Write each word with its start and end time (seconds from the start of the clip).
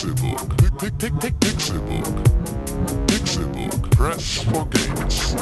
Pixelbook. 0.00 0.56
Pick, 0.78 0.98
pick, 0.98 1.20
pick, 1.20 1.34
Pixelbook. 1.40 2.24
Pixelbook. 3.06 3.90
Press 3.90 4.42
for 4.44 4.64
games. 4.64 5.34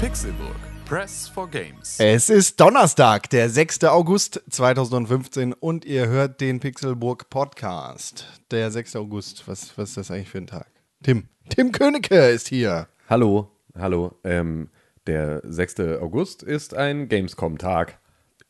Pixelbook. 0.00 0.69
Press 0.90 1.28
for 1.28 1.48
Games. 1.48 2.00
Es 2.00 2.28
ist 2.28 2.58
Donnerstag, 2.58 3.30
der 3.30 3.48
6. 3.48 3.84
August 3.84 4.42
2015 4.50 5.52
und 5.52 5.84
ihr 5.84 6.08
hört 6.08 6.40
den 6.40 6.58
Pixelburg 6.58 7.30
Podcast. 7.30 8.26
Der 8.50 8.72
6. 8.72 8.96
August, 8.96 9.46
was, 9.46 9.78
was 9.78 9.90
ist 9.90 9.96
das 9.98 10.10
eigentlich 10.10 10.30
für 10.30 10.38
ein 10.38 10.48
Tag? 10.48 10.66
Tim, 11.04 11.28
Tim 11.48 11.70
Königke 11.70 12.30
ist 12.30 12.48
hier. 12.48 12.88
Hallo, 13.08 13.52
hallo. 13.78 14.16
Ähm, 14.24 14.68
der 15.06 15.42
6. 15.44 15.78
August 16.00 16.42
ist 16.42 16.74
ein 16.74 17.08
Gamescom-Tag. 17.08 18.00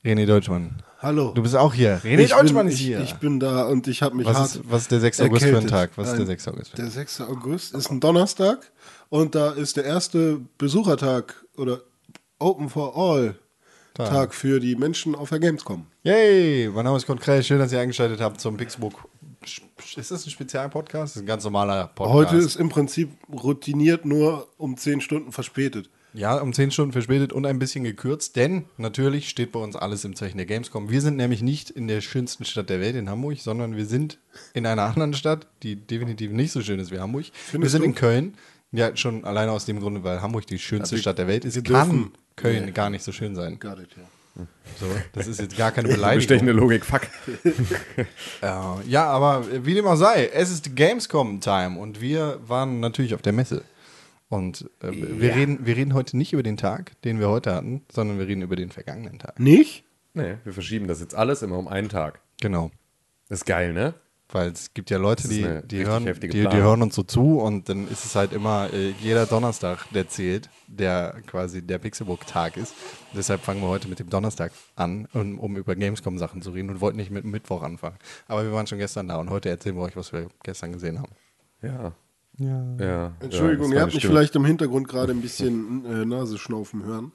René 0.02 0.24
Deutschmann. 0.24 0.82
Hallo. 1.00 1.32
Du 1.34 1.42
bist 1.42 1.56
auch 1.56 1.74
hier. 1.74 2.00
René 2.00 2.20
ich 2.20 2.30
Deutschmann 2.30 2.64
bin, 2.64 2.72
ist 2.72 2.80
ich, 2.80 2.86
hier. 2.86 3.00
Ich 3.00 3.16
bin 3.16 3.38
da 3.38 3.64
und 3.64 3.86
ich 3.86 4.00
habe 4.00 4.16
mich 4.16 4.24
was, 4.24 4.36
hart 4.38 4.54
ist, 4.54 4.62
was 4.64 4.82
ist 4.82 4.90
der 4.92 5.00
6. 5.00 5.20
August 5.20 5.42
für 5.42 5.48
ein 5.48 5.54
erkältet. 5.56 5.70
Tag? 5.70 5.90
Was 5.96 6.08
ist 6.08 6.14
der 6.14 6.20
Ein- 6.22 6.26
6. 6.28 6.48
August 6.48 6.78
Der 6.78 6.90
6. 6.90 7.20
August 7.20 7.74
ist 7.74 7.90
ein 7.90 8.00
Donnerstag 8.00 8.72
und 9.10 9.34
da 9.34 9.50
ist 9.50 9.76
der 9.76 9.84
erste 9.84 10.40
Besuchertag 10.56 11.34
oder 11.58 11.82
Open 12.40 12.68
for 12.68 12.96
All 12.96 13.34
Tag, 13.94 14.32
für 14.34 14.60
die 14.60 14.76
Menschen 14.76 15.14
auf 15.14 15.28
der 15.28 15.40
Gamescom. 15.40 15.84
Yay, 16.04 16.70
mein 16.74 16.84
Name 16.84 16.96
ist 16.96 17.06
Konkret. 17.06 17.44
Schön, 17.44 17.58
dass 17.58 17.70
ihr 17.70 17.80
eingeschaltet 17.80 18.20
habt 18.20 18.40
zum 18.40 18.56
Pixelburg. 18.56 18.94
Ist 19.96 20.10
das 20.10 20.24
ein 20.26 20.30
Spezialpodcast? 20.30 21.12
Das 21.14 21.16
ist 21.16 21.22
ein 21.22 21.26
ganz 21.26 21.44
normaler 21.44 21.88
Podcast. 21.88 22.14
Heute 22.14 22.36
ist 22.36 22.56
im 22.56 22.70
Prinzip 22.70 23.10
routiniert 23.30 24.06
nur 24.06 24.48
um 24.56 24.76
10 24.78 25.02
Stunden 25.02 25.32
verspätet. 25.32 25.90
Ja, 26.14 26.38
um 26.40 26.52
10 26.54 26.70
Stunden 26.70 26.92
verspätet 26.92 27.32
und 27.32 27.44
ein 27.46 27.58
bisschen 27.58 27.84
gekürzt, 27.84 28.36
denn 28.36 28.64
natürlich 28.78 29.28
steht 29.28 29.52
bei 29.52 29.60
uns 29.60 29.76
alles 29.76 30.04
im 30.04 30.16
Zeichen 30.16 30.38
der 30.38 30.46
Gamescom. 30.46 30.88
Wir 30.88 31.02
sind 31.02 31.16
nämlich 31.16 31.42
nicht 31.42 31.68
in 31.70 31.86
der 31.86 32.00
schönsten 32.00 32.44
Stadt 32.46 32.70
der 32.70 32.80
Welt, 32.80 32.96
in 32.96 33.10
Hamburg, 33.10 33.38
sondern 33.38 33.76
wir 33.76 33.84
sind 33.86 34.18
in 34.54 34.66
einer 34.66 34.82
anderen 34.82 35.12
Stadt, 35.14 35.46
die 35.62 35.76
definitiv 35.76 36.30
nicht 36.32 36.52
so 36.52 36.62
schön 36.62 36.80
ist 36.80 36.90
wie 36.90 36.98
Hamburg. 37.00 37.24
wir 37.26 37.32
Findest 37.34 37.72
sind 37.72 37.82
du? 37.82 37.86
in 37.88 37.94
Köln. 37.94 38.34
Ja, 38.72 38.96
schon 38.96 39.24
alleine 39.24 39.50
aus 39.52 39.66
dem 39.66 39.80
Grunde, 39.80 40.04
weil 40.04 40.22
Hamburg 40.22 40.46
die 40.46 40.58
schönste 40.58 40.96
wir- 40.96 41.00
Stadt 41.02 41.18
der 41.18 41.26
Welt 41.26 41.44
ist, 41.44 41.56
wir 41.56 41.62
kann 41.64 41.90
dürfen- 41.90 42.12
Köln 42.40 42.64
Nee. 42.66 42.70
gar 42.72 42.90
nicht 42.90 43.04
so 43.04 43.12
schön 43.12 43.34
sein. 43.34 43.58
Got 43.58 43.78
it, 43.80 43.88
ja. 43.96 44.44
So, 44.78 44.86
das 45.12 45.26
ist 45.26 45.40
jetzt 45.40 45.56
gar 45.56 45.70
keine 45.72 45.88
Bestechende 45.88 46.54
Beleidigung. 46.54 46.56
Logik, 46.56 46.84
fuck. 46.84 47.02
Ja, 48.42 48.80
ja, 48.86 49.04
aber 49.06 49.44
wie 49.66 49.74
dem 49.74 49.86
auch 49.86 49.96
sei, 49.96 50.26
es 50.32 50.50
ist 50.50 50.74
Gamescom-Time 50.76 51.78
und 51.78 52.00
wir 52.00 52.38
waren 52.46 52.80
natürlich 52.80 53.14
auf 53.14 53.22
der 53.22 53.32
Messe. 53.32 53.64
Und 54.28 54.70
äh, 54.80 54.92
wir, 54.92 55.34
reden, 55.34 55.66
wir 55.66 55.76
reden 55.76 55.92
heute 55.92 56.16
nicht 56.16 56.32
über 56.32 56.44
den 56.44 56.56
Tag, 56.56 56.92
den 57.02 57.18
wir 57.18 57.28
heute 57.28 57.52
hatten, 57.54 57.82
sondern 57.92 58.18
wir 58.18 58.28
reden 58.28 58.42
über 58.42 58.54
den 58.54 58.70
vergangenen 58.70 59.18
Tag. 59.18 59.40
Nicht? 59.40 59.84
Nee, 60.14 60.36
wir 60.44 60.52
verschieben 60.52 60.86
das 60.86 61.00
jetzt 61.00 61.14
alles 61.16 61.42
immer 61.42 61.58
um 61.58 61.66
einen 61.68 61.88
Tag. 61.88 62.20
Genau. 62.40 62.70
Das 63.28 63.40
ist 63.40 63.44
geil, 63.46 63.72
ne? 63.72 63.94
Weil 64.32 64.50
es 64.50 64.72
gibt 64.74 64.90
ja 64.90 64.98
Leute, 64.98 65.28
die, 65.28 65.44
die, 65.64 65.84
hören, 65.84 66.04
die, 66.04 66.28
die 66.28 66.46
hören 66.48 66.82
uns 66.82 66.94
so 66.94 67.02
zu 67.02 67.40
und 67.40 67.68
dann 67.68 67.88
ist 67.88 68.04
es 68.04 68.14
halt 68.14 68.32
immer 68.32 68.72
äh, 68.72 68.90
jeder 69.00 69.26
Donnerstag, 69.26 69.86
der 69.92 70.08
zählt, 70.08 70.48
der 70.68 71.16
quasi 71.26 71.62
der 71.62 71.78
Pixelbook-Tag 71.78 72.56
ist. 72.56 72.74
Deshalb 73.14 73.42
fangen 73.42 73.60
wir 73.60 73.68
heute 73.68 73.88
mit 73.88 73.98
dem 73.98 74.08
Donnerstag 74.08 74.52
an, 74.76 75.08
um, 75.14 75.38
um 75.38 75.56
über 75.56 75.74
Gamescom-Sachen 75.74 76.42
zu 76.42 76.50
reden 76.50 76.70
und 76.70 76.80
wollten 76.80 76.98
nicht 76.98 77.10
mit 77.10 77.24
dem 77.24 77.32
Mittwoch 77.32 77.62
anfangen. 77.62 77.96
Aber 78.28 78.44
wir 78.44 78.52
waren 78.52 78.66
schon 78.66 78.78
gestern 78.78 79.08
da 79.08 79.16
und 79.16 79.30
heute 79.30 79.48
erzählen 79.48 79.76
wir 79.76 79.82
euch, 79.82 79.96
was 79.96 80.12
wir 80.12 80.28
gestern 80.44 80.72
gesehen 80.72 81.00
haben. 81.00 81.12
Ja. 81.62 81.92
Ja. 82.38 82.64
ja 82.78 83.12
Entschuldigung, 83.20 83.70
ja, 83.72 83.78
ihr 83.78 83.82
habt 83.82 83.94
mich 83.94 84.06
vielleicht 84.06 84.34
im 84.36 84.44
Hintergrund 84.44 84.88
gerade 84.88 85.12
ein 85.12 85.20
bisschen 85.20 85.84
äh, 85.84 86.04
Nasenschnaufen 86.04 86.84
hören. 86.84 87.12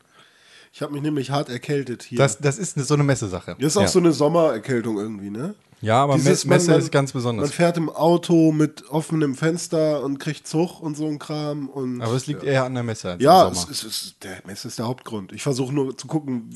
Ich 0.74 0.82
habe 0.82 0.92
mich 0.92 1.02
nämlich 1.02 1.32
hart 1.32 1.48
erkältet 1.50 2.04
hier. 2.04 2.18
Das, 2.18 2.38
das 2.38 2.58
ist 2.60 2.78
so 2.78 2.94
eine 2.96 3.04
Messesache. 3.04 3.56
Das 3.58 3.68
ist 3.68 3.78
auch 3.78 3.84
Ja. 3.84 3.88
so 3.88 4.00
eine 4.00 4.12
Sommererkältung 4.12 4.98
irgendwie, 4.98 5.30
ne? 5.30 5.56
Ja, 5.86 6.04
aber 6.04 6.16
Dieses, 6.16 6.46
Messe 6.46 6.72
man- 6.72 6.80
ist 6.80 6.92
ganz 6.92 7.14
Man 7.14 7.20
besonders. 7.20 7.52
fährt 7.52 7.78
im 7.78 7.90
Auto 7.90 8.52
mit 8.52 8.90
offenem 8.90 9.36
Fenster 9.36 10.04
und 10.04 10.18
kriegt 10.20 10.48
Zug 10.48 10.82
und 10.82 10.98
so 10.98 11.06
ein 11.08 11.20
Kram. 11.20 11.70
Und, 11.70 12.02
Aber 12.02 12.14
es 12.16 12.26
liegt 12.28 12.44
eher 12.44 12.64
an 12.66 12.74
der 12.74 12.84
Messe 12.84 13.12
als 13.12 13.22
ja, 13.24 13.48
es, 13.50 13.62
Sommer. 13.62 13.72
es, 13.72 13.84
es, 13.84 14.16
der 14.24 14.42
Messe 14.46 14.68
ist 14.68 14.80
der 14.80 14.88
Hauptgrund. 14.88 15.32
Ich 15.32 15.44
versuche 15.44 15.74
nur 15.74 15.96
zu 15.98 16.08
gucken, 16.08 16.50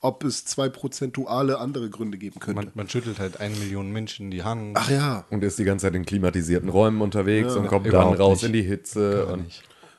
ob 0.00 0.24
es 0.24 0.44
zwei 0.44 0.68
prozentuale 0.68 1.58
andere 1.58 1.88
Gründe 1.88 2.18
geben 2.18 2.38
könnte. 2.40 2.62
Man, 2.62 2.72
man 2.74 2.88
schüttelt 2.88 3.18
halt 3.20 3.40
eine 3.40 3.54
Million 3.56 3.90
Menschen 3.90 4.30
die 4.30 4.42
Hand. 4.42 4.76
Ach 4.76 4.90
ja, 4.90 5.24
Und 5.30 5.42
ist 5.44 5.58
die 5.58 5.64
ganze 5.64 5.86
Zeit 5.86 5.94
in 5.94 6.04
klimatisierten 6.04 6.68
Räumen 6.68 7.00
unterwegs 7.00 7.54
und 7.54 7.68
kommt 7.68 7.86
dann 7.92 8.12
raus 8.14 8.38
nicht. 8.42 8.46
in 8.48 8.52
die 8.54 8.62
Hitze. 8.62 9.26
Und 9.26 9.46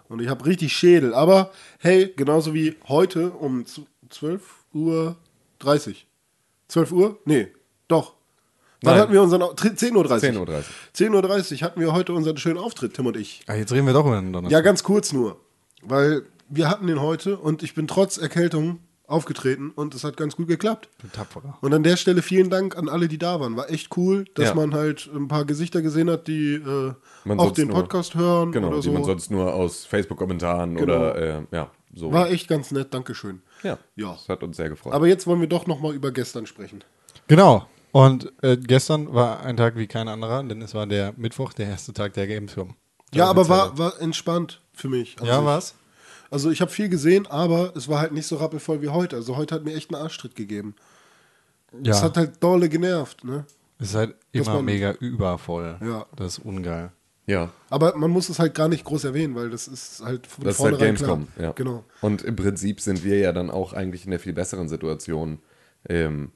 und 0.08 0.22
ich 0.22 0.28
habe 0.30 0.46
richtig 0.46 0.72
Schädel. 0.74 1.16
Aber 1.16 1.50
hey, 1.80 2.14
genauso 2.16 2.54
wie 2.54 2.76
heute 2.88 3.32
um 3.32 3.66
z- 3.66 3.86
12 4.10 4.42
Uhr 4.74 5.16
30. 5.60 6.06
12 6.68 6.92
Uhr? 6.92 7.18
Nee, 7.26 7.48
doch. 7.88 8.14
Wann 8.86 9.00
hatten 9.00 9.14
wir 9.14 9.22
unseren 9.22 9.42
Au- 9.42 9.52
10.30 9.54 9.96
Uhr? 9.96 10.06
10.30 10.06 10.38
Uhr. 10.40 10.64
10.30 10.96 11.54
Uhr 11.56 11.62
hatten 11.62 11.80
wir 11.82 11.94
heute 11.94 12.14
unseren 12.14 12.38
schönen 12.38 12.58
Auftritt, 12.58 12.94
Tim 12.94 13.06
und 13.08 13.18
ich. 13.18 13.42
Ah, 13.48 13.56
jetzt 13.56 13.72
reden 13.72 13.86
wir 13.88 13.94
doch 13.94 14.06
über 14.06 14.20
den 14.22 14.32
Donnerstag. 14.34 14.52
Ja, 14.58 14.62
ganz 14.62 14.84
kurz 14.84 15.12
nur. 15.14 15.38
Weil 15.82 16.24
wir 16.50 16.70
hatten 16.70 16.88
den 16.88 17.02
heute 17.02 17.38
und 17.38 17.64
ich 17.64 17.74
bin 17.76 17.88
trotz 17.88 18.18
Erkältung 18.18 18.80
aufgetreten 19.08 19.72
und 19.76 19.94
es 19.94 20.04
hat 20.04 20.18
ganz 20.18 20.36
gut 20.36 20.48
geklappt. 20.48 20.90
Du 21.00 21.08
Tapferer. 21.08 21.58
Und 21.62 21.74
an 21.76 21.84
der 21.84 21.96
Stelle 21.96 22.24
vielen 22.24 22.50
Dank 22.50 22.76
an 22.76 22.90
alle, 22.90 23.08
die 23.08 23.20
da 23.20 23.40
waren. 23.40 23.56
War 23.56 23.70
echt 23.70 23.96
cool, 23.98 24.26
dass 24.34 24.50
Ja. 24.50 24.56
man 24.56 24.74
halt 24.74 25.08
ein 25.14 25.28
paar 25.28 25.46
Gesichter 25.46 25.84
gesehen 25.84 26.10
hat, 26.10 26.28
die 26.28 26.56
äh, 26.56 26.94
Man 27.24 27.40
auch 27.40 27.46
sonst 27.46 27.58
den 27.60 27.68
nur- 27.68 27.78
Podcast 27.78 28.16
hören 28.16 28.52
Genau, 28.52 28.70
oder 28.70 28.78
die 28.78 28.84
so. 28.88 28.92
man 28.94 29.04
sonst 29.04 29.30
nur 29.30 29.54
aus 29.54 29.86
Facebook-Kommentaren 29.86 30.78
oder 30.78 31.16
äh, 31.16 31.42
ja, 31.52 31.70
so. 31.94 32.12
War 32.12 32.32
echt 32.32 32.48
ganz 32.48 32.72
nett, 32.72 32.94
Dankeschön. 32.96 33.42
ja, 33.62 33.78
Ja. 33.96 34.14
das 34.14 34.28
hat 34.28 34.42
uns 34.42 34.58
sehr 34.58 34.70
gefreut. 34.70 34.94
Aber 34.94 35.06
jetzt 35.08 35.28
wollen 35.28 35.40
wir 35.40 35.48
doch 35.48 35.68
noch 35.68 35.80
mal 35.80 35.94
über 35.94 36.12
gestern 36.12 36.48
sprechen. 36.48 36.84
Genau. 37.28 37.68
Und 37.96 38.34
äh, 38.44 38.58
gestern 38.58 39.14
war 39.14 39.40
ein 39.46 39.56
Tag 39.56 39.78
wie 39.78 39.88
kein 39.88 40.10
anderer, 40.10 40.44
denn 40.44 40.62
es 40.62 40.74
war 40.74 40.86
der 40.86 41.14
Mittwoch, 41.16 41.54
der 41.54 41.68
erste 41.70 41.94
Tag 41.94 42.12
der 42.16 42.28
Gamescom. 42.28 42.76
Ja, 43.14 43.28
aber 43.28 43.48
war, 43.48 43.78
war. 43.78 44.02
entspannt 44.02 44.60
für 44.74 44.90
mich. 44.90 45.16
an 45.22 45.26
Ja, 45.26 45.38
sich. 45.38 45.46
was? 45.46 45.76
Also 46.30 46.52
ich 46.52 46.60
habe 46.60 46.70
viel 46.70 46.90
gesehen, 46.90 47.26
aber 47.26 47.72
es 47.74 47.88
war 47.88 48.02
halt 48.02 48.12
nicht 48.12 48.28
so 48.28 48.36
rappelvoll 48.36 48.82
wie 48.82 48.90
heute. 48.90 49.16
Also 49.16 49.38
heute 49.38 49.56
hat 49.56 49.64
mir 49.64 49.74
echt 49.76 49.94
einen 49.94 50.04
Arschtritt 50.04 50.36
gegeben. 50.36 50.76
Ja. 51.84 51.94
Es 51.94 52.04
hat 52.04 52.18
halt 52.18 52.44
dolle 52.44 52.68
genervt, 52.68 53.24
ne? 53.24 53.46
es 53.80 53.92
ist 53.92 53.96
halt 53.96 54.16
immer 54.34 54.62
mega 54.62 54.92
übervoll. 55.00 55.78
Ja. 55.80 56.06
Das 56.18 56.38
ist 56.40 56.46
ungeil. 56.46 56.92
ja, 57.28 57.50
Aber 57.70 57.96
man 57.96 58.12
muss 58.12 58.28
es 58.28 58.40
halt 58.40 58.56
gar 58.56 58.68
nicht 58.68 58.84
groß 58.84 59.06
erwähnen, 59.06 59.36
weil 59.36 59.50
das 59.50 59.70
ist 59.70 60.04
halt 60.04 60.28
von 60.28 60.44
das 60.44 60.56
ist 60.56 60.60
halt 60.60 60.72
vornherein 60.76 60.96
Gamescom. 60.98 61.28
klar. 61.34 61.46
Ja. 61.48 61.52
Genau. 61.54 61.86
Und 62.02 62.24
im 62.24 62.36
Prinzip 62.36 62.82
sind 62.82 63.06
wir 63.06 63.20
ja 63.20 63.32
dann 63.32 63.50
auch 63.50 63.72
eigentlich 63.72 64.04
in 64.04 64.12
der 64.12 64.20
viel 64.20 64.34
besseren 64.34 64.68
Situation, 64.68 65.40
ähm, 65.88 66.34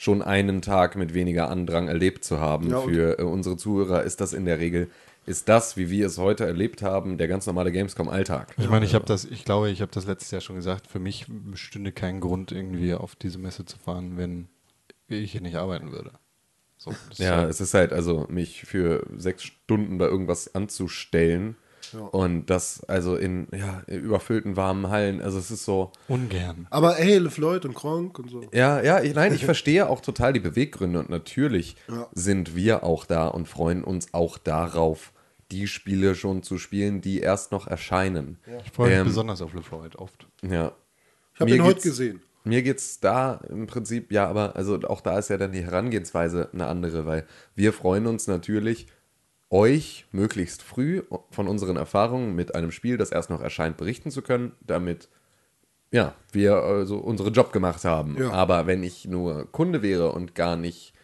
schon 0.00 0.22
einen 0.22 0.62
Tag 0.62 0.96
mit 0.96 1.12
weniger 1.12 1.50
Andrang 1.50 1.86
erlebt 1.86 2.24
zu 2.24 2.40
haben. 2.40 2.70
Ja, 2.70 2.80
Für 2.80 3.18
äh, 3.18 3.22
unsere 3.22 3.58
Zuhörer 3.58 4.02
ist 4.02 4.22
das 4.22 4.32
in 4.32 4.46
der 4.46 4.58
Regel, 4.58 4.88
ist 5.26 5.50
das, 5.50 5.76
wie 5.76 5.90
wir 5.90 6.06
es 6.06 6.16
heute 6.16 6.46
erlebt 6.46 6.80
haben, 6.80 7.18
der 7.18 7.28
ganz 7.28 7.44
normale 7.46 7.70
Gamescom-Alltag. 7.70 8.54
Ich 8.56 8.70
meine, 8.70 8.86
ich 8.86 8.94
habe 8.94 9.04
das, 9.04 9.26
ich 9.26 9.44
glaube, 9.44 9.68
ich 9.68 9.82
habe 9.82 9.92
das 9.92 10.06
letztes 10.06 10.30
Jahr 10.30 10.40
schon 10.40 10.56
gesagt, 10.56 10.86
für 10.86 11.00
mich 11.00 11.26
bestünde 11.28 11.92
kein 11.92 12.20
Grund, 12.20 12.50
irgendwie 12.50 12.94
auf 12.94 13.14
diese 13.14 13.38
Messe 13.38 13.66
zu 13.66 13.78
fahren, 13.78 14.16
wenn 14.16 14.48
ich 15.08 15.32
hier 15.32 15.42
nicht 15.42 15.56
arbeiten 15.56 15.92
würde. 15.92 16.12
So, 16.78 16.92
ist 17.10 17.18
Ja, 17.18 17.36
halt- 17.36 17.50
es 17.50 17.60
ist 17.60 17.74
halt, 17.74 17.92
also 17.92 18.26
mich 18.30 18.62
für 18.62 19.06
sechs 19.18 19.42
Stunden 19.44 19.98
bei 19.98 20.06
irgendwas 20.06 20.54
anzustellen 20.54 21.56
und 21.94 22.46
das 22.46 22.82
also 22.84 23.16
in 23.16 23.46
ja, 23.52 23.82
überfüllten 23.86 24.56
warmen 24.56 24.88
Hallen, 24.88 25.20
also 25.20 25.38
es 25.38 25.50
ist 25.50 25.64
so, 25.64 25.92
ungern. 26.08 26.66
Aber 26.70 26.98
ey, 26.98 27.18
LeFloid 27.18 27.64
und 27.64 27.74
Kronk 27.74 28.18
und 28.18 28.30
so. 28.30 28.42
ja, 28.52 28.82
ja, 28.82 29.00
ich, 29.02 29.14
nein, 29.14 29.34
ich 29.34 29.44
verstehe 29.44 29.88
auch 29.88 30.00
total 30.00 30.32
die 30.32 30.40
Beweggründe 30.40 30.98
und 30.98 31.10
natürlich 31.10 31.76
Ja. 31.88 32.08
sind 32.12 32.54
wir 32.56 32.84
auch 32.84 33.04
da 33.06 33.28
und 33.28 33.48
freuen 33.48 33.84
uns 33.84 34.12
auch 34.14 34.38
darauf, 34.38 35.12
die 35.50 35.66
Spiele 35.66 36.14
schon 36.14 36.42
zu 36.42 36.58
spielen, 36.58 37.00
die 37.00 37.18
erst 37.20 37.50
noch 37.52 37.66
erscheinen. 37.66 38.38
Ich 38.64 38.72
freue 38.72 38.90
mich 38.90 38.98
Ähm, 38.98 39.04
besonders 39.06 39.42
auf 39.42 39.52
LeFloid 39.54 39.96
oft. 39.96 40.26
Ja. 40.42 40.72
Ich 41.34 41.40
habe 41.40 41.50
Mir 41.50 41.56
ihn 41.56 41.62
heute 41.64 41.74
geht's- 41.74 41.84
gesehen. 41.84 42.22
Mir 42.44 42.62
geht's 42.62 43.00
da 43.00 43.34
im 43.50 43.66
Prinzip, 43.66 44.10
ja, 44.12 44.26
aber 44.26 44.56
also 44.56 44.80
auch 44.84 45.02
da 45.02 45.18
ist 45.18 45.28
ja 45.28 45.36
dann 45.36 45.52
die 45.52 45.62
Herangehensweise 45.62 46.48
eine 46.54 46.66
andere, 46.68 47.04
weil 47.04 47.26
wir 47.54 47.72
freuen 47.74 48.06
uns 48.06 48.28
natürlich, 48.28 48.86
euch 49.50 50.06
möglichst 50.12 50.62
früh 50.62 51.02
von 51.30 51.48
unseren 51.48 51.76
Erfahrungen 51.76 52.34
mit 52.34 52.54
einem 52.54 52.70
Spiel, 52.70 52.96
das 52.96 53.10
erst 53.10 53.30
noch 53.30 53.40
erscheint, 53.40 53.76
berichten 53.76 54.10
zu 54.10 54.22
können, 54.22 54.52
damit 54.60 55.08
ja, 55.92 56.14
wir 56.30 56.54
also 56.54 56.98
unseren 56.98 57.32
Job 57.32 57.52
gemacht 57.52 57.84
haben. 57.84 58.16
Ja. 58.16 58.30
Aber 58.30 58.68
wenn 58.68 58.84
ich 58.84 59.06
nur 59.06 59.50
Kunde 59.50 59.82
wäre 59.82 60.12
und 60.12 60.36
gar 60.36 60.56
nicht 60.56 60.94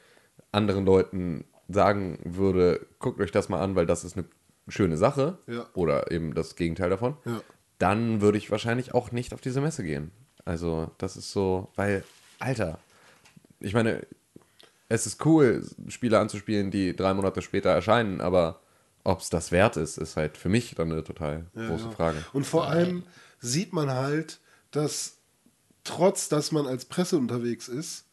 anderen 0.53 0.87
Leuten 0.87 1.45
sagen 1.69 2.21
würde, 2.25 2.87
guckt 3.01 3.21
euch 3.21 3.33
das 3.33 3.49
mal 3.49 3.61
an, 3.61 3.75
weil 3.75 3.87
das 3.87 4.05
ist 4.05 4.17
eine 4.17 4.27
schöne 4.69 4.97
Sache 4.97 5.39
Ja. 5.49 5.67
oder 5.75 6.13
eben 6.13 6.35
das 6.35 6.55
Gegenteil 6.55 6.89
davon, 6.91 7.17
Ja. 7.25 7.41
dann 7.79 8.21
würde 8.21 8.39
ich 8.39 8.53
wahrscheinlich 8.53 8.95
auch 8.95 9.11
nicht 9.11 9.35
auf 9.35 9.41
diese 9.41 9.61
Messe 9.61 9.83
gehen. 9.83 10.13
Also, 10.45 10.93
das 10.99 11.17
ist 11.17 11.33
so, 11.33 11.69
weil, 11.75 12.05
Alter, 12.39 12.79
ich 13.59 13.75
meine, 13.75 14.07
es 14.89 15.07
ist 15.07 15.25
cool, 15.27 15.65
Spiele 15.89 16.19
anzuspielen, 16.19 16.71
die 16.71 16.95
drei 16.95 17.13
Monate 17.15 17.43
später 17.43 17.71
erscheinen, 17.71 18.21
aber 18.21 18.61
ob 19.05 19.21
es 19.21 19.31
das 19.31 19.53
wert 19.53 19.77
ist, 19.77 19.99
ist 19.99 20.17
halt 20.17 20.37
für 20.37 20.49
mich 20.49 20.75
dann 20.75 20.91
eine 20.93 21.05
total 21.05 21.47
große 21.55 21.85
Ja. 21.85 21.91
Frage. 21.91 22.25
Und 22.33 22.45
vor 22.47 22.67
allem 22.69 23.05
sieht 23.41 23.73
man 23.73 23.91
halt, 23.91 24.41
dass 24.71 25.19
trotz, 25.85 26.29
dass 26.29 26.51
man 26.53 26.67
als 26.67 26.85
Presse 26.85 27.17
unterwegs 27.17 27.69
ist, 27.69 28.05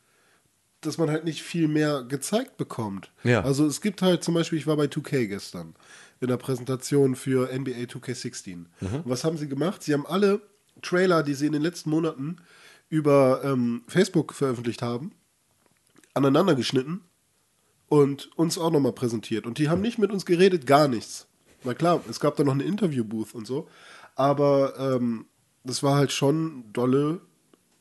dass 0.81 0.97
man 0.97 1.09
halt 1.09 1.23
nicht 1.23 1.41
viel 1.41 1.67
mehr 1.67 2.03
gezeigt 2.03 2.57
bekommt. 2.57 3.11
Ja. 3.23 3.41
Also 3.43 3.65
es 3.65 3.81
gibt 3.81 4.01
halt 4.01 4.23
zum 4.23 4.33
Beispiel, 4.33 4.59
ich 4.59 4.67
war 4.67 4.77
bei 4.77 4.85
2K 4.85 5.27
gestern 5.27 5.75
in 6.19 6.27
der 6.27 6.37
Präsentation 6.37 7.15
für 7.15 7.49
NBA 7.51 7.85
2K16. 7.85 8.55
Mhm. 8.55 8.67
Was 9.05 9.23
haben 9.23 9.37
sie 9.37 9.47
gemacht? 9.47 9.81
Sie 9.83 9.93
haben 9.93 10.05
alle 10.05 10.41
Trailer, 10.81 11.23
die 11.23 11.33
sie 11.33 11.47
in 11.47 11.53
den 11.53 11.61
letzten 11.61 11.89
Monaten 11.89 12.37
über 12.89 13.41
ähm, 13.43 13.83
Facebook 13.87 14.33
veröffentlicht 14.33 14.81
haben, 14.81 15.11
aneinander 16.13 16.55
geschnitten 16.55 17.01
und 17.89 18.29
uns 18.37 18.57
auch 18.57 18.71
nochmal 18.71 18.93
präsentiert. 18.93 19.45
Und 19.45 19.57
die 19.57 19.69
haben 19.69 19.81
nicht 19.81 19.97
mit 19.99 20.11
uns 20.11 20.25
geredet, 20.25 20.65
gar 20.65 20.87
nichts. 20.87 21.27
Na 21.63 21.73
klar, 21.73 22.01
es 22.09 22.19
gab 22.19 22.35
da 22.35 22.43
noch 22.43 22.53
eine 22.53 22.63
Interview-Booth 22.63 23.33
und 23.35 23.47
so, 23.47 23.67
aber 24.15 24.73
ähm, 24.79 25.25
das 25.63 25.81
war 25.81 25.95
halt 25.95 26.11
schon 26.11 26.65
dolle, 26.73 27.21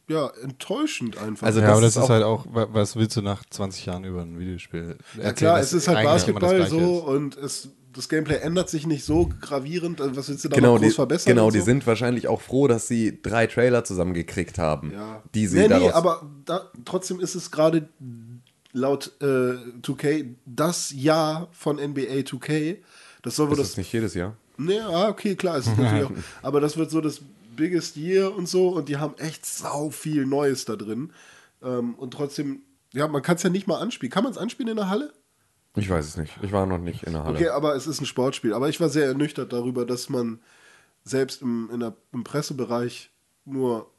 ja, 0.09 0.29
enttäuschend 0.43 1.17
einfach. 1.19 1.47
Also 1.47 1.61
ja, 1.61 1.67
das 1.67 1.73
aber 1.77 1.81
das 1.87 1.97
ist 1.97 2.09
halt 2.11 2.23
auch, 2.25 2.47
wa- 2.53 2.69
was 2.73 2.97
willst 2.97 3.17
du 3.17 3.23
nach 3.23 3.45
20 3.49 3.87
Jahren 3.87 4.05
über 4.05 4.23
ein 4.23 4.39
Videospiel 4.39 4.97
ja 5.15 5.21
erzählen, 5.23 5.35
klar, 5.35 5.59
das 5.59 5.67
es 5.69 5.73
ist 5.83 5.89
halt 5.89 6.05
Basketball 6.05 6.67
so 6.69 6.79
ist? 6.79 7.05
und 7.07 7.37
es, 7.37 7.69
das 7.95 8.09
Gameplay 8.09 8.37
ändert 8.39 8.71
sich 8.71 8.87
nicht 8.87 9.05
so 9.05 9.31
gravierend. 9.41 10.01
Also 10.01 10.17
was 10.17 10.29
willst 10.29 10.45
du 10.45 10.49
da 10.49 10.57
Genau, 10.57 10.75
noch 10.75 10.81
groß 10.81 10.89
die, 10.91 10.95
verbessern? 10.95 11.33
genau 11.35 11.47
und 11.47 11.55
die 11.55 11.59
so? 11.61 11.65
sind 11.67 11.87
wahrscheinlich 11.87 12.29
auch 12.29 12.41
froh, 12.41 12.67
dass 12.69 12.89
sie 12.89 13.21
drei 13.23 13.47
Trailer 13.47 13.85
zusammengekriegt 13.85 14.59
haben, 14.59 14.93
Ja. 14.93 15.23
die 15.35 15.47
sie 15.47 15.59
nee, 15.59 15.69
nee, 15.69 15.91
aber 15.91 16.29
da, 16.45 16.71
trotzdem 16.85 17.21
ist 17.21 17.35
es 17.35 17.51
gerade 17.51 17.89
laut 18.73 19.13
äh, 19.21 19.25
2K 19.83 20.35
das 20.47 20.93
Jahr 20.97 21.49
von 21.53 21.77
NBA 21.77 22.23
2K. 22.25 22.79
Das 23.23 23.37
soll 23.37 23.49
wohl 23.49 23.53
ist 23.55 23.61
das 23.61 23.69
das 23.71 23.77
nicht 23.77 23.93
jedes 23.93 24.15
Jahr? 24.15 24.37
Nee, 24.57 24.81
ah, 24.81 25.09
okay, 25.09 25.35
klar, 25.37 25.59
ist 25.59 25.77
natürlich 25.77 26.05
auch. 26.07 26.11
Aber 26.43 26.61
das 26.61 26.77
wird 26.77 26.91
so 26.91 27.01
das 27.01 27.21
Biggest 27.57 27.97
Year 27.97 28.35
und 28.35 28.49
so 28.49 28.69
und 28.71 28.89
die 28.89 28.97
haben 28.97 29.15
echt 29.19 29.45
sau 29.45 29.91
viel 29.91 30.25
Neues 30.27 30.65
da 30.65 30.77
drin. 30.77 31.11
Ähm, 31.63 31.95
und 31.97 32.13
trotzdem, 32.15 32.63
ja, 32.95 33.07
man 33.09 33.23
kann 33.23 33.37
es 33.37 33.43
ja 33.43 33.51
nicht 33.51 33.67
mal 33.67 33.79
anspielen. 33.79 34.11
Kann 34.11 34.25
man 34.25 34.33
es 34.33 34.39
anspielen 34.39 34.71
in 34.71 34.77
der 34.77 34.89
Halle? 34.89 35.13
Ich 35.75 35.89
weiß 35.89 36.07
es 36.07 36.17
nicht. 36.17 36.33
Ich 36.43 36.53
war 36.53 36.67
noch 36.67 36.79
nicht 36.79 37.05
in 37.05 37.15
der 37.15 37.25
Halle. 37.25 37.37
Okay, 37.37 37.49
aber 37.49 37.75
es 37.75 37.87
ist 37.87 38.01
ein 38.01 38.07
Sportspiel. 38.07 38.53
Aber 38.53 38.69
ich 38.69 38.81
war 38.81 38.89
sehr 38.89 39.07
ernüchtert 39.07 39.53
darüber, 39.53 39.87
dass 39.87 40.09
man 40.09 40.41
selbst 41.05 41.43
im, 41.43 41.69
der, 41.81 41.95
im 42.13 42.25
Pressebereich 42.25 43.11
nur 43.45 43.91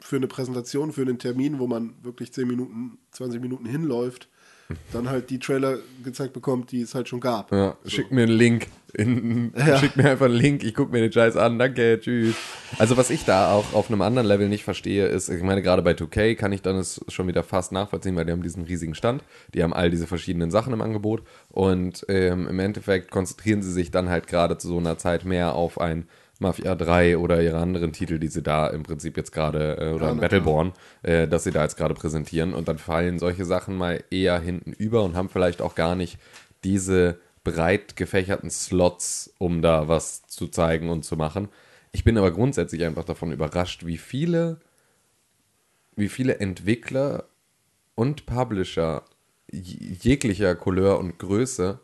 für 0.00 0.16
eine 0.16 0.28
Präsentation, 0.28 0.92
für 0.92 1.02
einen 1.02 1.18
Termin, 1.18 1.58
wo 1.58 1.66
man 1.66 1.94
wirklich 2.02 2.32
10 2.32 2.46
Minuten, 2.46 2.98
20 3.10 3.40
Minuten 3.40 3.66
hinläuft, 3.66 4.28
dann 4.92 5.08
halt 5.08 5.30
die 5.30 5.40
Trailer 5.40 5.78
gezeigt 6.04 6.32
bekommt, 6.32 6.70
die 6.70 6.82
es 6.82 6.94
halt 6.94 7.08
schon 7.08 7.20
gab. 7.20 7.50
Ja, 7.52 7.76
schick 7.84 8.12
mir 8.12 8.22
einen 8.22 8.32
Link. 8.32 8.68
In, 8.94 9.52
Ja. 9.56 9.76
Schick 9.78 9.96
mir 9.96 10.10
einfach 10.10 10.26
einen 10.26 10.34
Link, 10.34 10.64
ich 10.64 10.74
gucke 10.74 10.92
mir 10.92 11.00
den 11.00 11.12
Scheiß 11.12 11.36
an, 11.36 11.58
danke, 11.58 12.00
tschüss. 12.00 12.36
Also 12.78 12.96
was 12.96 13.10
ich 13.10 13.24
da 13.24 13.52
auch 13.52 13.72
auf 13.72 13.90
einem 13.90 14.02
anderen 14.02 14.26
Level 14.26 14.48
nicht 14.48 14.64
verstehe, 14.64 15.06
ist, 15.06 15.28
ich 15.28 15.42
meine, 15.42 15.62
gerade 15.62 15.82
bei 15.82 15.92
2K 15.92 16.34
kann 16.36 16.52
ich 16.52 16.62
dann 16.62 16.76
es 16.76 17.00
schon 17.08 17.26
wieder 17.28 17.42
fast 17.42 17.72
nachvollziehen, 17.72 18.16
weil 18.16 18.24
die 18.24 18.32
haben 18.32 18.42
diesen 18.42 18.64
riesigen 18.64 18.94
Stand, 18.94 19.22
die 19.54 19.62
haben 19.62 19.72
all 19.72 19.90
diese 19.90 20.06
verschiedenen 20.06 20.50
Sachen 20.50 20.72
im 20.72 20.80
Angebot. 20.80 21.22
Und 21.50 22.04
ähm, 22.08 22.46
im 22.48 22.58
Endeffekt 22.58 23.10
konzentrieren 23.10 23.62
sie 23.62 23.72
sich 23.72 23.90
dann 23.90 24.08
halt 24.08 24.26
gerade 24.26 24.58
zu 24.58 24.68
so 24.68 24.78
einer 24.78 24.98
Zeit 24.98 25.24
mehr 25.24 25.54
auf 25.54 25.80
ein 25.80 26.08
Mafia 26.40 26.74
3 26.74 27.18
oder 27.18 27.42
ihre 27.42 27.58
anderen 27.58 27.92
Titel, 27.92 28.18
die 28.18 28.28
sie 28.28 28.42
da 28.42 28.68
im 28.68 28.84
Prinzip 28.84 29.16
jetzt 29.16 29.32
gerade, 29.32 29.76
äh, 29.80 29.92
oder 29.92 30.08
Ja, 30.08 30.14
Battleborn, 30.14 30.72
äh, 31.02 31.26
dass 31.26 31.44
sie 31.44 31.50
da 31.50 31.62
jetzt 31.62 31.76
gerade 31.76 31.94
präsentieren. 31.94 32.54
Und 32.54 32.68
dann 32.68 32.78
fallen 32.78 33.18
solche 33.18 33.44
Sachen 33.44 33.76
mal 33.76 34.02
eher 34.10 34.38
hinten 34.38 34.72
über 34.72 35.02
und 35.02 35.16
haben 35.16 35.28
vielleicht 35.28 35.60
auch 35.60 35.74
gar 35.74 35.96
nicht 35.96 36.18
diese 36.64 37.18
breit 37.52 37.96
gefächerten 37.96 38.50
Slots, 38.50 39.34
um 39.38 39.62
da 39.62 39.88
was 39.88 40.26
zu 40.26 40.48
zeigen 40.48 40.90
und 40.90 41.04
zu 41.04 41.16
machen. 41.16 41.48
Ich 41.92 42.04
bin 42.04 42.18
aber 42.18 42.30
grundsätzlich 42.30 42.84
einfach 42.84 43.04
davon 43.04 43.32
überrascht, 43.32 43.86
wie 43.86 43.98
viele, 43.98 44.60
wie 45.96 46.08
viele 46.08 46.38
Entwickler 46.38 47.24
und 47.94 48.26
Publisher 48.26 49.04
jeglicher 49.50 50.54
Couleur 50.54 50.98
und 50.98 51.18
Größe, 51.18 51.80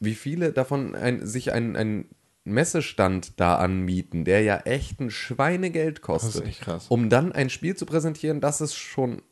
wie 0.00 0.14
viele 0.14 0.52
davon 0.52 0.94
ein, 0.94 1.26
sich 1.26 1.52
einen, 1.52 1.76
einen 1.76 2.08
Messestand 2.44 3.38
da 3.40 3.56
anmieten, 3.56 4.24
der 4.24 4.42
ja 4.42 4.58
echt 4.58 5.00
ein 5.00 5.10
Schweinegeld 5.10 6.00
kostet, 6.00 6.44
um 6.88 7.10
dann 7.10 7.32
ein 7.32 7.50
Spiel 7.50 7.76
zu 7.76 7.86
präsentieren, 7.86 8.40
das 8.40 8.60
es 8.60 8.74
schon 8.74 9.22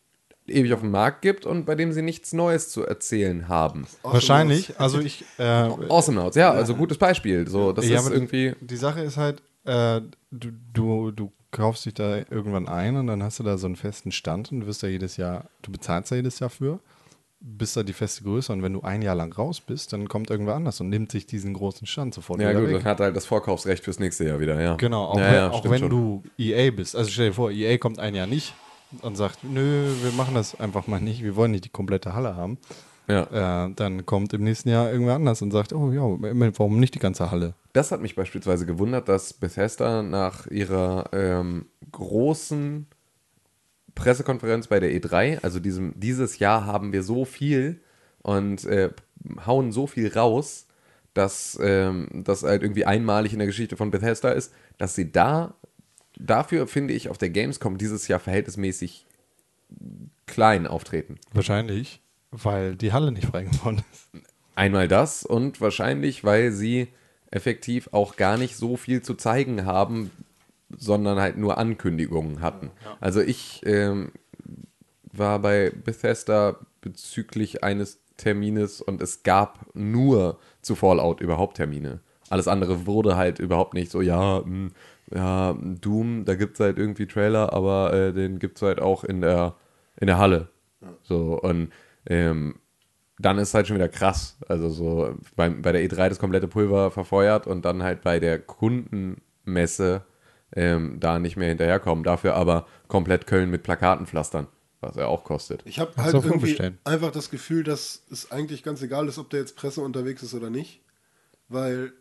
ewig 0.47 0.73
auf 0.73 0.81
dem 0.81 0.91
Markt 0.91 1.23
gibt 1.23 1.47
und 1.47 1.65
bei 1.65 1.75
dem 1.75 1.93
sie 1.93 2.03
nichts 2.03 2.33
Neues 2.33 2.69
zu 2.69 2.85
erzählen 2.85 3.49
haben. 3.49 3.87
Wahrscheinlich, 4.03 4.79
also 4.79 5.01
ich. 5.01 5.25
Äh, 5.39 5.43
Awesome 5.89 6.21
Notes, 6.21 6.37
ja, 6.37 6.51
also 6.51 6.75
gutes 6.75 6.99
Beispiel. 6.99 7.49
So, 7.49 7.73
das 7.73 7.89
ja, 7.89 7.99
ist 7.99 8.11
irgendwie. 8.11 8.55
Die 8.61 8.77
Sache 8.77 9.01
ist 9.01 9.17
halt, 9.17 9.43
äh, 9.65 10.01
du, 10.31 10.51
du, 10.73 11.11
du 11.11 11.33
kaufst 11.51 11.87
dich 11.87 11.95
da 11.95 12.19
irgendwann 12.31 12.69
ein 12.69 12.97
und 12.97 13.07
dann 13.07 13.23
hast 13.23 13.39
du 13.39 13.43
da 13.43 13.57
so 13.57 13.67
einen 13.67 13.77
festen 13.77 14.13
Stand 14.13 14.53
und 14.53 14.61
du 14.61 14.67
wirst 14.67 14.83
da 14.83 14.87
jedes 14.87 15.17
Jahr, 15.17 15.45
du 15.63 15.71
bezahlst 15.71 16.11
da 16.11 16.17
jedes 16.17 16.41
Jahr 16.41 16.51
für, 16.51 16.81
bist 17.41 17.77
da 17.77 17.83
die 17.83 17.93
feste 17.93 18.25
Größe 18.25 18.53
und 18.53 18.63
wenn 18.63 18.73
du 18.73 18.83
ein 18.83 19.03
Jahr 19.03 19.15
lang 19.15 19.33
raus 19.33 19.61
bist, 19.61 19.93
dann 19.93 20.09
kommt 20.09 20.31
irgendwer 20.31 20.57
anders 20.57 20.81
und 20.81 20.89
nimmt 20.89 21.13
sich 21.13 21.27
diesen 21.27 21.55
großen 21.55 21.87
Stand 21.87 22.13
sofort 22.13 22.41
Ja, 22.41 22.51
wieder 22.51 22.61
gut, 22.61 22.69
weg. 22.71 22.77
dann 22.79 22.85
hat 22.85 23.01
er 23.01 23.07
halt 23.07 23.17
das 23.17 23.27
Vorkaufsrecht 23.27 23.85
fürs 23.85 24.01
nächste 24.01 24.25
Jahr 24.25 24.41
wieder, 24.41 24.61
ja. 24.61 24.75
Genau, 24.77 25.05
auch 25.05 25.19
ja, 25.19 25.27
wenn, 25.27 25.35
ja, 25.35 25.51
auch 25.51 25.71
wenn 25.71 25.89
du 25.89 26.23
EA 26.39 26.71
bist. 26.73 26.97
Also 26.97 27.11
stell 27.11 27.29
dir 27.29 27.35
vor, 27.35 27.51
EA 27.51 27.79
kommt 27.79 27.99
ein 27.99 28.15
Jahr 28.15 28.27
nicht 28.27 28.55
und 29.03 29.17
sagt, 29.17 29.45
nö, 29.45 29.93
wir 30.03 30.13
machen 30.13 30.35
das 30.35 30.59
einfach 30.59 30.87
mal 30.87 31.01
nicht, 31.01 31.23
wir 31.23 31.37
wollen 31.37 31.51
nicht 31.51 31.65
die 31.65 31.71
komplette 31.71 32.15
Halle 32.15 32.37
haben. 32.37 32.59
Ja. 33.07 33.67
Äh, 33.67 33.73
dann 33.77 34.07
kommt 34.07 34.33
im 34.33 34.45
nächsten 34.45 34.71
Jahr 34.71 34.91
irgendwer 34.91 35.15
anders 35.15 35.43
und 35.43 35.51
sagt, 35.51 35.73
oh 35.73 35.93
ja, 35.93 36.03
warum 36.03 36.81
nicht 36.81 36.95
die 36.95 37.01
ganze 37.01 37.31
Halle? 37.31 37.55
Das 37.73 37.93
hat 37.93 38.01
mich 38.01 38.15
beispielsweise 38.15 38.67
gewundert, 38.67 39.09
dass 39.09 39.35
Bethesda 39.35 40.03
nach 40.03 40.47
ihrer 40.47 41.11
ähm, 41.13 41.67
großen 41.93 42.87
Pressekonferenz 43.95 44.69
bei 44.69 44.81
der 44.81 44.91
E3, 44.91 45.43
also 45.43 45.61
diesem, 45.61 45.99
dieses 45.99 46.39
Jahr 46.39 46.67
haben 46.67 46.93
wir 46.93 47.03
so 47.03 47.25
viel 47.25 47.81
und 48.23 48.65
äh, 48.65 48.91
hauen 49.47 49.71
so 49.71 49.87
viel 49.87 50.13
raus, 50.13 50.67
dass 51.13 51.59
ähm, 51.63 52.09
das 52.13 52.43
halt 52.43 52.63
irgendwie 52.63 52.87
einmalig 52.87 53.33
in 53.33 53.39
der 53.39 53.47
Geschichte 53.47 53.77
von 53.77 53.91
Bethesda 53.91 54.31
ist, 54.31 54.53
dass 54.79 54.95
sie 54.95 55.13
da, 55.13 55.55
dafür 56.19 56.67
finde 56.67 56.95
ich 56.95 57.09
auf 57.09 57.19
der 57.19 57.31
Gamescom 57.31 57.79
dieses 57.79 58.09
Jahr 58.09 58.21
verhältnismäßig 58.21 59.07
klein 60.27 60.67
auftreten. 60.67 61.19
Wahrscheinlich, 61.33 62.01
weil 62.31 62.77
die 62.77 62.93
Halle 62.93 63.13
nicht 63.13 63.27
frei 63.27 63.45
geworden 63.45 63.83
ist. 63.93 64.09
Einmal 64.55 64.89
das 64.89 65.25
und 65.25 65.61
wahrscheinlich, 65.61 66.25
weil 66.25 66.53
sie 66.53 66.89
effektiv 67.31 67.89
auch 67.93 68.17
gar 68.17 68.39
nicht 68.39 68.57
so 68.57 68.77
viel 68.77 69.03
zu 69.03 69.15
zeigen 69.15 69.67
haben, 69.67 70.11
sondern 70.77 71.19
halt 71.19 71.37
nur 71.37 71.59
Ankündigungen 71.59 72.41
hatten. 72.41 72.71
Also 73.01 73.21
ich 73.21 73.63
ähm, 73.65 74.13
war 75.13 75.41
bei 75.41 75.71
Bethesda 75.71 76.57
bezüglich 76.81 77.65
eines 77.65 78.01
Termines 78.17 78.81
und 78.81 79.03
es 79.03 79.23
gab 79.25 79.67
nur 79.75 80.39
zu 80.63 80.77
Fallout 80.77 81.21
überhaupt 81.21 81.57
Termine. 81.57 82.01
Alles 82.31 82.49
andere 82.49 82.87
wurde 82.87 83.17
halt 83.17 83.39
überhaupt 83.39 83.75
nicht 83.75 83.91
so, 83.91 84.01
ja, 84.01 84.41
mh, 84.45 84.71
ja, 85.15 85.57
Doom, 85.61 86.25
da 86.25 86.35
gibt 86.35 86.55
es 86.55 86.61
halt 86.61 86.79
irgendwie 86.79 87.07
Trailer, 87.07 87.53
aber 87.53 87.93
äh, 87.93 88.13
den 88.13 88.39
gibt 88.39 88.57
es 88.57 88.63
halt 88.63 88.81
auch 88.81 89.05
in 89.05 89.21
der, 89.21 89.55
in 90.01 90.09
der 90.09 90.19
Halle. 90.19 90.49
So, 91.03 91.41
und 91.41 91.71
ähm, 92.07 92.57
dann 93.19 93.39
ist 93.39 93.55
halt 93.55 93.69
schon 93.69 93.77
wieder 93.77 93.89
krass. 93.89 94.37
Also 94.49 94.69
so 94.69 95.15
beim, 95.37 95.63
bei 95.63 95.73
der 95.73 95.83
E3 95.83 96.09
das 96.09 96.19
komplette 96.19 96.49
Pulver 96.49 96.91
verfeuert 96.91 97.47
und 97.47 97.65
dann 97.65 97.83
halt 97.83 98.03
bei 98.03 98.19
der 98.19 98.39
Kundenmesse 98.41 100.03
ähm, 100.55 100.99
da 101.01 101.19
nicht 101.19 101.37
mehr 101.37 101.49
hinterherkommen. 101.49 102.05
Dafür 102.05 102.35
aber 102.35 102.67
komplett 102.89 103.27
Köln 103.27 103.51
mit 103.51 103.63
Plakaten 103.63 104.07
pflastern, 104.07 104.49
was 104.81 104.97
er 104.97 105.09
auch 105.09 105.25
kostet. 105.25 105.63
Ich 105.65 105.79
habe 105.79 105.93
halt 105.97 106.15
irgendwie 106.15 106.59
einfach 106.85 107.13
das 107.13 107.31
Gefühl, 107.31 107.63
dass 107.63 108.03
es 108.11 108.31
eigentlich 108.33 108.63
ganz 108.63 108.83
egal 108.83 109.09
ist, 109.09 109.19
ob 109.19 109.31
der 109.31 109.41
jetzt 109.41 109.57
Presse 109.57 109.81
unterwegs 109.81 110.23
ist 110.23 110.35
oder 110.35 110.51
nicht. 110.51 110.83
Weil 111.49 111.93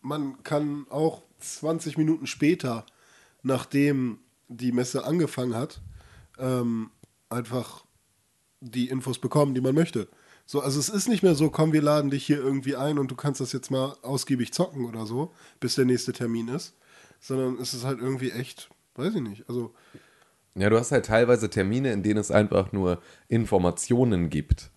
man 0.00 0.42
kann 0.42 0.86
auch 0.90 1.22
20 1.38 1.98
Minuten 1.98 2.26
später, 2.26 2.84
nachdem 3.42 4.18
die 4.48 4.72
Messe 4.72 5.04
angefangen 5.04 5.54
hat, 5.54 5.80
ähm, 6.38 6.90
einfach 7.28 7.84
die 8.60 8.88
Infos 8.88 9.18
bekommen, 9.18 9.54
die 9.54 9.60
man 9.60 9.74
möchte. 9.74 10.08
So, 10.46 10.60
also 10.60 10.78
es 10.78 10.88
ist 10.88 11.08
nicht 11.08 11.22
mehr 11.22 11.34
so, 11.34 11.50
komm, 11.50 11.72
wir 11.72 11.82
laden 11.82 12.10
dich 12.10 12.26
hier 12.26 12.38
irgendwie 12.38 12.76
ein 12.76 12.98
und 12.98 13.10
du 13.10 13.14
kannst 13.14 13.40
das 13.40 13.52
jetzt 13.52 13.70
mal 13.70 13.96
ausgiebig 14.02 14.52
zocken 14.52 14.84
oder 14.84 15.06
so, 15.06 15.32
bis 15.58 15.74
der 15.74 15.86
nächste 15.86 16.12
Termin 16.12 16.48
ist. 16.48 16.74
Sondern 17.20 17.58
es 17.58 17.72
ist 17.72 17.84
halt 17.84 18.00
irgendwie 18.00 18.30
echt, 18.30 18.68
weiß 18.96 19.14
ich 19.14 19.22
nicht. 19.22 19.48
Also 19.48 19.74
Ja, 20.54 20.68
du 20.68 20.78
hast 20.78 20.92
halt 20.92 21.06
teilweise 21.06 21.48
Termine, 21.48 21.92
in 21.92 22.02
denen 22.02 22.20
es 22.20 22.30
einfach 22.30 22.72
nur 22.72 23.00
Informationen 23.28 24.28
gibt 24.28 24.70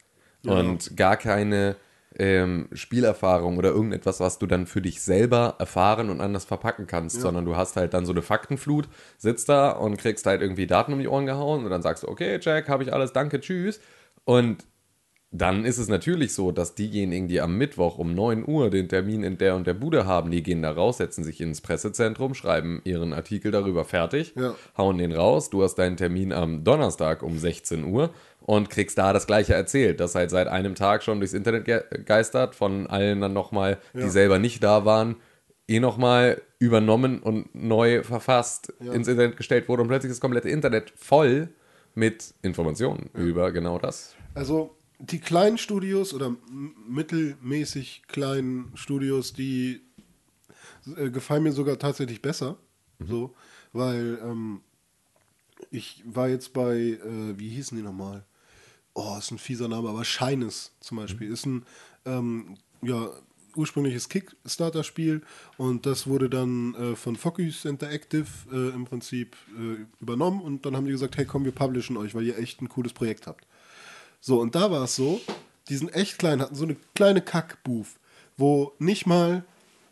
und 0.44 0.96
gar 0.96 1.18
keine 1.18 1.76
ähm, 2.18 2.68
Spielerfahrung 2.74 3.58
oder 3.58 3.70
irgendetwas, 3.70 4.20
was 4.20 4.40
du 4.40 4.48
dann 4.48 4.66
für 4.66 4.82
dich 4.82 5.02
selber 5.02 5.56
erfahren 5.60 6.10
und 6.10 6.22
anders 6.22 6.46
verpacken 6.46 6.88
kannst, 6.88 7.22
sondern 7.22 7.46
du 7.46 7.56
hast 7.56 7.76
halt 7.76 7.94
dann 7.94 8.06
so 8.06 8.12
eine 8.12 8.22
Faktenflut, 8.22 8.88
sitzt 9.18 9.50
da 9.50 9.72
und 9.72 9.98
kriegst 9.98 10.26
halt 10.26 10.42
irgendwie 10.42 10.68
Daten 10.68 10.94
um 10.94 11.00
die 11.00 11.08
Ohren 11.08 11.26
gehauen 11.26 11.64
und 11.64 11.70
dann 11.70 11.82
sagst 11.82 12.04
du, 12.04 12.08
okay, 12.08 12.40
Jack, 12.42 12.70
habe 12.70 12.84
ich 12.84 12.94
alles, 12.94 13.14
danke, 13.14 13.40
tschüss. 13.40 13.80
Und 14.26 14.66
dann 15.30 15.66
ist 15.66 15.78
es 15.78 15.90
natürlich 15.90 16.34
so, 16.34 16.54
dass 16.54 16.74
diejenigen, 16.74 17.28
die 17.28 17.42
am 17.42 17.58
Mittwoch 17.58 17.98
um 17.98 18.16
9 18.16 18.48
Uhr 18.48 18.70
den 18.70 18.88
Termin 18.88 19.24
in 19.24 19.38
der 19.38 19.56
und 19.56 19.68
der 19.68 19.74
Bude 19.74 20.06
haben, 20.06 20.32
die 20.32 20.42
gehen 20.42 20.62
da 20.62 20.72
raus, 20.72 20.98
setzen 20.98 21.26
sich 21.26 21.42
ins 21.42 21.60
Pressezentrum, 21.60 22.34
schreiben 22.34 22.82
ihren 22.86 23.12
Artikel 23.12 23.52
darüber 23.52 23.84
fertig, 23.84 24.34
Ja. 24.38 24.56
hauen 24.78 24.98
den 24.98 25.12
raus. 25.12 25.50
Du 25.50 25.64
hast 25.64 25.76
deinen 25.76 25.98
Termin 25.98 26.32
am 26.32 26.64
Donnerstag 26.64 27.24
um 27.24 27.38
16 27.38 27.84
Uhr 27.84 28.10
und 28.48 28.70
kriegst 28.70 28.98
da 28.98 29.12
das 29.12 29.28
Gleiche 29.28 29.54
erzählt, 29.54 30.00
das 30.00 30.16
halt 30.16 30.30
seit 30.30 30.48
einem 30.48 30.74
Tag 30.74 31.04
schon 31.04 31.20
durchs 31.20 31.34
Internet 31.34 31.66
ge 31.66 31.84
geistert, 32.06 32.56
von 32.56 32.88
allen 32.88 33.20
dann 33.20 33.34
nochmal, 33.34 33.78
die 33.94 34.00
Ja. 34.00 34.10
selber 34.10 34.40
nicht 34.40 34.64
da 34.64 34.86
waren, 34.86 35.18
eh 35.68 35.82
nochmal 35.82 36.42
übernommen 36.58 37.20
und 37.22 37.54
neu 37.54 38.04
verfasst, 38.04 38.74
ins 38.80 39.10
Internet 39.10 39.36
gestellt 39.36 39.68
wurde 39.68 39.82
und 39.82 39.90
plötzlich 39.90 40.12
ist 40.12 40.18
das 40.18 40.22
komplette 40.22 40.50
Internet 40.50 40.94
voll 40.96 41.50
mit 41.94 42.34
Informationen 42.42 43.10
über 43.14 43.52
genau 43.52 43.80
das. 43.80 44.16
Also 44.34 44.78
die 45.00 45.20
kleinen 45.20 45.58
Studios 45.58 46.14
oder 46.14 46.34
mittelmäßig 46.88 48.04
kleinen 48.08 48.72
Studios, 48.76 49.34
die 49.34 49.82
äh, 50.96 51.10
gefallen 51.10 51.44
mir 51.44 51.52
sogar 51.52 51.78
tatsächlich 51.78 52.22
besser. 52.22 52.58
So, 53.00 53.36
weil 53.74 54.20
ähm, 54.24 54.62
ich 55.70 56.02
war 56.06 56.30
jetzt 56.30 56.54
bei, 56.54 56.76
äh, 56.76 57.38
wie 57.38 57.50
hießen 57.50 57.78
die 57.78 57.84
nochmal? 57.84 58.24
Oh, 59.00 59.16
ist 59.20 59.30
ein 59.30 59.38
fieser 59.38 59.68
Name, 59.68 59.90
aber 59.90 60.04
Shines 60.04 60.72
zum 60.80 60.98
Beispiel 60.98 61.32
ist 61.32 61.46
ein 61.46 61.68
ähm, 62.08 62.58
ja, 62.82 63.12
ursprüngliches 63.56 64.10
Kickstarter-Spiel 64.10 65.22
und 65.58 65.86
das 65.86 66.08
wurde 66.08 66.32
dann 66.32 66.74
äh, 66.74 66.96
von 66.96 67.16
Focus 67.16 67.66
Interactive 67.66 68.26
äh, 68.52 68.74
im 68.74 68.86
Prinzip 68.86 69.36
äh, 69.56 69.86
übernommen 70.02 70.42
und 70.42 70.66
dann 70.66 70.76
haben 70.76 70.86
die 70.86 70.94
gesagt, 70.94 71.16
hey 71.16 71.26
komm, 71.26 71.46
wir 71.46 71.52
publishen 71.52 71.96
euch, 71.96 72.16
weil 72.16 72.24
ihr 72.24 72.40
echt 72.40 72.60
ein 72.60 72.70
cooles 72.70 72.92
Projekt 72.92 73.28
habt. 73.28 73.46
So, 74.20 74.42
und 74.42 74.56
da 74.56 74.72
war 74.72 74.86
es 74.86 74.96
so, 74.96 75.22
die 75.70 75.78
sind 75.78 75.94
echt 75.94 76.18
klein, 76.18 76.42
hatten 76.42 76.56
so 76.56 76.64
eine 76.64 76.76
kleine 76.96 77.22
Kack-Booth, 77.22 78.00
wo 78.36 78.74
nicht 78.80 79.06
mal 79.06 79.46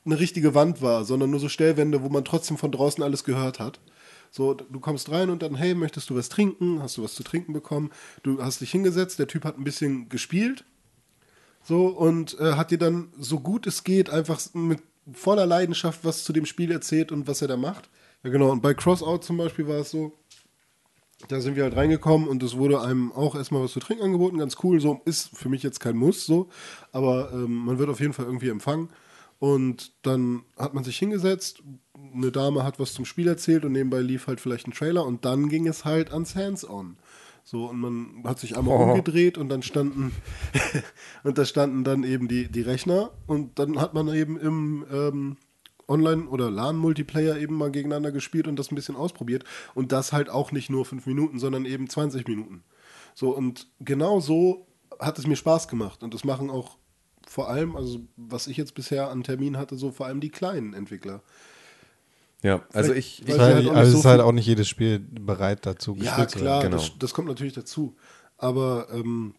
eine 0.03 0.19
richtige 0.19 0.55
Wand 0.55 0.81
war, 0.81 1.05
sondern 1.05 1.29
nur 1.29 1.39
so 1.39 1.47
Stellwände, 1.47 2.01
wo 2.01 2.09
man 2.09 2.25
trotzdem 2.25 2.57
von 2.57 2.71
draußen 2.71 3.03
alles 3.03 3.23
gehört 3.23 3.59
hat. 3.59 3.79
So, 4.35 4.53
du 4.53 4.81
kommst 4.81 5.09
rein 5.11 5.29
und 5.29 5.41
dann, 5.41 5.55
hey, 5.55 5.73
möchtest 5.75 6.09
du 6.09 6.15
was 6.17 6.27
trinken? 6.27 6.81
Hast 6.81 6.97
du 6.97 7.03
was 7.03 7.15
zu 7.15 7.23
trinken 7.23 7.53
bekommen? 7.53 7.89
Du 8.21 8.43
hast 8.43 8.59
dich 8.59 8.69
hingesetzt, 8.69 9.17
der 9.17 9.27
Typ 9.27 9.45
hat 9.45 9.57
ein 9.57 9.63
bisschen 9.63 10.09
gespielt. 10.09 10.65
So, 11.63 11.87
und 11.87 12.37
äh, 12.41 12.55
hat 12.55 12.69
dir 12.69 12.77
dann, 12.77 13.13
so 13.17 13.39
gut 13.39 13.65
es 13.65 13.85
geht, 13.85 14.09
einfach 14.09 14.41
mit 14.53 14.81
voller 15.13 15.45
Leidenschaft 15.45 16.01
was 16.03 16.25
zu 16.25 16.33
dem 16.33 16.45
Spiel 16.45 16.69
erzählt 16.69 17.13
und 17.13 17.29
was 17.29 17.41
er 17.41 17.47
da 17.47 17.55
macht. 17.55 17.89
Ja, 18.23 18.29
genau. 18.29 18.51
Und 18.51 18.61
bei 18.61 18.73
Crossout 18.73 19.19
zum 19.19 19.37
Beispiel 19.37 19.69
war 19.69 19.77
es 19.77 19.91
so, 19.91 20.11
da 21.29 21.39
sind 21.39 21.55
wir 21.55 21.63
halt 21.63 21.77
reingekommen 21.77 22.27
und 22.27 22.43
es 22.43 22.57
wurde 22.57 22.81
einem 22.81 23.13
auch 23.13 23.35
erstmal 23.35 23.63
was 23.63 23.71
zu 23.71 23.79
trinken 23.79 24.03
angeboten, 24.03 24.37
ganz 24.37 24.57
cool. 24.63 24.81
So 24.81 24.99
ist 25.05 25.29
für 25.33 25.47
mich 25.47 25.63
jetzt 25.63 25.79
kein 25.79 25.95
Muss, 25.95 26.25
so, 26.25 26.49
aber 26.91 27.31
ähm, 27.31 27.55
man 27.55 27.79
wird 27.79 27.89
auf 27.89 28.01
jeden 28.01 28.11
Fall 28.11 28.25
irgendwie 28.25 28.49
empfangen. 28.49 28.89
Und 29.45 29.93
dann 30.01 30.41
hat 30.57 30.73
man 30.73 30.83
sich 30.83 30.97
hingesetzt, 30.97 31.61
eine 32.15 32.31
Dame 32.31 32.63
hat 32.63 32.79
was 32.79 32.93
zum 32.95 33.05
Spiel 33.05 33.27
erzählt 33.27 33.63
und 33.63 33.73
nebenbei 33.73 33.99
lief 33.99 34.25
halt 34.25 34.41
vielleicht 34.41 34.67
ein 34.67 34.73
Trailer 34.73 35.05
und 35.05 35.23
dann 35.23 35.49
ging 35.49 35.67
es 35.67 35.85
halt 35.85 36.11
ans 36.11 36.35
Hands-on. 36.35 36.97
So, 37.43 37.65
und 37.69 37.79
man 37.79 38.23
hat 38.23 38.39
sich 38.39 38.57
einmal 38.57 38.75
Oh. 38.75 38.83
umgedreht 38.85 39.37
und 39.37 39.49
dann 39.49 39.61
standen 39.61 40.13
und 41.23 41.37
da 41.37 41.45
standen 41.45 41.83
dann 41.83 42.03
eben 42.03 42.27
die, 42.27 42.51
die 42.51 42.61
Rechner 42.61 43.11
und 43.27 43.59
dann 43.59 43.79
hat 43.79 43.93
man 43.93 44.07
eben 44.15 44.39
im 44.39 44.83
ähm, 44.91 45.37
Online- 45.87 46.27
oder 46.27 46.49
LAN-Multiplayer 46.49 47.37
eben 47.37 47.53
mal 47.55 47.69
gegeneinander 47.69 48.11
gespielt 48.11 48.47
und 48.47 48.57
das 48.57 48.71
ein 48.71 48.75
bisschen 48.75 48.95
ausprobiert. 48.95 49.43
Und 49.75 49.91
das 49.91 50.11
halt 50.11 50.31
auch 50.31 50.51
nicht 50.53 50.71
nur 50.71 50.85
fünf 50.85 51.05
Minuten, 51.05 51.37
sondern 51.37 51.65
eben 51.65 51.87
20 51.87 52.27
Minuten. 52.27 52.63
So, 53.13 53.29
und 53.29 53.67
genau 53.79 54.19
so 54.21 54.65
hat 54.99 55.19
es 55.19 55.27
mir 55.27 55.35
Spaß 55.35 55.67
gemacht. 55.67 56.01
Und 56.01 56.15
das 56.15 56.23
machen 56.23 56.49
auch 56.49 56.79
vor 57.27 57.49
allem, 57.49 57.75
also 57.75 57.99
was 58.17 58.47
ich 58.47 58.57
jetzt 58.57 58.73
bisher 58.75 59.09
an 59.09 59.23
Terminen 59.23 59.57
hatte, 59.57 59.75
so 59.77 59.91
vor 59.91 60.05
allem 60.05 60.19
die 60.21 60.29
kleinen 60.29 60.73
Entwickler. 60.73 61.21
Ja, 62.43 62.61
also 62.73 62.91
Vielleicht- 62.93 63.21
ich, 63.23 63.27
ich 63.27 63.39
halt 63.39 63.55
also 63.69 63.69
so 63.69 63.97
es 63.97 63.99
ist 63.99 64.05
halt 64.05 64.21
auch 64.21 64.31
nicht 64.31 64.45
jedes 64.45 64.67
Spiel 64.67 64.99
bereit 64.99 65.65
dazu 65.65 65.95
Ja, 65.95 66.15
gespielt 66.17 66.43
klar. 66.43 66.61
Genau. 66.63 66.77
das, 66.77 66.91
das 66.99 67.13
kommt 67.13 67.27
natürlich 67.27 67.53
dazu. 67.53 67.95
Aber 68.37 68.87
ähm, 68.93 69.33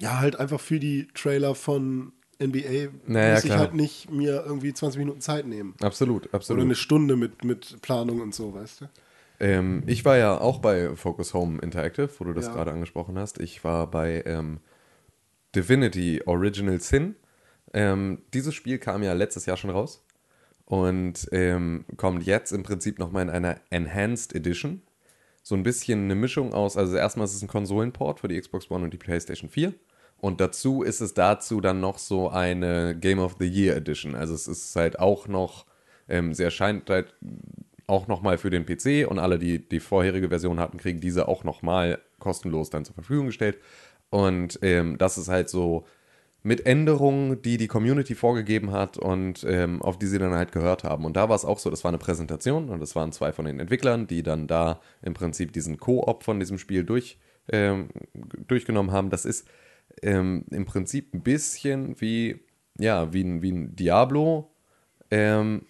ja, 0.00 0.20
halt 0.20 0.36
einfach 0.36 0.60
für 0.60 0.80
die 0.80 1.08
Trailer 1.14 1.54
von 1.54 2.12
NBA 2.42 2.88
Naja, 3.06 3.34
muss 3.34 3.44
ich 3.44 3.50
klar. 3.50 3.58
halt 3.60 3.74
nicht 3.74 4.10
mir 4.10 4.42
irgendwie 4.46 4.72
20 4.72 4.98
Minuten 4.98 5.20
Zeit 5.20 5.46
nehmen. 5.46 5.74
absolut, 5.82 6.26
Oder 6.26 6.34
absolut. 6.34 6.62
eine 6.64 6.74
Stunde 6.74 7.16
mit, 7.16 7.44
mit 7.44 7.80
Planung 7.82 8.20
und 8.20 8.34
so, 8.34 8.54
weißt 8.54 8.82
du? 8.82 8.84
Ähm, 9.40 9.82
ich 9.86 10.04
war 10.04 10.16
ja 10.16 10.40
auch 10.40 10.58
bei 10.60 10.94
Focus 10.96 11.34
Home 11.34 11.60
Interactive, 11.60 12.08
wo 12.18 12.24
du 12.24 12.32
das 12.32 12.46
Ja. 12.46 12.52
gerade 12.54 12.72
angesprochen 12.72 13.18
hast. 13.18 13.38
Ich 13.40 13.64
war 13.64 13.88
bei 13.90 14.22
ähm, 14.26 14.58
Divinity 15.54 16.22
Original 16.26 16.80
Sin. 16.80 17.16
Ähm, 17.72 18.22
dieses 18.32 18.54
Spiel 18.54 18.78
kam 18.78 19.02
ja 19.02 19.12
letztes 19.12 19.46
Jahr 19.46 19.56
schon 19.56 19.70
raus 19.70 20.04
und 20.66 21.28
ähm, 21.32 21.84
kommt 21.96 22.24
jetzt 22.24 22.52
im 22.52 22.62
Prinzip 22.62 22.98
nochmal 22.98 23.22
in 23.22 23.30
einer 23.30 23.60
Enhanced 23.70 24.34
Edition. 24.34 24.82
So 25.42 25.54
ein 25.54 25.62
bisschen 25.62 26.04
eine 26.04 26.14
Mischung 26.14 26.54
aus, 26.54 26.76
also 26.76 26.96
erstmal 26.96 27.26
ist 27.26 27.34
es 27.34 27.42
ein 27.42 27.48
Konsolenport 27.48 28.20
für 28.20 28.28
die 28.28 28.40
Xbox 28.40 28.70
One 28.70 28.84
und 28.84 28.92
die 28.92 28.98
PlayStation 28.98 29.50
4. 29.50 29.74
Und 30.18 30.40
dazu 30.40 30.82
ist 30.82 31.02
es 31.02 31.12
dazu 31.12 31.60
dann 31.60 31.80
noch 31.80 31.98
so 31.98 32.30
eine 32.30 32.96
Game 32.98 33.18
of 33.18 33.36
the 33.38 33.46
Year 33.46 33.76
Edition. 33.76 34.14
Also 34.14 34.32
es 34.34 34.48
ist 34.48 34.74
halt 34.74 34.98
auch 34.98 35.28
noch, 35.28 35.66
ähm, 36.08 36.32
sie 36.32 36.44
erscheint 36.44 36.88
halt 36.88 37.14
auch 37.86 38.08
nochmal 38.08 38.38
für 38.38 38.48
den 38.48 38.64
PC 38.64 39.06
und 39.06 39.18
alle, 39.18 39.38
die 39.38 39.68
die 39.68 39.80
vorherige 39.80 40.30
Version 40.30 40.60
hatten, 40.60 40.78
kriegen 40.78 41.00
diese 41.00 41.28
auch 41.28 41.44
nochmal 41.44 42.00
kostenlos 42.18 42.70
dann 42.70 42.86
zur 42.86 42.94
Verfügung 42.94 43.26
gestellt. 43.26 43.58
Und 44.10 44.58
ähm, 44.62 44.98
das 44.98 45.18
ist 45.18 45.28
halt 45.28 45.48
so 45.48 45.86
mit 46.42 46.66
Änderungen, 46.66 47.40
die 47.40 47.56
die 47.56 47.68
Community 47.68 48.14
vorgegeben 48.14 48.70
hat 48.70 48.98
und 48.98 49.44
ähm, 49.48 49.80
auf 49.80 49.98
die 49.98 50.06
sie 50.06 50.18
dann 50.18 50.34
halt 50.34 50.52
gehört 50.52 50.84
haben. 50.84 51.06
Und 51.06 51.16
da 51.16 51.30
war 51.30 51.36
es 51.36 51.44
auch 51.46 51.58
so, 51.58 51.70
das 51.70 51.84
war 51.84 51.90
eine 51.90 51.98
Präsentation 51.98 52.68
und 52.68 52.80
das 52.80 52.94
waren 52.94 53.12
zwei 53.12 53.32
von 53.32 53.46
den 53.46 53.60
Entwicklern, 53.60 54.06
die 54.06 54.22
dann 54.22 54.46
da 54.46 54.80
im 55.00 55.14
Prinzip 55.14 55.54
diesen 55.54 55.78
Koop 55.78 56.22
von 56.22 56.38
diesem 56.38 56.58
Spiel 56.58 56.84
durch, 56.84 57.18
ähm, 57.50 57.88
durchgenommen 58.46 58.92
haben. 58.92 59.08
Das 59.08 59.24
ist 59.24 59.48
ähm, 60.02 60.44
im 60.50 60.66
Prinzip 60.66 61.14
ein 61.14 61.22
bisschen 61.22 61.98
wie, 62.02 62.40
ja, 62.78 63.12
wie 63.14 63.24
ein, 63.24 63.40
wie 63.40 63.52
ein 63.52 63.74
Diablo. 63.74 64.50
Ähm, 65.10 65.62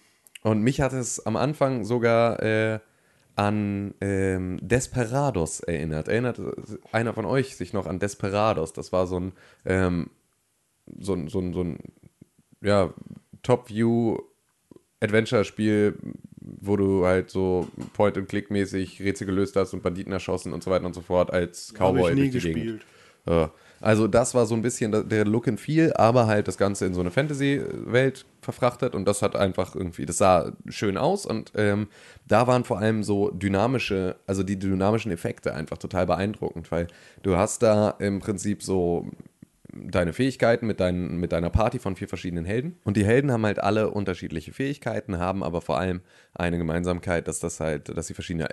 und 0.43 0.61
mich 0.61 0.81
hat 0.81 0.91
es 0.91 1.25
am 1.25 1.37
Anfang 1.37 1.85
sogar 1.85 2.43
äh, 2.43 2.79
an 3.35 3.93
ähm, 4.01 4.57
Desperados 4.61 5.59
erinnert. 5.59 6.07
Erinnert 6.07 6.41
einer 6.91 7.13
von 7.13 7.25
euch 7.25 7.55
sich 7.55 7.73
noch 7.73 7.85
an 7.85 7.99
Desperados? 7.99 8.73
Das 8.73 8.91
war 8.91 9.05
so 9.07 9.19
ein, 9.19 9.33
ähm, 9.65 10.09
so 10.99 11.13
ein, 11.13 11.27
so 11.27 11.39
ein, 11.39 11.53
so 11.53 11.61
ein 11.61 11.77
ja, 12.61 12.91
Top-View-Adventure-Spiel, 13.43 15.99
wo 16.37 16.77
du 16.77 17.05
halt 17.05 17.29
so 17.29 17.67
Point-and-Click-mäßig 17.93 19.01
Rätsel 19.01 19.27
gelöst 19.27 19.55
hast 19.55 19.73
und 19.73 19.83
Banditen 19.83 20.13
erschossen 20.13 20.53
und 20.53 20.63
so 20.63 20.71
weiter 20.71 20.85
und 20.85 20.95
so 20.95 21.01
fort 21.01 21.31
als 21.31 21.73
Habe 21.77 21.99
Cowboy 21.99 22.11
ich 22.11 22.17
nie 22.17 22.31
durch 22.31 22.43
die 22.43 22.53
Gegend. 22.53 22.79
gespielt. 22.79 22.85
Ja. 23.27 23.51
Also 23.85 24.07
das 24.07 24.33
war 24.33 24.47
so 24.47 24.55
ein 24.55 24.63
bisschen 24.63 24.91
der- 25.07 25.25
Look 25.25 25.47
and 25.47 25.59
Feel, 25.59 25.93
aber 25.93 26.25
halt 26.25 26.47
das 26.47 26.57
Ganze 26.57 26.87
in 26.87 26.95
so 26.95 27.01
eine 27.01 27.11
Fantasy-Welt 27.11 28.25
verfrachtet 28.41 28.95
und 28.95 29.07
das 29.07 29.21
hat 29.21 29.35
einfach 29.35 29.75
irgendwie, 29.75 30.07
das 30.07 30.17
sah 30.17 30.53
schön 30.67 30.97
aus 30.97 31.27
und 31.27 31.51
ähm, 31.55 31.87
da 32.27 32.47
waren 32.47 32.63
vor 32.63 32.79
allem 32.79 33.03
so 33.03 33.29
dynamische, 33.29 34.15
also 34.25 34.41
die 34.41 34.57
dynamischen 34.57 35.11
Effekte 35.11 35.53
einfach 35.53 35.77
total 35.77 36.07
beeindruckend, 36.07 36.71
weil 36.71 36.87
du 37.21 37.37
hast 37.37 37.61
da 37.61 37.91
im 37.99 38.21
Prinzip 38.21 38.63
so 38.63 39.07
deine 39.71 40.13
Fähigkeiten 40.13 40.65
mit, 40.65 40.79
dein, 40.79 41.17
mit 41.17 41.31
deiner 41.31 41.51
Party 41.51 41.77
von 41.77 41.95
vier 41.95 42.07
verschiedenen 42.07 42.45
Helden. 42.45 42.79
Und 42.85 42.97
die 42.97 43.05
Helden 43.05 43.31
haben 43.31 43.45
halt 43.45 43.59
alle 43.59 43.91
unterschiedliche 43.91 44.51
Fähigkeiten, 44.51 45.19
haben 45.19 45.43
aber 45.43 45.61
vor 45.61 45.77
allem 45.77 46.01
eine 46.33 46.57
Gemeinsamkeit, 46.57 47.27
dass 47.27 47.39
das 47.39 47.59
halt, 47.59 47.95
dass 47.95 48.07
sie 48.07 48.15
verschiedene 48.15 48.49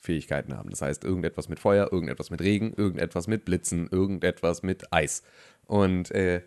Elementarfähigkeiten 0.00 0.56
haben. 0.56 0.70
Das 0.70 0.82
heißt, 0.82 1.04
irgendetwas 1.04 1.48
mit 1.48 1.58
Feuer, 1.58 1.92
irgendetwas 1.92 2.30
mit 2.30 2.40
Regen, 2.40 2.72
irgendetwas 2.76 3.26
mit 3.26 3.44
Blitzen, 3.44 3.88
irgendetwas 3.90 4.62
mit 4.62 4.92
Eis. 4.92 5.22
Und 5.66 6.10
äh, 6.10 6.42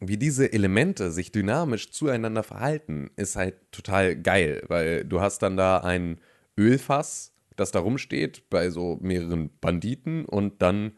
wie 0.00 0.16
diese 0.16 0.52
Elemente 0.52 1.10
sich 1.10 1.32
dynamisch 1.32 1.90
zueinander 1.90 2.42
verhalten, 2.42 3.10
ist 3.16 3.36
halt 3.36 3.54
total 3.70 4.16
geil, 4.16 4.62
weil 4.68 5.04
du 5.04 5.20
hast 5.20 5.40
dann 5.42 5.56
da 5.56 5.78
ein 5.78 6.20
Ölfass, 6.58 7.34
das 7.56 7.70
da 7.70 7.80
rumsteht 7.80 8.48
bei 8.50 8.70
so 8.70 8.98
mehreren 9.00 9.50
Banditen 9.60 10.24
und 10.24 10.60
dann 10.62 10.92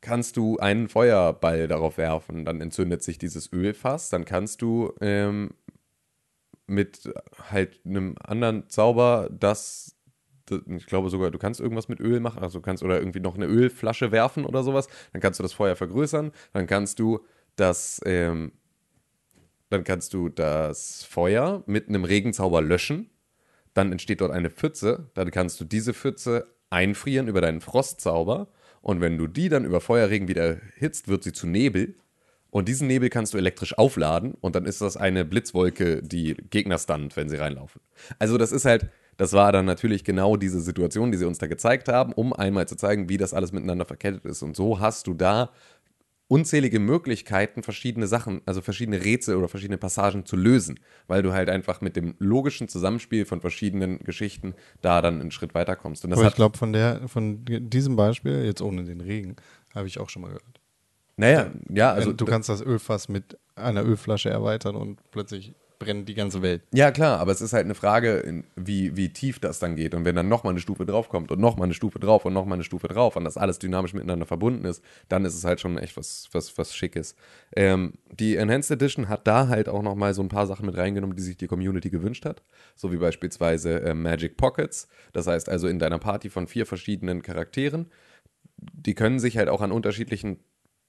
kannst 0.00 0.36
du 0.36 0.58
einen 0.58 0.88
Feuerball 0.88 1.66
darauf 1.66 1.96
werfen, 1.98 2.44
dann 2.44 2.60
entzündet 2.60 3.02
sich 3.02 3.18
dieses 3.18 3.52
Ölfass, 3.52 4.10
dann 4.10 4.24
kannst 4.24 4.60
du 4.62 4.92
ähm, 5.00 5.50
mit 6.66 7.12
halt 7.50 7.80
einem 7.84 8.14
anderen 8.22 8.68
Zauber 8.68 9.28
das, 9.30 9.93
ich 10.50 10.86
glaube 10.86 11.10
sogar, 11.10 11.30
du 11.30 11.38
kannst 11.38 11.60
irgendwas 11.60 11.88
mit 11.88 12.00
Öl 12.00 12.20
machen, 12.20 12.42
also 12.42 12.58
du 12.58 12.62
kannst 12.62 12.82
oder 12.82 12.98
irgendwie 12.98 13.20
noch 13.20 13.34
eine 13.34 13.46
Ölflasche 13.46 14.12
werfen 14.12 14.44
oder 14.44 14.62
sowas, 14.62 14.88
dann 15.12 15.20
kannst 15.20 15.38
du 15.38 15.42
das 15.42 15.52
Feuer 15.52 15.76
vergrößern, 15.76 16.32
dann 16.52 16.66
kannst 16.66 16.98
du 16.98 17.20
das, 17.56 18.00
ähm, 18.04 18.52
dann 19.70 19.84
kannst 19.84 20.12
du 20.14 20.28
das 20.28 21.04
Feuer 21.04 21.62
mit 21.66 21.88
einem 21.88 22.04
Regenzauber 22.04 22.62
löschen, 22.62 23.10
dann 23.72 23.90
entsteht 23.92 24.20
dort 24.20 24.32
eine 24.32 24.50
Pfütze, 24.50 25.10
dann 25.14 25.30
kannst 25.30 25.60
du 25.60 25.64
diese 25.64 25.94
Pfütze 25.94 26.46
einfrieren 26.70 27.28
über 27.28 27.40
deinen 27.40 27.60
Frostzauber 27.60 28.48
Und 28.82 29.00
wenn 29.00 29.16
du 29.16 29.26
die 29.26 29.48
dann 29.48 29.64
über 29.64 29.80
Feuerregen 29.80 30.28
wieder 30.28 30.58
hitzt, 30.76 31.08
wird 31.08 31.22
sie 31.24 31.32
zu 31.32 31.46
Nebel. 31.46 31.94
Und 32.50 32.68
diesen 32.68 32.86
Nebel 32.86 33.08
kannst 33.08 33.32
du 33.32 33.38
elektrisch 33.38 33.76
aufladen 33.78 34.34
und 34.40 34.54
dann 34.54 34.66
ist 34.66 34.80
das 34.80 34.96
eine 34.96 35.24
Blitzwolke, 35.24 36.02
die 36.02 36.34
Gegner 36.50 36.78
stunt, 36.78 37.16
wenn 37.16 37.28
sie 37.28 37.36
reinlaufen. 37.36 37.80
Also 38.18 38.38
das 38.38 38.52
ist 38.52 38.64
halt, 38.64 38.90
das 39.16 39.32
war 39.32 39.52
dann 39.52 39.64
natürlich 39.64 40.04
genau 40.04 40.36
diese 40.36 40.60
Situation, 40.60 41.12
die 41.12 41.18
sie 41.18 41.26
uns 41.26 41.38
da 41.38 41.46
gezeigt 41.46 41.88
haben, 41.88 42.12
um 42.12 42.32
einmal 42.32 42.66
zu 42.68 42.76
zeigen, 42.76 43.08
wie 43.08 43.16
das 43.16 43.34
alles 43.34 43.52
miteinander 43.52 43.84
verkettet 43.84 44.24
ist. 44.24 44.42
Und 44.42 44.56
so 44.56 44.80
hast 44.80 45.06
du 45.06 45.14
da 45.14 45.50
unzählige 46.26 46.80
Möglichkeiten, 46.80 47.62
verschiedene 47.62 48.06
Sachen, 48.06 48.40
also 48.46 48.60
verschiedene 48.60 49.04
Rätsel 49.04 49.36
oder 49.36 49.48
verschiedene 49.48 49.78
Passagen 49.78 50.24
zu 50.24 50.36
lösen, 50.36 50.80
weil 51.06 51.22
du 51.22 51.32
halt 51.32 51.50
einfach 51.50 51.80
mit 51.80 51.96
dem 51.96 52.14
logischen 52.18 52.68
Zusammenspiel 52.68 53.26
von 53.26 53.40
verschiedenen 53.40 53.98
Geschichten 53.98 54.54
da 54.80 55.02
dann 55.02 55.20
einen 55.20 55.30
Schritt 55.30 55.54
weiterkommst. 55.54 56.04
Und 56.04 56.10
das 56.10 56.18
Aber 56.18 56.28
ich 56.28 56.34
glaube, 56.34 56.56
von, 56.56 56.72
der, 56.72 57.06
von 57.08 57.44
diesem 57.44 57.96
Beispiel, 57.96 58.44
jetzt 58.44 58.62
ohne 58.62 58.84
den 58.84 59.00
Regen, 59.00 59.36
habe 59.74 59.86
ich 59.86 60.00
auch 60.00 60.08
schon 60.08 60.22
mal 60.22 60.28
gehört. 60.28 60.60
naja, 61.16 61.52
ja, 61.68 61.92
also 61.92 62.12
du 62.12 62.24
kannst 62.24 62.48
das 62.48 62.62
Ölfass 62.62 63.08
mit 63.08 63.38
einer 63.54 63.84
Ölflasche 63.84 64.30
erweitern 64.30 64.76
und 64.76 64.98
plötzlich 65.10 65.54
brennt 65.78 66.08
die 66.08 66.14
ganze 66.14 66.42
Welt. 66.42 66.62
Ja, 66.72 66.90
klar, 66.90 67.18
aber 67.20 67.32
es 67.32 67.40
ist 67.40 67.52
halt 67.52 67.64
eine 67.64 67.74
Frage, 67.74 68.44
wie, 68.56 68.96
wie 68.96 69.12
tief 69.12 69.38
das 69.38 69.58
dann 69.58 69.76
geht. 69.76 69.94
Und 69.94 70.04
wenn 70.04 70.16
dann 70.16 70.28
nochmal 70.28 70.52
eine 70.52 70.60
Stufe 70.60 70.86
draufkommt 70.86 71.30
und 71.30 71.40
nochmal 71.40 71.66
eine 71.66 71.74
Stufe 71.74 71.98
drauf 71.98 72.24
und 72.24 72.32
nochmal 72.32 72.56
eine 72.56 72.64
Stufe 72.64 72.88
drauf 72.88 73.16
und 73.16 73.24
das 73.24 73.36
alles 73.36 73.58
dynamisch 73.58 73.94
miteinander 73.94 74.26
verbunden 74.26 74.64
ist, 74.64 74.82
dann 75.08 75.24
ist 75.24 75.34
es 75.34 75.44
halt 75.44 75.60
schon 75.60 75.78
echt 75.78 75.96
was, 75.96 76.28
was, 76.32 76.56
was 76.58 76.74
Schickes. 76.74 77.16
Ähm, 77.56 77.94
die 78.12 78.36
Enhanced 78.36 78.70
Edition 78.70 79.08
hat 79.08 79.26
da 79.26 79.48
halt 79.48 79.68
auch 79.68 79.82
nochmal 79.82 80.14
so 80.14 80.22
ein 80.22 80.28
paar 80.28 80.46
Sachen 80.46 80.66
mit 80.66 80.76
reingenommen, 80.76 81.16
die 81.16 81.22
sich 81.22 81.36
die 81.36 81.46
Community 81.46 81.90
gewünscht 81.90 82.24
hat. 82.24 82.42
So 82.74 82.92
wie 82.92 82.98
beispielsweise 82.98 83.82
äh, 83.82 83.94
Magic 83.94 84.36
Pockets. 84.36 84.88
Das 85.12 85.26
heißt 85.26 85.48
also 85.48 85.68
in 85.68 85.78
deiner 85.78 85.98
Party 85.98 86.30
von 86.30 86.46
vier 86.46 86.66
verschiedenen 86.66 87.22
Charakteren. 87.22 87.90
Die 88.56 88.94
können 88.94 89.18
sich 89.18 89.36
halt 89.36 89.48
auch 89.48 89.60
an 89.60 89.72
unterschiedlichen 89.72 90.38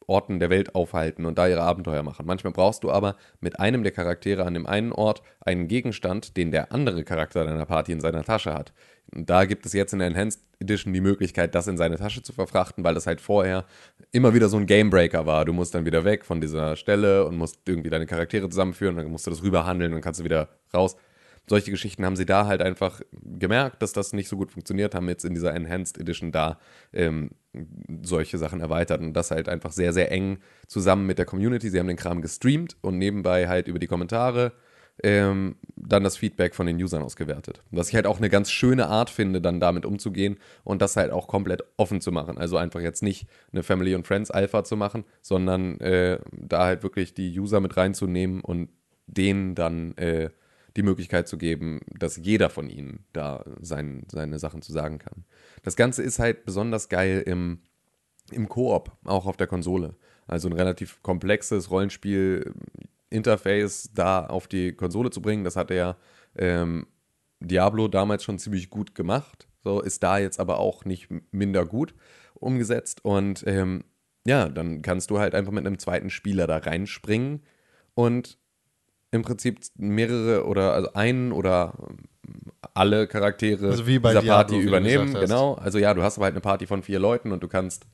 Orten 0.07 0.39
der 0.39 0.49
Welt 0.49 0.75
aufhalten 0.75 1.25
und 1.25 1.37
da 1.37 1.47
ihre 1.47 1.61
Abenteuer 1.61 2.03
machen. 2.03 2.25
Manchmal 2.25 2.53
brauchst 2.53 2.83
du 2.83 2.91
aber 2.91 3.15
mit 3.39 3.59
einem 3.59 3.83
der 3.83 3.91
Charaktere 3.91 4.45
an 4.45 4.53
dem 4.53 4.65
einen 4.65 4.91
Ort 4.91 5.21
einen 5.41 5.67
Gegenstand, 5.67 6.37
den 6.37 6.51
der 6.51 6.71
andere 6.71 7.03
Charakter 7.03 7.45
deiner 7.45 7.65
Party 7.65 7.91
in 7.91 8.01
seiner 8.01 8.23
Tasche 8.23 8.53
hat. 8.53 8.73
Und 9.13 9.29
da 9.29 9.45
gibt 9.45 9.65
es 9.65 9.73
jetzt 9.73 9.93
in 9.93 9.99
der 9.99 10.07
Enhanced 10.07 10.41
Edition 10.59 10.93
die 10.93 11.01
Möglichkeit, 11.01 11.53
das 11.53 11.67
in 11.67 11.77
seine 11.77 11.97
Tasche 11.97 12.23
zu 12.23 12.33
verfrachten, 12.33 12.83
weil 12.83 12.93
das 12.93 13.07
halt 13.07 13.21
vorher 13.21 13.65
immer 14.11 14.33
wieder 14.33 14.49
so 14.49 14.57
ein 14.57 14.65
Gamebreaker 14.65 15.25
war. 15.25 15.45
Du 15.45 15.53
musst 15.53 15.75
dann 15.75 15.85
wieder 15.85 16.03
weg 16.05 16.25
von 16.25 16.41
dieser 16.41 16.75
Stelle 16.75 17.25
und 17.25 17.37
musst 17.37 17.59
irgendwie 17.67 17.89
deine 17.89 18.05
Charaktere 18.05 18.49
zusammenführen, 18.49 18.95
dann 18.95 19.11
musst 19.11 19.27
du 19.27 19.31
das 19.31 19.43
rüberhandeln 19.43 19.93
und 19.93 20.01
kannst 20.01 20.21
du 20.21 20.23
wieder 20.23 20.49
raus. 20.73 20.95
Solche 21.47 21.71
Geschichten 21.71 22.05
haben 22.05 22.15
sie 22.15 22.25
da 22.25 22.47
halt 22.47 22.61
einfach 22.61 23.01
gemerkt, 23.21 23.81
dass 23.81 23.93
das 23.93 24.13
nicht 24.13 24.27
so 24.27 24.37
gut 24.37 24.51
funktioniert, 24.51 24.95
haben 24.95 25.07
jetzt 25.07 25.25
in 25.25 25.33
dieser 25.33 25.53
Enhanced 25.53 25.99
Edition 25.99 26.31
da 26.31 26.59
ähm, 26.91 27.31
solche 28.01 28.37
Sachen 28.37 28.59
erweitert 28.59 29.01
und 29.01 29.13
das 29.13 29.31
halt 29.31 29.47
einfach 29.47 29.71
sehr, 29.71 29.93
sehr 29.93 30.11
eng 30.11 30.39
zusammen 30.67 31.05
mit 31.05 31.17
der 31.19 31.25
Community. 31.25 31.69
Sie 31.69 31.79
haben 31.79 31.87
den 31.87 31.97
Kram 31.97 32.21
gestreamt 32.21 32.77
und 32.81 32.97
nebenbei 32.97 33.47
halt 33.47 33.67
über 33.67 33.79
die 33.79 33.87
Kommentare 33.87 34.53
ähm, 35.03 35.55
dann 35.75 36.03
das 36.03 36.17
Feedback 36.17 36.55
von 36.55 36.67
den 36.67 36.81
Usern 36.81 37.03
ausgewertet. 37.03 37.61
Was 37.71 37.89
ich 37.89 37.95
halt 37.95 38.07
auch 38.07 38.17
eine 38.17 38.29
ganz 38.29 38.49
schöne 38.51 38.87
Art 38.87 39.09
finde, 39.09 39.41
dann 39.41 39.59
damit 39.59 39.85
umzugehen 39.85 40.37
und 40.63 40.81
das 40.81 40.95
halt 40.95 41.11
auch 41.11 41.27
komplett 41.27 41.63
offen 41.77 42.01
zu 42.01 42.11
machen. 42.11 42.37
Also 42.37 42.57
einfach 42.57 42.79
jetzt 42.79 43.03
nicht 43.03 43.27
eine 43.51 43.63
Family 43.63 43.95
und 43.95 44.07
Friends 44.07 44.31
Alpha 44.31 44.63
zu 44.63 44.77
machen, 44.77 45.03
sondern 45.21 45.79
äh, 45.81 46.19
da 46.31 46.65
halt 46.65 46.83
wirklich 46.83 47.13
die 47.13 47.37
User 47.37 47.59
mit 47.59 47.75
reinzunehmen 47.75 48.41
und 48.41 48.69
denen 49.07 49.53
dann 49.53 49.97
äh, 49.97 50.29
die 50.75 50.83
Möglichkeit 50.83 51.27
zu 51.27 51.37
geben, 51.37 51.81
dass 51.97 52.17
jeder 52.17 52.49
von 52.49 52.69
ihnen 52.69 53.05
da 53.13 53.45
sein, 53.61 54.05
seine 54.11 54.39
Sachen 54.39 54.61
zu 54.61 54.73
sagen 54.73 54.99
kann. 54.99 55.23
Das 55.63 55.75
Ganze 55.75 56.03
ist 56.03 56.19
halt 56.19 56.45
besonders 56.45 56.89
geil 56.89 57.23
im, 57.25 57.61
im 58.31 58.47
Koop, 58.49 58.91
auch 59.05 59.25
auf 59.25 59.37
der 59.37 59.47
Konsole. 59.47 59.95
Also 60.27 60.49
ein 60.49 60.53
relativ 60.53 61.01
komplexes 61.01 61.71
Rollenspiel-Interface 61.71 63.91
da 63.93 64.25
auf 64.25 64.47
die 64.47 64.73
Konsole 64.73 65.11
zu 65.11 65.21
bringen, 65.21 65.43
das 65.43 65.55
hat 65.55 65.71
ja 65.71 65.97
ähm, 66.35 66.87
Diablo 67.39 67.87
damals 67.87 68.23
schon 68.23 68.39
ziemlich 68.39 68.69
gut 68.69 68.95
gemacht. 68.95 69.47
So 69.63 69.81
ist 69.81 70.03
da 70.03 70.17
jetzt 70.17 70.39
aber 70.39 70.59
auch 70.59 70.85
nicht 70.85 71.09
minder 71.31 71.65
gut 71.65 71.95
umgesetzt. 72.33 73.03
Und 73.03 73.43
ähm, 73.47 73.83
ja, 74.25 74.49
dann 74.49 74.81
kannst 74.81 75.09
du 75.09 75.19
halt 75.19 75.35
einfach 75.35 75.51
mit 75.51 75.65
einem 75.65 75.79
zweiten 75.79 76.09
Spieler 76.09 76.47
da 76.47 76.57
reinspringen 76.57 77.43
und 77.93 78.37
im 79.15 79.21
Prinzip 79.23 79.59
mehrere 79.77 80.45
oder 80.45 80.73
also 80.73 80.93
einen 80.93 81.31
oder 81.31 81.73
alle 82.73 83.07
Charaktere 83.07 83.69
Also 83.69 83.87
wie 83.87 83.99
bei 83.99 84.09
dieser 84.09 84.21
Diablo, 84.21 84.55
Party 84.57 84.59
übernehmen. 84.59 85.13
Genau. 85.13 85.53
Also 85.55 85.77
ja, 85.77 85.93
du 85.93 86.03
hast 86.03 86.17
aber 86.17 86.25
halt 86.25 86.33
eine 86.33 86.41
Party 86.41 86.67
von 86.67 86.83
vier 86.83 86.99
Leuten 86.99 87.31
und 87.31 87.41
du 87.41 87.47
kannst 87.47 87.85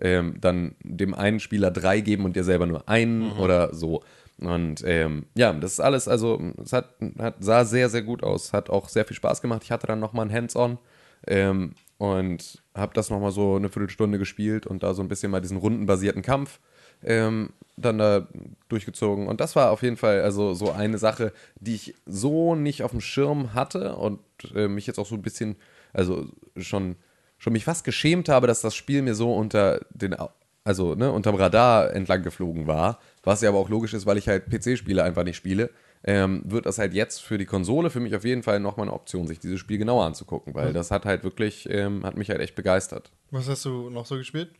ähm, 0.00 0.36
dann 0.40 0.76
dem 0.82 1.14
einen 1.14 1.40
Spieler 1.40 1.70
drei 1.70 2.00
geben 2.00 2.24
und 2.24 2.36
dir 2.36 2.44
selber 2.44 2.66
nur 2.66 2.88
einen 2.88 3.34
Mhm. 3.34 3.40
oder 3.40 3.74
so. 3.74 4.02
Und 4.40 4.84
ähm, 4.86 5.26
ja, 5.34 5.52
das 5.52 5.72
ist 5.72 5.80
alles, 5.80 6.06
also 6.06 6.40
es 6.62 6.72
hat, 6.72 6.94
hat, 7.18 7.36
sah 7.40 7.64
sehr, 7.64 7.88
sehr 7.88 8.02
gut 8.02 8.22
aus. 8.22 8.52
Hat 8.52 8.70
auch 8.70 8.88
sehr 8.88 9.04
viel 9.04 9.16
Spaß 9.16 9.42
gemacht. 9.42 9.62
Ich 9.64 9.72
hatte 9.72 9.88
dann 9.88 9.98
nochmal 9.98 10.26
ein 10.26 10.32
Hands-on 10.32 10.78
ähm, 11.26 11.72
und 11.96 12.62
habe 12.76 12.94
das 12.94 13.10
nochmal 13.10 13.32
so 13.32 13.56
eine 13.56 13.68
Viertelstunde 13.68 14.18
gespielt 14.18 14.66
und 14.68 14.84
da 14.84 14.94
so 14.94 15.02
ein 15.02 15.08
bisschen 15.08 15.32
mal 15.32 15.40
diesen 15.40 15.56
rundenbasierten 15.56 16.22
Kampf 16.22 16.60
ähm, 17.02 17.50
dann 17.80 17.98
da 17.98 18.28
durchgezogen. 18.68 19.26
Und 19.26 19.40
das 19.40 19.56
war 19.56 19.70
auf 19.70 19.82
jeden 19.82 19.96
Fall 19.96 20.22
also 20.22 20.54
so 20.54 20.72
eine 20.72 20.98
Sache, 20.98 21.32
die 21.60 21.74
ich 21.74 21.94
so 22.06 22.54
nicht 22.54 22.82
auf 22.82 22.90
dem 22.90 23.00
Schirm 23.00 23.54
hatte 23.54 23.96
und 23.96 24.20
äh, 24.54 24.68
mich 24.68 24.86
jetzt 24.86 24.98
auch 24.98 25.06
so 25.06 25.14
ein 25.14 25.22
bisschen, 25.22 25.56
also 25.92 26.26
schon, 26.56 26.96
schon 27.38 27.52
mich 27.52 27.64
fast 27.64 27.84
geschämt 27.84 28.28
habe, 28.28 28.46
dass 28.46 28.60
das 28.60 28.74
Spiel 28.74 29.02
mir 29.02 29.14
so 29.14 29.34
unter 29.34 29.80
den, 29.90 30.16
also 30.64 30.94
ne, 30.94 31.10
unterm 31.10 31.36
Radar 31.36 31.92
entlang 31.94 32.22
geflogen 32.22 32.66
war, 32.66 32.98
was 33.22 33.40
ja 33.40 33.48
aber 33.48 33.58
auch 33.58 33.68
logisch 33.68 33.94
ist, 33.94 34.06
weil 34.06 34.18
ich 34.18 34.28
halt 34.28 34.50
PC-Spiele 34.50 35.02
einfach 35.02 35.24
nicht 35.24 35.36
spiele. 35.36 35.70
Ähm, 36.04 36.42
wird 36.44 36.66
das 36.66 36.78
halt 36.78 36.94
jetzt 36.94 37.22
für 37.22 37.38
die 37.38 37.44
Konsole 37.44 37.90
für 37.90 37.98
mich 37.98 38.14
auf 38.14 38.24
jeden 38.24 38.44
Fall 38.44 38.60
nochmal 38.60 38.86
eine 38.86 38.94
Option, 38.94 39.26
sich 39.26 39.40
dieses 39.40 39.58
Spiel 39.58 39.78
genauer 39.78 40.04
anzugucken, 40.04 40.54
weil 40.54 40.72
das 40.72 40.92
hat 40.92 41.04
halt 41.04 41.24
wirklich, 41.24 41.68
ähm, 41.68 42.06
hat 42.06 42.16
mich 42.16 42.30
halt 42.30 42.40
echt 42.40 42.54
begeistert. 42.54 43.10
Was 43.32 43.48
hast 43.48 43.64
du 43.64 43.90
noch 43.90 44.06
so 44.06 44.16
gespielt? 44.16 44.50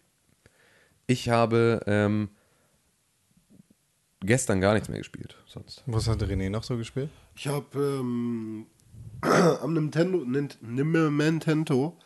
Ich 1.07 1.29
habe 1.29 1.81
ähm, 1.87 2.29
gestern 4.21 4.61
gar 4.61 4.75
nichts 4.75 4.89
mehr 4.89 4.99
gespielt. 4.99 5.37
Sonst. 5.47 5.83
Was 5.87 6.09
hat 6.09 6.23
René 6.23 6.51
noch 6.51 6.65
so 6.65 6.77
gespielt? 6.77 7.11
Ich 7.35 7.47
habe 7.47 7.67
ähm, 7.79 8.67
am 9.23 9.75
Nintendo, 9.75 10.19
Nint, 10.25 10.59
Nintendo, 10.63 11.97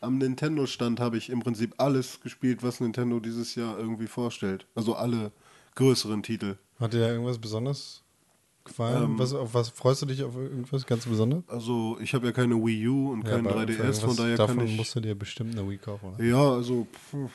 am 0.00 0.18
Nintendo-Stand 0.18 1.00
habe 1.00 1.18
ich 1.18 1.30
im 1.30 1.40
Prinzip 1.40 1.74
alles 1.78 2.20
gespielt, 2.20 2.62
was 2.62 2.80
Nintendo 2.80 3.20
dieses 3.20 3.54
Jahr 3.54 3.78
irgendwie 3.78 4.06
vorstellt. 4.06 4.66
Also 4.74 4.94
alle 4.94 5.32
größeren 5.74 6.22
Titel. 6.22 6.56
Hat 6.78 6.92
dir 6.92 7.06
irgendwas 7.06 7.38
besonders 7.38 8.02
gefallen? 8.64 9.02
Ähm, 9.02 9.18
was, 9.18 9.34
auf 9.34 9.52
was 9.54 9.68
freust 9.68 10.02
du 10.02 10.06
dich 10.06 10.22
auf 10.22 10.34
irgendwas 10.36 10.86
ganz 10.86 11.06
besonders? 11.06 11.42
Also 11.48 11.98
ich 12.00 12.14
habe 12.14 12.26
ja 12.26 12.32
keine 12.32 12.54
Wii 12.54 12.88
U 12.88 13.12
und 13.12 13.24
kein 13.24 13.46
aber 13.46 13.60
für 13.66 13.82
3DS, 13.82 14.00
von 14.00 14.16
daher 14.16 14.36
davon 14.36 14.58
kann 14.58 14.66
ich... 14.66 14.76
musst 14.76 14.94
du 14.94 15.00
dir 15.00 15.14
bestimmt 15.14 15.56
eine 15.56 15.68
Wii 15.68 15.78
kaufen. 15.78 16.14
Oder? 16.14 16.24
Ja, 16.24 16.52
also 16.52 16.86
pf, 16.92 17.30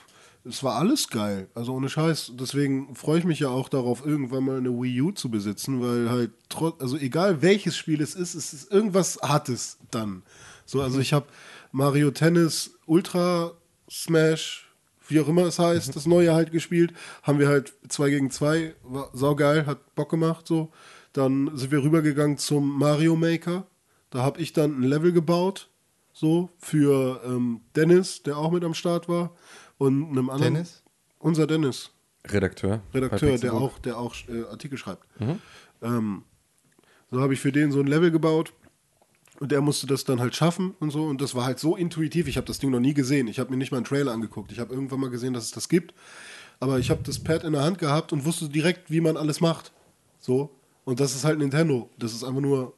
es 0.48 0.64
war 0.64 0.76
alles 0.76 1.10
geil. 1.10 1.50
Also 1.56 1.74
ohne 1.74 1.90
Scheiß. 1.90 2.34
Deswegen 2.36 2.96
freue 2.96 3.20
ich 3.20 3.26
mich 3.26 3.40
ja 3.40 3.50
auch 3.50 3.68
darauf, 3.68 4.06
irgendwann 4.06 4.46
mal 4.46 4.58
eine 4.58 4.70
Wii 4.70 5.02
U 5.02 5.12
zu 5.12 5.30
besitzen, 5.30 5.82
weil 5.82 6.10
halt 6.10 6.32
trotz, 6.50 6.82
also 6.82 6.98
egal 6.98 7.42
welches 7.42 7.76
Spiel 7.76 8.02
es 8.02 8.16
ist, 8.16 8.36
es 8.36 8.54
ist 8.54 8.72
irgendwas 8.72 9.20
hat 9.22 9.50
es 9.50 9.78
dann. 9.92 10.24
So, 10.66 10.82
also 10.82 11.00
ich 11.00 11.14
habe 11.14 11.28
Mario 11.72 12.12
Tennis 12.12 12.72
Ultra 12.86 13.54
Smash, 13.90 14.72
wie 15.08 15.20
auch 15.20 15.28
immer 15.28 15.44
es 15.44 15.60
heißt, 15.60 15.96
das 15.96 16.06
neue 16.06 16.34
halt 16.34 16.52
gespielt. 16.52 16.94
Haben 17.24 17.40
wir 17.40 17.48
halt 17.48 17.74
2 17.90 18.10
gegen 18.10 18.32
2, 18.32 18.76
war 18.84 19.10
saugeil, 19.14 19.66
hat 19.66 19.96
Bock 19.96 20.10
gemacht 20.10 20.48
so. 20.48 20.72
Dann 21.14 21.56
sind 21.56 21.72
wir 21.72 21.82
rübergegangen 21.82 22.38
zum 22.38 22.78
Mario 22.78 23.16
Maker. 23.16 23.66
Da 24.10 24.22
habe 24.22 24.42
ich 24.42 24.54
dann 24.54 24.80
ein 24.80 24.84
Level 24.84 25.12
gebaut, 25.12 25.70
so 26.14 26.50
für 26.58 27.22
ähm, 27.26 27.62
Dennis, 27.76 28.24
der 28.24 28.38
auch 28.38 28.52
mit 28.52 28.64
am 28.64 28.74
Start 28.74 29.08
war, 29.10 29.36
und 29.78 30.10
einem 30.10 30.30
anderen. 30.30 30.54
Dennis? 30.56 30.84
Unser 31.20 31.48
Dennis, 31.48 31.92
Redakteur. 32.32 32.82
Redakteur, 32.94 33.38
der 33.38 33.54
auch, 33.54 33.80
der 33.80 33.98
auch 33.98 34.16
äh, 34.28 34.44
Artikel 34.50 34.78
schreibt. 34.78 35.08
Mhm. 35.20 35.40
Ähm, 35.82 36.24
so 37.12 37.22
habe 37.22 37.34
ich 37.34 37.40
für 37.40 37.52
den 37.52 37.72
so 37.72 37.80
ein 37.80 37.88
Level 37.88 38.12
gebaut. 38.12 38.54
Und 39.40 39.52
der 39.52 39.60
musste 39.60 39.86
das 39.86 40.06
dann 40.06 40.22
halt 40.22 40.34
schaffen 40.34 40.76
und 40.80 40.92
so. 40.92 41.04
Und 41.04 41.20
das 41.22 41.36
war 41.36 41.46
halt 41.46 41.60
so 41.60 41.76
intuitiv. 41.76 42.28
Ich 42.28 42.38
habe 42.38 42.48
das 42.48 42.60
Ding 42.60 42.72
noch 42.72 42.80
nie 42.80 42.94
gesehen. 42.94 43.28
Ich 43.28 43.38
habe 43.38 43.52
mir 43.52 43.58
nicht 43.58 43.70
mal 43.70 43.78
einen 43.78 43.86
Trailer 43.86 44.14
angeguckt. 44.14 44.52
Ich 44.54 44.60
habe 44.60 44.74
irgendwann 44.74 45.02
mal 45.02 45.10
gesehen, 45.10 45.34
dass 45.34 45.44
es 45.44 45.52
das 45.52 45.68
gibt. 45.68 45.94
Aber 46.62 46.80
ich 46.80 46.90
habe 46.90 47.04
das 47.04 47.20
Pad 47.20 47.44
in 47.44 47.52
der 47.52 47.64
Hand 47.64 47.78
gehabt 47.78 48.14
und 48.14 48.24
wusste 48.24 48.48
direkt, 48.48 48.90
wie 48.90 49.02
man 49.02 49.18
alles 49.18 49.42
macht. 49.42 49.74
So. 50.20 50.52
Und 50.86 51.02
das 51.02 51.16
ist 51.16 51.26
halt 51.26 51.40
Nintendo. 51.40 51.90
Das 51.98 52.14
ist 52.14 52.24
einfach 52.24 52.40
nur 52.40 52.76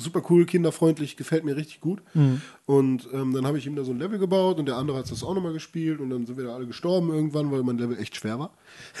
super 0.00 0.22
cool, 0.30 0.46
kinderfreundlich, 0.46 1.16
gefällt 1.16 1.44
mir 1.44 1.56
richtig 1.56 1.80
gut. 1.80 2.02
Und 2.66 3.08
ähm, 3.12 3.32
dann 3.32 3.46
habe 3.46 3.58
ich 3.58 3.66
ihm 3.66 3.76
da 3.76 3.84
so 3.84 3.92
ein 3.92 3.98
Level 3.98 4.18
gebaut 4.18 4.58
und 4.58 4.66
der 4.66 4.76
andere 4.76 4.98
hat 4.98 5.10
das 5.10 5.22
auch 5.22 5.34
nochmal 5.34 5.52
gespielt 5.52 6.00
und 6.00 6.10
dann 6.10 6.26
sind 6.26 6.36
wir 6.36 6.44
da 6.44 6.54
alle 6.54 6.66
gestorben 6.66 7.10
irgendwann, 7.10 7.50
weil 7.50 7.62
mein 7.62 7.78
Level 7.78 7.98
echt 7.98 8.16
schwer 8.16 8.38
war. 8.38 8.54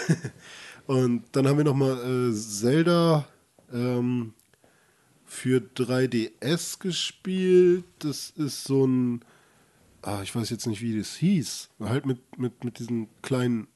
und 0.86 1.24
dann 1.32 1.46
haben 1.46 1.58
wir 1.58 1.64
nochmal 1.64 2.30
äh, 2.30 2.32
Zelda 2.34 3.26
ähm, 3.72 4.34
für 5.24 5.58
3DS 5.58 6.80
gespielt. 6.80 7.84
Das 7.98 8.30
ist 8.30 8.64
so 8.64 8.86
ein 8.86 9.24
ah, 10.02 10.20
ich 10.22 10.34
weiß 10.34 10.50
jetzt 10.50 10.66
nicht, 10.66 10.82
wie 10.82 10.98
das 10.98 11.16
hieß. 11.16 11.70
Halt 11.80 12.06
mit, 12.06 12.38
mit, 12.38 12.64
mit 12.64 12.78
diesen 12.78 13.08
kleinen 13.22 13.68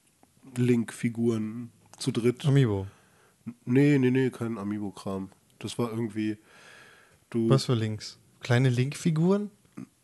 Link-Figuren 0.57 1.71
zu 1.99 2.11
dritt. 2.11 2.45
Amiibo. 2.47 2.87
Nee, 3.65 3.99
nee, 3.99 4.11
nee, 4.11 4.31
kein 4.31 4.59
Amiibo-Kram. 4.59 5.31
Das 5.59 5.79
war 5.79 5.91
irgendwie. 5.91 6.39
Du, 7.35 7.49
Was 7.51 7.65
für 7.65 7.75
Links? 7.75 8.17
Kleine 8.41 8.69
Link-Figuren? 8.69 9.51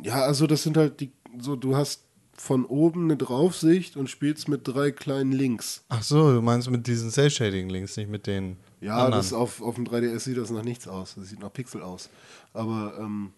Ja, 0.03 0.23
also 0.23 0.47
das 0.49 0.65
sind 0.65 0.77
halt 0.77 0.99
die, 1.01 1.13
so, 1.39 1.55
du 1.55 1.77
hast 1.77 2.03
von 2.33 2.65
oben 2.65 3.05
eine 3.05 3.17
Draufsicht 3.17 3.97
und 3.97 4.11
spielst 4.11 4.49
mit 4.49 4.63
drei 4.67 4.91
kleinen 4.91 5.31
Links. 5.31 5.85
Ach 5.91 6.03
so, 6.03 6.33
du 6.33 6.43
meinst 6.43 6.69
mit 6.71 6.87
diesen 6.87 7.11
Cell-Shading-Links, 7.11 7.97
nicht 7.99 8.11
mit 8.11 8.27
den 8.27 8.57
Ja, 8.81 8.97
anderen. 8.97 9.13
das 9.13 9.33
auf, 9.33 9.63
auf 9.63 9.77
dem 9.77 9.87
3DS 9.87 10.21
sieht 10.21 10.39
das 10.39 10.51
nach 10.51 10.65
nichts 10.65 10.89
aus. 10.89 11.15
Das 11.15 11.29
sieht 11.29 11.39
nach 11.39 11.53
Pixel 11.53 11.83
aus. 11.83 12.11
Aber 12.53 12.95
ähm, 12.99 13.33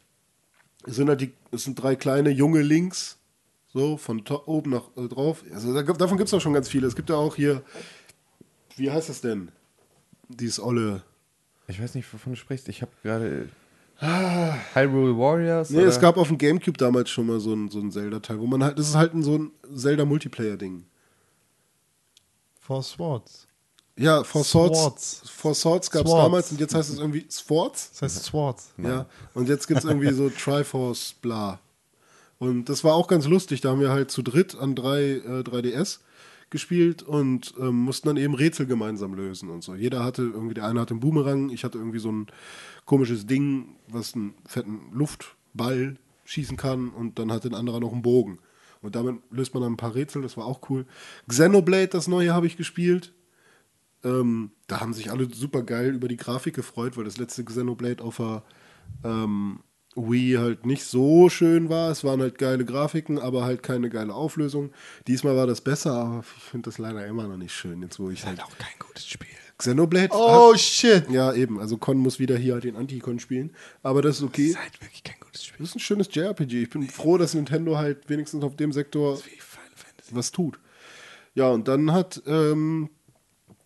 es 0.87 0.97
sind 0.97 1.09
halt 1.09 1.21
die, 1.21 1.33
es 1.51 1.65
sind 1.65 1.75
drei 1.75 1.95
kleine 1.95 2.31
junge 2.31 2.63
Links, 2.63 3.19
so 3.75 3.99
von 3.99 4.23
oben 4.47 4.71
nach 4.71 4.85
äh, 4.97 5.07
drauf. 5.09 5.45
Also 5.53 5.75
da, 5.75 5.83
davon 5.83 6.17
gibt 6.17 6.29
es 6.29 6.35
auch 6.35 6.41
schon 6.41 6.55
ganz 6.55 6.69
viele. 6.71 6.87
Es 6.87 6.97
gibt 6.97 7.11
ja 7.11 7.17
auch 7.17 7.37
hier, 7.37 7.63
wie 8.77 8.91
heißt 8.91 9.11
das 9.11 9.21
denn? 9.21 9.51
Dieses 10.29 10.61
olle. 10.61 11.03
Ich 11.69 11.83
weiß 11.83 11.95
nicht, 11.95 12.11
wovon 12.15 12.33
du 12.33 12.39
sprichst. 12.39 12.69
Ich 12.69 12.81
habe 12.81 12.93
gerade. 13.03 13.51
Hyrule 14.03 15.17
Warriors? 15.17 15.71
Nee, 15.71 15.79
oder? 15.79 15.89
es 15.89 16.01
gab 16.01 16.17
auf 16.17 16.29
dem 16.29 16.39
Gamecube 16.39 16.77
damals 16.77 17.11
schon 17.11 17.27
mal 17.27 17.41
so 17.41 17.55
ein, 17.55 17.69
so 17.69 17.79
ein 17.79 17.91
Zelda-Teil, 17.91 18.41
wo 18.41 18.47
man 18.47 18.65
halt, 18.65 18.79
das 18.79 18.89
ist 18.89 18.97
halt 18.97 19.15
ein, 19.15 19.23
so 19.23 19.39
ein 19.39 19.53
Zelda-Multiplayer-Ding. 19.75 20.85
Four 22.61 22.83
Swords. 22.83 23.47
Ja, 23.97 24.25
For 24.25 24.43
Swords. 24.43 24.79
Swords. 24.79 25.23
For 25.29 25.55
Swords 25.55 25.91
gab 25.91 26.07
es 26.07 26.13
damals 26.13 26.51
und 26.51 26.61
jetzt 26.61 26.75
heißt 26.75 26.91
es 26.91 26.99
irgendwie 26.99 27.27
Swords. 27.31 27.91
Das 27.91 28.03
heißt 28.03 28.25
Swords. 28.25 28.71
Ja, 28.79 29.07
und 29.35 29.49
jetzt 29.49 29.69
gibt 29.69 29.81
es 29.81 29.85
irgendwie 29.85 30.13
so 30.13 30.31
Triforce, 30.45 31.15
bla. 31.21 31.61
Und 32.39 32.69
das 32.69 32.83
war 32.83 32.95
auch 32.95 33.07
ganz 33.07 33.27
lustig. 33.27 33.61
Da 33.61 33.71
haben 33.71 33.81
wir 33.81 33.91
halt 33.91 34.11
zu 34.11 34.23
dritt 34.23 34.57
an 34.57 34.75
drei 34.75 35.03
äh, 35.03 35.43
3DS 35.43 35.99
gespielt 36.53 37.03
und 37.03 37.55
ähm, 37.59 37.75
mussten 37.75 38.07
dann 38.07 38.17
eben 38.17 38.35
Rätsel 38.35 38.67
gemeinsam 38.67 39.15
lösen 39.15 39.51
und 39.51 39.65
so. 39.65 39.75
Jeder 39.75 40.05
hatte 40.05 40.23
irgendwie, 40.23 40.55
der 40.55 40.67
eine 40.67 40.81
hatte 40.81 40.93
einen 40.95 41.01
Boomerang, 41.01 41.51
ich 41.51 41.65
hatte 41.65 41.79
irgendwie 41.79 41.99
so 41.99 42.13
ein 42.13 42.29
komisches 42.85 43.27
Ding, 43.27 43.77
was 43.89 44.15
einen 44.15 44.35
fetten 44.47 44.93
Luftball 44.93 45.97
schießen 46.25 46.57
kann 46.57 46.91
und 46.91 47.19
dann 47.19 47.33
hatte 47.33 47.49
ein 47.49 47.55
anderer 47.55 47.81
noch 47.81 47.93
einen 47.93 48.03
Bogen. 48.03 48.39
Und 48.81 48.95
damit 48.95 49.17
löst 49.31 49.55
man 49.55 49.63
dann 49.63 49.73
ein 49.73 49.77
paar 49.77 49.95
Rätsel, 49.95 50.23
das 50.23 50.37
war 50.37 50.45
auch 50.45 50.71
cool. 50.71 50.87
Xenoblade, 51.29 51.89
das 51.89 52.07
neue, 52.07 52.33
habe 52.33 52.47
ich 52.47 52.57
gespielt. 52.57 53.13
Ähm, 54.05 54.51
da 54.67 54.81
haben 54.81 54.93
sich 54.93 55.11
alle 55.11 55.33
super 55.33 55.63
geil 55.63 55.95
über 55.95 56.09
die 56.09 56.17
Grafik 56.17 56.55
gefreut, 56.55 56.97
weil 56.97 57.05
das 57.05 57.19
letzte 57.19 57.45
Xenoblade 57.45 58.03
auf 58.03 58.17
der 58.17 58.43
ähm, 59.05 59.61
Wii 59.95 60.37
halt 60.39 60.67
nicht 60.67 60.85
so 60.85 61.29
schön 61.29 61.69
war. 61.69 61.91
Es 61.91 62.05
waren 62.05 62.21
halt 62.21 62.39
geile 62.39 62.65
Grafiken, 62.65 63.19
aber 63.19 63.45
halt 63.45 63.63
keine 63.63 63.91
geile 63.91 64.15
Auflösung. 64.15 64.73
Diesmal 65.07 65.37
war 65.37 65.47
das 65.47 65.61
besser, 65.61 65.93
aber 65.93 66.25
ich 66.37 66.43
finde 66.45 66.71
das 66.71 66.79
leider 66.79 67.07
immer 67.07 67.29
noch 67.29 67.37
nicht 67.37 67.55
schön, 67.55 67.83
jetzt 67.83 67.99
wo 68.01 68.11
ich 68.11 68.25
halt 68.25 68.43
auch 68.43 68.57
kein 68.59 68.79
gutes 68.79 69.07
Spiel. 69.07 69.29
Xenoblade. 69.59 70.09
Oh 70.13 70.53
hat, 70.53 70.61
shit. 70.61 71.11
ja, 71.11 71.33
eben. 71.33 71.61
Also 71.61 71.77
Con 71.77 71.99
muss 71.99 72.19
wieder 72.19 72.37
hier 72.37 72.55
halt 72.55 72.65
den 72.65 72.77
Anti-Con 72.77 73.21
spielen, 73.21 73.55
aber 73.83 74.03
das 74.03 74.17
ist 74.17 74.23
okay. 74.23 74.47
ist 74.49 74.59
halt 74.59 74.81
wirklich 74.81 75.05
kein 75.05 75.21
gutes 75.21 75.45
Spiel. 75.45 75.59
Das 75.61 75.69
ist 75.71 75.77
ein 75.77 75.81
schönes 75.81 76.09
JRPG. 76.13 76.63
Ich 76.63 76.71
bin 76.71 76.89
froh, 76.89 77.19
dass 77.19 77.35
Nintendo 77.35 77.77
halt 77.77 78.09
wenigstens 78.09 78.43
auf 78.45 78.57
dem 78.57 78.73
Sektor 78.73 79.21
was 80.11 80.33
tut. 80.33 80.59
Ja, 81.35 81.49
und 81.49 81.69
dann 81.69 81.93
hat 81.93 82.23
ähm, 82.27 82.91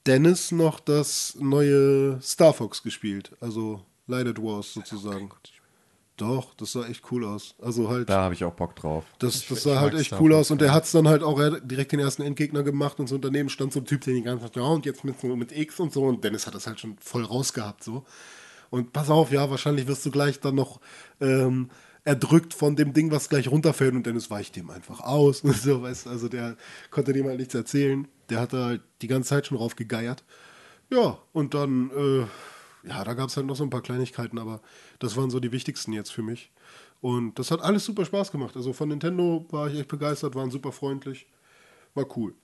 Dennis 0.07 0.53
noch 0.53 0.81
das 0.81 1.37
neue 1.41 2.21
Star 2.21 2.53
Fox 2.53 2.83
gespielt. 2.83 3.33
Also 3.41 3.85
Lighted 4.07 4.41
Wars 4.41 4.73
sozusagen. 4.73 5.31
Doch, 6.17 6.55
das 6.55 6.73
sah 6.73 6.87
echt 6.87 7.03
cool 7.11 7.25
aus. 7.27 7.55
Also 7.61 7.91
halt, 7.91 8.09
Da 8.09 8.23
habe 8.23 8.35
ich 8.35 8.43
auch 8.43 8.55
Bock 8.55 8.75
drauf. 8.75 9.05
das, 9.19 9.47
das 9.47 9.63
sah 9.63 9.81
halt 9.81 9.95
echt 9.95 10.19
cool 10.19 10.33
aus. 10.33 10.51
Und 10.51 10.61
der 10.63 10.73
hat 10.73 10.85
es 10.85 10.93
dann 10.93 11.07
halt 11.09 11.23
auch 11.23 11.39
direkt 11.63 11.93
den 11.93 12.01
ersten 12.01 12.23
Endgegner 12.23 12.63
gemacht 12.63 12.99
und 12.99 13.07
so. 13.07 13.19
Daneben 13.19 13.51
stand 13.51 13.73
so 13.75 13.81
ein 13.81 13.85
Typ, 13.85 14.01
der 14.03 14.15
die 14.15 14.23
ganze 14.23 14.47
Zeit, 14.47 14.57
ja, 14.57 14.63
und 14.63 14.87
jetzt 14.87 15.05
mit, 15.05 15.23
mit 15.23 15.53
X 15.53 15.79
und 15.79 15.93
so. 15.93 16.05
Und 16.05 16.25
Dennis 16.25 16.47
hat 16.47 16.55
das 16.55 16.67
halt 16.67 16.81
schon 16.81 16.97
voll 16.99 17.25
rausgehabt, 17.25 17.85
so. 17.85 18.05
Und 18.71 18.93
pass 18.93 19.11
auf, 19.11 19.31
ja, 19.31 19.51
wahrscheinlich 19.51 19.87
wirst 19.87 20.07
du 20.07 20.11
gleich 20.11 20.41
dann 20.41 20.55
noch 20.55 20.81
ähm, 21.21 21.71
erdrückt 22.05 22.55
von 22.55 22.77
dem 22.77 22.93
Ding, 22.95 23.11
was 23.11 23.29
gleich 23.29 23.49
runterfällt. 23.49 23.95
Und 23.95 24.07
Dennis 24.07 24.31
weicht 24.31 24.57
dem 24.57 24.71
einfach 24.71 25.01
aus. 25.01 25.41
Und 25.45 25.57
so, 25.57 25.83
weißt 25.83 26.07
also 26.07 26.29
der 26.29 26.57
konnte 26.91 27.13
dem 27.13 27.27
halt 27.27 27.39
nichts 27.39 27.55
erzählen. 27.55 28.09
Der 28.31 28.41
hat 28.41 28.55
da 28.55 28.65
halt 28.65 28.83
die 29.03 29.09
ganze 29.09 29.29
Zeit 29.29 29.47
schon 29.47 29.59
raufgegeiert. 29.59 30.25
Ja, 30.91 31.19
und 31.33 31.53
dann, 31.55 31.91
äh, 31.91 32.27
ja, 32.89 33.05
da 33.05 33.15
gab 33.15 33.29
es 33.29 33.37
halt 33.37 33.47
noch 33.47 33.57
so 33.57 33.65
ein 33.65 33.71
paar 33.71 33.83
Kleinigkeiten, 33.83 34.39
aber 34.39 34.61
das 34.99 35.17
waren 35.17 35.31
so 35.31 35.41
die 35.41 35.53
wichtigsten 35.53 35.93
jetzt 35.93 36.13
für 36.13 36.23
mich. 36.23 36.51
Und 37.01 37.39
das 37.39 37.51
hat 37.51 37.61
alles 37.61 37.85
super 37.85 38.05
Spaß 38.05 38.33
gemacht. 38.33 38.57
Also 38.57 38.73
von 38.73 38.89
Nintendo 38.89 39.45
war 39.51 39.69
ich 39.69 39.79
echt 39.79 39.89
begeistert, 39.89 40.35
waren 40.35 40.51
super 40.51 40.73
freundlich. 40.73 41.27
War 41.95 42.07
cool. 42.17 42.35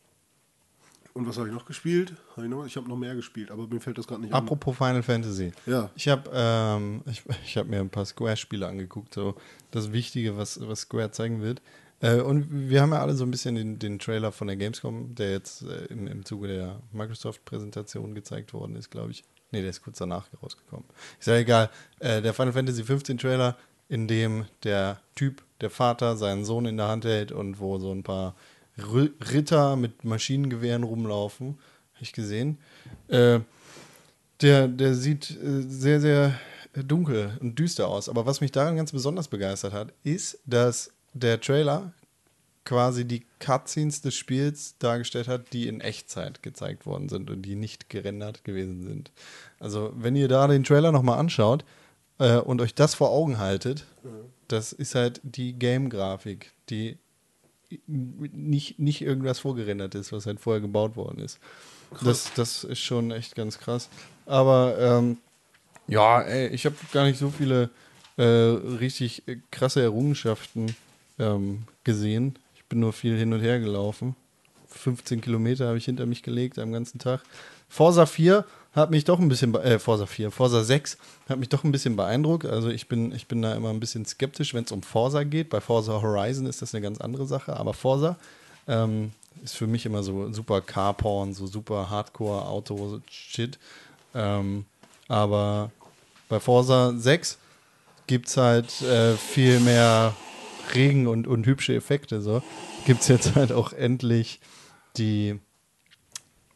Und 1.14 1.26
was 1.26 1.36
habe 1.36 1.48
ich 1.48 1.54
noch 1.54 1.66
gespielt? 1.66 2.14
Hab 2.36 2.44
ich 2.44 2.48
noch- 2.50 2.64
ich 2.64 2.76
habe 2.76 2.88
noch 2.88 2.96
mehr 2.96 3.14
gespielt, 3.14 3.50
aber 3.50 3.66
mir 3.66 3.80
fällt 3.80 3.98
das 3.98 4.06
gerade 4.06 4.22
nicht 4.22 4.32
Apropos 4.32 4.76
Final 4.76 5.02
Fantasy. 5.02 5.52
Ja. 5.66 5.90
Ich 5.94 6.08
habe 6.08 6.30
ähm, 6.32 7.02
ich, 7.06 7.22
ich 7.44 7.56
hab 7.58 7.66
mir 7.66 7.80
ein 7.80 7.90
paar 7.90 8.06
Square-Spiele 8.06 8.66
angeguckt, 8.66 9.12
so 9.14 9.34
das 9.70 9.92
Wichtige, 9.92 10.36
was, 10.38 10.58
was 10.66 10.80
Square 10.82 11.10
zeigen 11.10 11.42
wird. 11.42 11.60
Äh, 12.00 12.20
und 12.20 12.46
wir 12.70 12.80
haben 12.80 12.92
ja 12.92 13.00
alle 13.00 13.14
so 13.14 13.24
ein 13.24 13.30
bisschen 13.30 13.54
den, 13.56 13.78
den 13.78 13.98
Trailer 13.98 14.32
von 14.32 14.46
der 14.46 14.56
Gamescom, 14.56 15.14
der 15.14 15.32
jetzt 15.32 15.62
äh, 15.62 15.84
im, 15.86 16.06
im 16.06 16.24
Zuge 16.24 16.48
der 16.48 16.80
Microsoft-Präsentation 16.92 18.14
gezeigt 18.14 18.54
worden 18.54 18.74
ist, 18.76 18.90
glaube 18.90 19.10
ich. 19.12 19.22
Nee, 19.52 19.60
der 19.60 19.70
ist 19.70 19.82
kurz 19.82 19.98
danach 19.98 20.26
rausgekommen. 20.42 20.84
Ist 21.20 21.28
ja 21.28 21.36
egal. 21.36 21.70
Äh, 22.00 22.22
der 22.22 22.34
Final 22.34 22.52
Fantasy 22.52 22.82
15 22.82 23.18
Trailer, 23.18 23.56
in 23.88 24.08
dem 24.08 24.46
der 24.64 25.00
Typ, 25.14 25.42
der 25.60 25.70
Vater, 25.70 26.16
seinen 26.16 26.44
Sohn 26.44 26.66
in 26.66 26.78
der 26.78 26.88
Hand 26.88 27.04
hält 27.04 27.30
und 27.30 27.60
wo 27.60 27.78
so 27.78 27.92
ein 27.92 28.02
paar 28.02 28.34
Ritter 28.78 29.76
mit 29.76 30.04
Maschinengewehren 30.04 30.82
rumlaufen. 30.82 31.58
Habe 31.94 32.02
ich 32.02 32.12
gesehen. 32.12 32.58
Äh, 33.08 33.40
der, 34.40 34.68
der 34.68 34.94
sieht 34.94 35.30
äh, 35.30 35.62
sehr, 35.62 36.00
sehr 36.00 36.34
dunkel 36.74 37.36
und 37.40 37.58
düster 37.58 37.88
aus. 37.88 38.08
Aber 38.08 38.24
was 38.24 38.40
mich 38.40 38.52
daran 38.52 38.76
ganz 38.76 38.92
besonders 38.92 39.28
begeistert 39.28 39.74
hat, 39.74 39.92
ist, 40.02 40.38
dass 40.46 40.90
der 41.12 41.40
Trailer 41.40 41.92
quasi 42.64 43.04
die 43.04 43.24
Cutscenes 43.40 44.02
des 44.02 44.14
Spiels 44.14 44.76
dargestellt 44.78 45.28
hat, 45.28 45.52
die 45.52 45.66
in 45.66 45.80
Echtzeit 45.80 46.42
gezeigt 46.42 46.86
worden 46.86 47.08
sind 47.08 47.30
und 47.30 47.42
die 47.42 47.56
nicht 47.56 47.90
gerendert 47.90 48.44
gewesen 48.44 48.84
sind. 48.84 49.10
Also, 49.58 49.92
wenn 49.96 50.16
ihr 50.16 50.28
da 50.28 50.46
den 50.46 50.64
Trailer 50.64 50.92
nochmal 50.92 51.18
anschaut 51.18 51.64
äh, 52.18 52.36
und 52.36 52.60
euch 52.60 52.74
das 52.74 52.94
vor 52.94 53.10
Augen 53.10 53.38
haltet, 53.38 53.86
das 54.48 54.72
ist 54.72 54.94
halt 54.94 55.20
die 55.24 55.54
Game-Grafik, 55.54 56.52
die 56.68 56.98
nicht, 57.86 58.78
nicht 58.78 59.00
irgendwas 59.00 59.40
vorgerendert 59.40 59.94
ist, 59.94 60.12
was 60.12 60.26
halt 60.26 60.40
vorher 60.40 60.60
gebaut 60.60 60.96
worden 60.96 61.20
ist. 61.20 61.38
Das, 62.02 62.32
das 62.34 62.64
ist 62.64 62.80
schon 62.80 63.10
echt 63.10 63.34
ganz 63.34 63.58
krass. 63.58 63.88
Aber 64.26 64.76
ähm, 64.78 65.18
ja, 65.88 66.22
ey, 66.22 66.48
ich 66.48 66.64
habe 66.64 66.76
gar 66.92 67.04
nicht 67.04 67.18
so 67.18 67.30
viele 67.30 67.70
äh, 68.16 68.22
richtig 68.22 69.26
äh, 69.26 69.38
krasse 69.50 69.82
Errungenschaften 69.82 70.76
ähm, 71.18 71.64
gesehen. 71.84 72.38
Bin 72.72 72.80
nur 72.80 72.94
viel 72.94 73.18
hin 73.18 73.34
und 73.34 73.40
her 73.40 73.60
gelaufen. 73.60 74.16
15 74.66 75.20
Kilometer 75.20 75.66
habe 75.66 75.76
ich 75.76 75.84
hinter 75.84 76.06
mich 76.06 76.22
gelegt 76.22 76.58
am 76.58 76.72
ganzen 76.72 76.98
Tag. 76.98 77.20
Forza 77.68 78.06
4 78.06 78.46
hat 78.74 78.90
mich 78.90 79.04
doch 79.04 79.18
ein 79.18 79.28
bisschen, 79.28 79.54
äh, 79.56 79.78
Forza 79.78 80.06
4, 80.06 80.30
Forza 80.30 80.64
6 80.64 80.96
hat 81.28 81.38
mich 81.38 81.50
doch 81.50 81.64
ein 81.64 81.70
bisschen 81.70 81.96
beeindruckt. 81.96 82.46
Also 82.46 82.70
ich 82.70 82.88
bin, 82.88 83.12
ich 83.12 83.26
bin 83.26 83.42
da 83.42 83.52
immer 83.52 83.68
ein 83.68 83.78
bisschen 83.78 84.06
skeptisch, 84.06 84.54
wenn 84.54 84.64
es 84.64 84.72
um 84.72 84.82
Forza 84.82 85.22
geht. 85.24 85.50
Bei 85.50 85.60
Forza 85.60 86.00
Horizon 86.00 86.46
ist 86.46 86.62
das 86.62 86.74
eine 86.74 86.80
ganz 86.80 86.98
andere 86.98 87.26
Sache, 87.26 87.54
aber 87.54 87.74
Forza 87.74 88.16
ähm, 88.66 89.12
ist 89.44 89.54
für 89.54 89.66
mich 89.66 89.84
immer 89.84 90.02
so 90.02 90.32
super 90.32 90.62
Carporn, 90.62 91.34
so 91.34 91.46
super 91.46 91.90
Hardcore-Auto-Shit. 91.90 93.58
Ähm, 94.14 94.64
aber 95.08 95.70
bei 96.30 96.40
Forza 96.40 96.94
6 96.96 97.36
gibt 98.06 98.28
es 98.28 98.38
halt 98.38 98.80
äh, 98.80 99.12
viel 99.12 99.60
mehr 99.60 100.14
Regen 100.74 101.06
und, 101.06 101.26
und 101.26 101.46
hübsche 101.46 101.74
Effekte. 101.74 102.20
So 102.22 102.42
gibt 102.86 103.02
es 103.02 103.08
jetzt 103.08 103.34
halt 103.34 103.52
auch 103.52 103.72
endlich 103.72 104.40
die, 104.96 105.38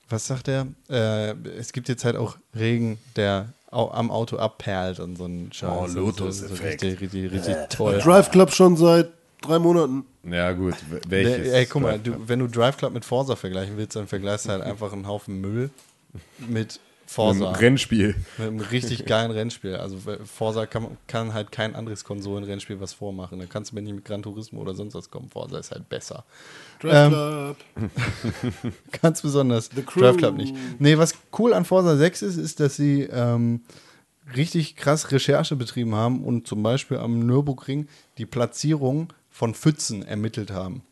was 0.09 0.27
sagt 0.27 0.49
er? 0.49 0.67
Äh, 0.89 1.33
es 1.59 1.73
gibt 1.73 1.89
jetzt 1.89 2.05
halt 2.05 2.17
auch 2.17 2.37
Regen, 2.55 2.99
der 3.17 3.53
au 3.71 3.91
am 3.91 4.11
Auto 4.11 4.37
abperlt 4.37 5.01
und 5.01 5.17
so 5.17 5.25
ein 5.27 5.53
Scheiß. 5.53 5.71
Oh, 5.71 5.87
So- 5.87 5.93
so- 5.93 6.01
Lotus-Effekt. 6.01 6.81
So 6.81 6.87
richtig, 6.89 7.01
richtig, 7.01 7.33
richtig 7.33 7.57
toll. 7.71 7.99
Drive 7.99 8.31
Club 8.31 8.53
schon 8.53 8.77
seit 8.77 9.11
drei 9.43 9.59
Monaten. 9.59 10.05
Ja, 10.23 10.53
gut. 10.53 10.75
w- 10.91 11.01
Der, 11.09 11.25
Welches? 11.25 11.53
ey, 11.53 11.67
guck 11.67 11.83
mal, 11.83 11.99
du, 11.99 12.15
wenn 12.29 12.39
du 12.39 12.47
Drive 12.47 12.77
Club 12.77 12.93
mit 12.93 13.05
Forza 13.05 13.37
vergleichen 13.37 13.77
willst, 13.77 13.97
dann 13.97 14.07
vergleichst 14.07 14.47
du 14.47 14.51
halt 14.51 14.63
einfach 14.63 14.93
einen 14.93 15.07
Haufen 15.07 15.41
Müll 15.41 15.71
mit 16.39 16.81
Ein 17.07 17.09
Forza. 17.09 17.53
Rennspiel. 17.53 18.17
Mit 18.37 18.47
einem 18.49 18.61
richtig 18.61 19.07
geilen 19.07 19.31
Rennspiel. 19.31 19.77
Also 19.77 19.97
Forza 20.25 20.67
kann, 20.67 20.99
kann 21.07 21.33
halt 21.33 21.53
kein 21.53 21.77
anderes 21.77 22.05
Konsolenrennspiel 22.05 22.81
was 22.81 22.93
vormachen. 22.95 23.39
Da 23.39 23.47
kannst 23.47 23.71
du 23.71 23.77
mir 23.77 23.83
nicht 23.83 23.95
mit 23.95 24.05
Gran 24.05 24.23
Turismo 24.23 24.61
oder 24.61 24.75
sonst 24.75 24.95
was 24.95 25.09
kommen. 25.11 25.29
Forza 25.31 25.59
ist 25.59 25.71
halt 25.71 25.89
besser. 25.89 26.25
Drive 26.81 26.93
Ähm, 26.95 27.13
Club. 27.13 27.91
Ganz 29.03 29.23
besonders 29.23 29.71
Crew. 29.71 30.01
Drive 30.01 30.17
Club 30.17 30.37
nicht. 30.37 30.55
Nee, 30.81 30.99
was 30.99 31.15
cool 31.39 31.55
an 31.55 31.65
Forza 31.65 31.97
6 31.97 32.23
ist, 32.23 32.37
ist, 32.37 32.59
dass 32.59 32.75
sie 32.77 33.03
ähm, 33.03 33.61
richtig 34.35 34.75
krass 34.77 35.13
Recherche 35.13 35.55
betrieben 35.55 35.95
haben 35.95 36.25
und 36.25 36.49
zum 36.49 36.63
Beispiel 36.63 36.97
am 36.99 37.21
Nürburgring 37.21 37.87
die 38.19 38.27
Platzierung 38.27 39.13
von 39.31 39.55
Pfützen 39.55 40.03
ermittelt 40.03 40.51
haben. 40.51 40.83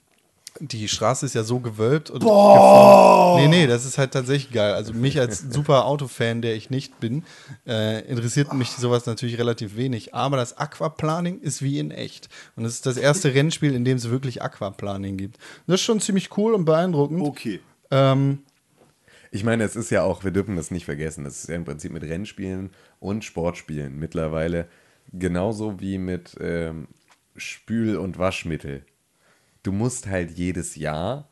Die 0.60 0.86
Straße 0.86 1.26
ist 1.26 1.34
ja 1.34 1.42
so 1.42 1.58
gewölbt 1.58 2.10
und 2.10 2.20
geformt. 2.20 3.42
Nee, 3.42 3.48
nee, 3.48 3.66
das 3.66 3.84
ist 3.84 3.98
halt 3.98 4.12
tatsächlich 4.12 4.52
geil. 4.52 4.74
Also 4.74 4.92
mich 4.92 5.18
als 5.18 5.40
super 5.50 5.84
Autofan, 5.86 6.42
der 6.42 6.54
ich 6.54 6.70
nicht 6.70 7.00
bin, 7.00 7.24
äh, 7.66 8.06
interessiert 8.06 8.52
mich 8.54 8.70
sowas 8.70 9.06
natürlich 9.06 9.36
relativ 9.38 9.76
wenig. 9.76 10.14
Aber 10.14 10.36
das 10.36 10.56
Aquaplaning 10.56 11.40
ist 11.40 11.60
wie 11.62 11.80
in 11.80 11.90
echt. 11.90 12.28
Und 12.54 12.64
es 12.64 12.74
ist 12.74 12.86
das 12.86 12.96
erste 12.96 13.34
Rennspiel, 13.34 13.74
in 13.74 13.84
dem 13.84 13.96
es 13.96 14.10
wirklich 14.10 14.42
Aquaplaning 14.42 15.16
gibt. 15.16 15.38
Das 15.66 15.80
ist 15.80 15.84
schon 15.84 16.00
ziemlich 16.00 16.36
cool 16.36 16.54
und 16.54 16.64
beeindruckend. 16.64 17.22
Okay. 17.22 17.58
Ähm, 17.90 18.38
Ich 19.32 19.42
meine, 19.42 19.64
es 19.64 19.74
ist 19.74 19.90
ja 19.90 20.02
auch, 20.04 20.22
wir 20.22 20.30
dürfen 20.30 20.54
das 20.54 20.70
nicht 20.70 20.84
vergessen, 20.84 21.26
es 21.26 21.42
ist 21.42 21.48
ja 21.48 21.56
im 21.56 21.64
Prinzip 21.64 21.90
mit 21.92 22.04
Rennspielen 22.04 22.70
und 23.00 23.24
Sportspielen 23.24 23.98
mittlerweile 23.98 24.68
genauso 25.12 25.80
wie 25.80 25.98
mit 25.98 26.36
ähm, 26.40 26.86
Spül- 27.36 27.96
und 27.96 28.18
Waschmittel. 28.18 28.84
Du 29.64 29.72
musst 29.72 30.06
halt 30.06 30.30
jedes 30.32 30.76
Jahr 30.76 31.26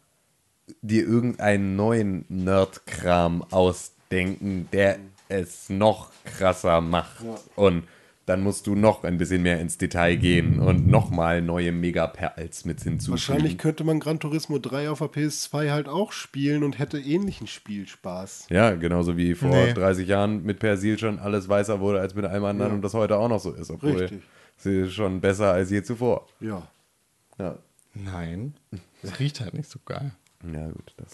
dir 0.80 1.06
irgendeinen 1.06 1.76
neuen 1.76 2.24
Nerd-Kram 2.28 3.42
ausdenken, 3.50 4.68
der 4.72 4.98
es 5.28 5.68
noch 5.68 6.10
krasser 6.24 6.80
macht. 6.80 7.24
Und 7.56 7.84
dann 8.24 8.40
musst 8.42 8.66
du 8.66 8.74
noch 8.74 9.04
ein 9.04 9.18
bisschen 9.18 9.42
mehr 9.42 9.60
ins 9.60 9.76
Detail 9.78 10.16
gehen 10.16 10.60
und 10.60 10.86
nochmal 10.86 11.42
neue 11.42 11.72
Megaperls 11.72 12.64
mit 12.64 12.80
hinzufügen. 12.80 13.12
Wahrscheinlich 13.12 13.58
könnte 13.58 13.84
man 13.84 14.00
Gran 14.00 14.18
Turismo 14.20 14.58
3 14.58 14.88
auf 14.90 15.00
der 15.00 15.08
PS2 15.08 15.70
halt 15.70 15.88
auch 15.88 16.12
spielen 16.12 16.62
und 16.62 16.78
hätte 16.78 16.98
ähnlichen 17.00 17.46
Spielspaß. 17.48 18.46
Ja, 18.48 18.70
genauso 18.76 19.16
wie 19.18 19.34
vor 19.34 19.50
Nee. 19.50 19.74
30 19.74 20.08
Jahren 20.08 20.42
mit 20.44 20.58
Persil 20.60 20.98
schon 20.98 21.18
alles 21.18 21.48
weißer 21.48 21.80
wurde 21.80 22.00
als 22.00 22.14
mit 22.14 22.24
allem 22.24 22.44
anderen 22.44 22.70
Ja. 22.70 22.74
und 22.76 22.82
das 22.82 22.94
heute 22.94 23.16
auch 23.18 23.28
noch 23.28 23.40
so 23.40 23.52
ist, 23.52 23.70
obwohl 23.70 23.96
Richtig. 23.96 24.22
sie 24.56 24.88
schon 24.88 25.20
besser 25.20 25.52
als 25.52 25.70
je 25.70 25.82
zuvor. 25.82 26.26
Ja. 26.40 26.62
Ja, 27.38 27.58
nein, 27.94 28.54
das 29.02 29.18
riecht 29.18 29.40
halt 29.40 29.54
nicht 29.54 29.70
so 29.70 29.78
geil. 29.84 30.12
ja 30.52 30.66
gut, 30.70 30.94
das 30.96 31.12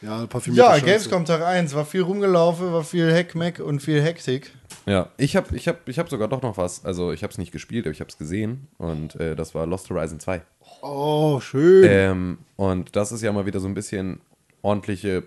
Ja, 0.00 0.26
parfümierte 0.26 0.70
Ja. 0.70 0.78
Gamescom 0.78 1.24
Tag 1.24 1.42
1 1.42 1.74
war 1.74 1.84
viel 1.84 2.02
rumgelaufen, 2.02 2.72
war 2.72 2.84
viel 2.84 3.12
Heckmeck 3.12 3.58
und 3.60 3.80
viel 3.80 4.00
Hektik. 4.02 4.52
Ja, 4.86 5.10
ich 5.16 5.34
habe 5.36 5.54
ich 5.56 5.66
hab, 5.68 5.88
ich 5.88 5.98
hab 5.98 6.08
sogar 6.08 6.28
doch 6.28 6.40
noch 6.42 6.56
was. 6.56 6.84
Also 6.84 7.12
ich 7.12 7.22
habe 7.22 7.30
es 7.32 7.38
nicht 7.38 7.52
gespielt, 7.52 7.84
aber 7.86 7.92
ich 7.92 8.00
habe 8.00 8.08
es 8.10 8.16
gesehen 8.16 8.68
und 8.78 9.16
äh, 9.16 9.34
das 9.36 9.54
war 9.54 9.66
Lost 9.66 9.90
Horizon 9.90 10.20
2. 10.20 10.40
Oh, 10.82 11.40
schön. 11.40 11.84
Ähm, 11.88 12.38
und 12.56 12.94
das 12.96 13.10
ist 13.12 13.22
ja 13.22 13.32
mal 13.32 13.44
wieder 13.46 13.60
so 13.60 13.66
ein 13.66 13.74
bisschen 13.74 14.20
ordentliche 14.62 15.20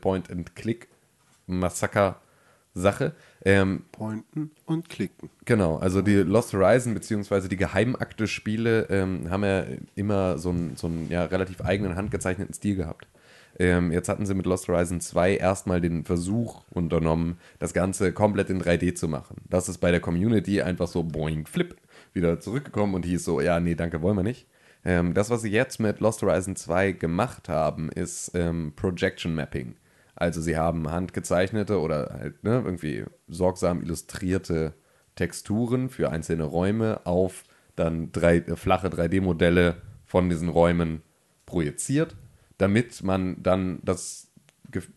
Point-and-Click-Massaker-Sache. 2.73 3.13
Ähm, 3.43 3.85
Pointen 3.91 4.51
und 4.65 4.89
klicken. 4.89 5.29
Genau, 5.45 5.77
also 5.77 6.01
die 6.01 6.15
Lost 6.15 6.53
Horizon 6.53 6.93
beziehungsweise 6.93 7.49
die 7.49 7.57
Geheimakte-Spiele 7.57 8.87
ähm, 8.89 9.29
haben 9.29 9.43
ja 9.43 9.65
immer 9.95 10.37
so 10.37 10.49
einen, 10.49 10.75
so 10.75 10.87
einen 10.87 11.09
ja, 11.09 11.25
relativ 11.25 11.61
eigenen 11.61 11.95
handgezeichneten 11.95 12.53
Stil 12.53 12.75
gehabt. 12.75 13.07
Ähm, 13.59 13.91
jetzt 13.91 14.07
hatten 14.07 14.25
sie 14.25 14.33
mit 14.33 14.45
Lost 14.45 14.67
Horizon 14.67 15.01
2 15.01 15.35
erstmal 15.35 15.81
den 15.81 16.05
Versuch 16.05 16.63
unternommen, 16.69 17.37
das 17.59 17.73
Ganze 17.73 18.13
komplett 18.13 18.49
in 18.49 18.61
3D 18.61 18.95
zu 18.95 19.07
machen. 19.07 19.37
Das 19.49 19.67
ist 19.67 19.79
bei 19.79 19.91
der 19.91 19.99
Community 19.99 20.61
einfach 20.61 20.87
so 20.87 21.03
boing, 21.03 21.45
flip, 21.45 21.75
wieder 22.13 22.39
zurückgekommen 22.39 22.95
und 22.95 23.05
hieß 23.05 23.23
so, 23.25 23.41
ja, 23.41 23.59
nee, 23.59 23.75
danke, 23.75 24.01
wollen 24.01 24.17
wir 24.17 24.23
nicht. 24.23 24.47
Ähm, 24.83 25.13
das, 25.13 25.29
was 25.29 25.41
sie 25.41 25.51
jetzt 25.51 25.79
mit 25.79 25.99
Lost 25.99 26.21
Horizon 26.21 26.55
2 26.55 26.93
gemacht 26.93 27.49
haben, 27.49 27.89
ist 27.89 28.31
ähm, 28.35 28.73
Projection 28.75 29.35
Mapping. 29.35 29.75
Also 30.21 30.39
sie 30.39 30.55
haben 30.55 30.91
handgezeichnete 30.91 31.79
oder 31.79 32.15
halt 32.19 32.43
ne, 32.43 32.61
irgendwie 32.63 33.05
sorgsam 33.27 33.81
illustrierte 33.81 34.75
Texturen 35.15 35.89
für 35.89 36.11
einzelne 36.11 36.43
Räume 36.43 37.01
auf 37.05 37.43
dann 37.75 38.11
drei, 38.11 38.37
äh, 38.37 38.55
flache 38.55 38.89
3D-Modelle 38.89 39.77
von 40.05 40.29
diesen 40.29 40.47
Räumen 40.47 41.01
projiziert, 41.47 42.15
damit 42.59 43.01
man 43.01 43.41
dann 43.41 43.79
das, 43.83 44.27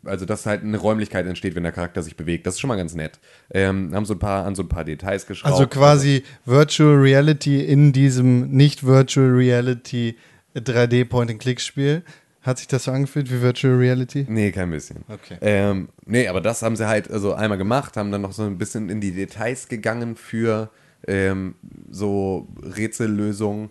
also 0.04 0.26
dass 0.26 0.44
halt 0.44 0.62
eine 0.62 0.76
Räumlichkeit 0.76 1.26
entsteht, 1.26 1.54
wenn 1.54 1.62
der 1.62 1.72
Charakter 1.72 2.02
sich 2.02 2.16
bewegt. 2.16 2.46
Das 2.46 2.56
ist 2.56 2.60
schon 2.60 2.68
mal 2.68 2.76
ganz 2.76 2.94
nett. 2.94 3.18
Ähm, 3.50 3.94
haben 3.94 4.04
so 4.04 4.12
ein 4.12 4.18
paar 4.18 4.44
an 4.44 4.54
so 4.54 4.62
ein 4.62 4.68
paar 4.68 4.84
Details 4.84 5.26
geschraubt. 5.26 5.54
Also 5.54 5.66
quasi 5.66 6.22
Virtual 6.44 6.96
Reality 6.96 7.64
in 7.64 7.94
diesem 7.94 8.50
nicht 8.50 8.84
Virtual 8.84 9.30
Reality 9.30 10.16
3D 10.54 11.06
Point-and-Click-Spiel. 11.06 12.02
Hat 12.44 12.58
sich 12.58 12.68
das 12.68 12.84
so 12.84 12.92
angefühlt 12.92 13.32
wie 13.32 13.40
Virtual 13.40 13.74
Reality? 13.74 14.26
Nee, 14.28 14.52
kein 14.52 14.70
bisschen. 14.70 15.02
Okay. 15.08 15.38
Ähm, 15.40 15.88
nee, 16.04 16.28
aber 16.28 16.42
das 16.42 16.60
haben 16.60 16.76
sie 16.76 16.86
halt 16.86 17.10
also 17.10 17.32
einmal 17.32 17.56
gemacht, 17.56 17.96
haben 17.96 18.12
dann 18.12 18.20
noch 18.20 18.32
so 18.32 18.42
ein 18.42 18.58
bisschen 18.58 18.90
in 18.90 19.00
die 19.00 19.12
Details 19.12 19.68
gegangen 19.68 20.14
für 20.14 20.68
ähm, 21.08 21.54
so 21.90 22.46
Rätsellösungen. 22.62 23.70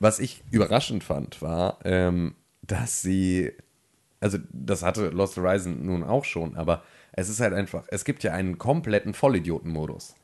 Was 0.00 0.18
ich 0.18 0.42
überraschend 0.50 1.02
fand, 1.02 1.40
war, 1.40 1.78
ähm, 1.84 2.34
dass 2.62 3.00
sie, 3.00 3.52
also 4.20 4.36
das 4.52 4.82
hatte 4.82 5.08
Lost 5.08 5.38
Horizon 5.38 5.84
nun 5.86 6.04
auch 6.04 6.24
schon, 6.24 6.56
aber 6.56 6.82
es 7.12 7.30
ist 7.30 7.40
halt 7.40 7.54
einfach, 7.54 7.84
es 7.88 8.04
gibt 8.04 8.22
ja 8.22 8.32
einen 8.32 8.58
kompletten 8.58 9.14
Vollidioten-Modus. 9.14 10.14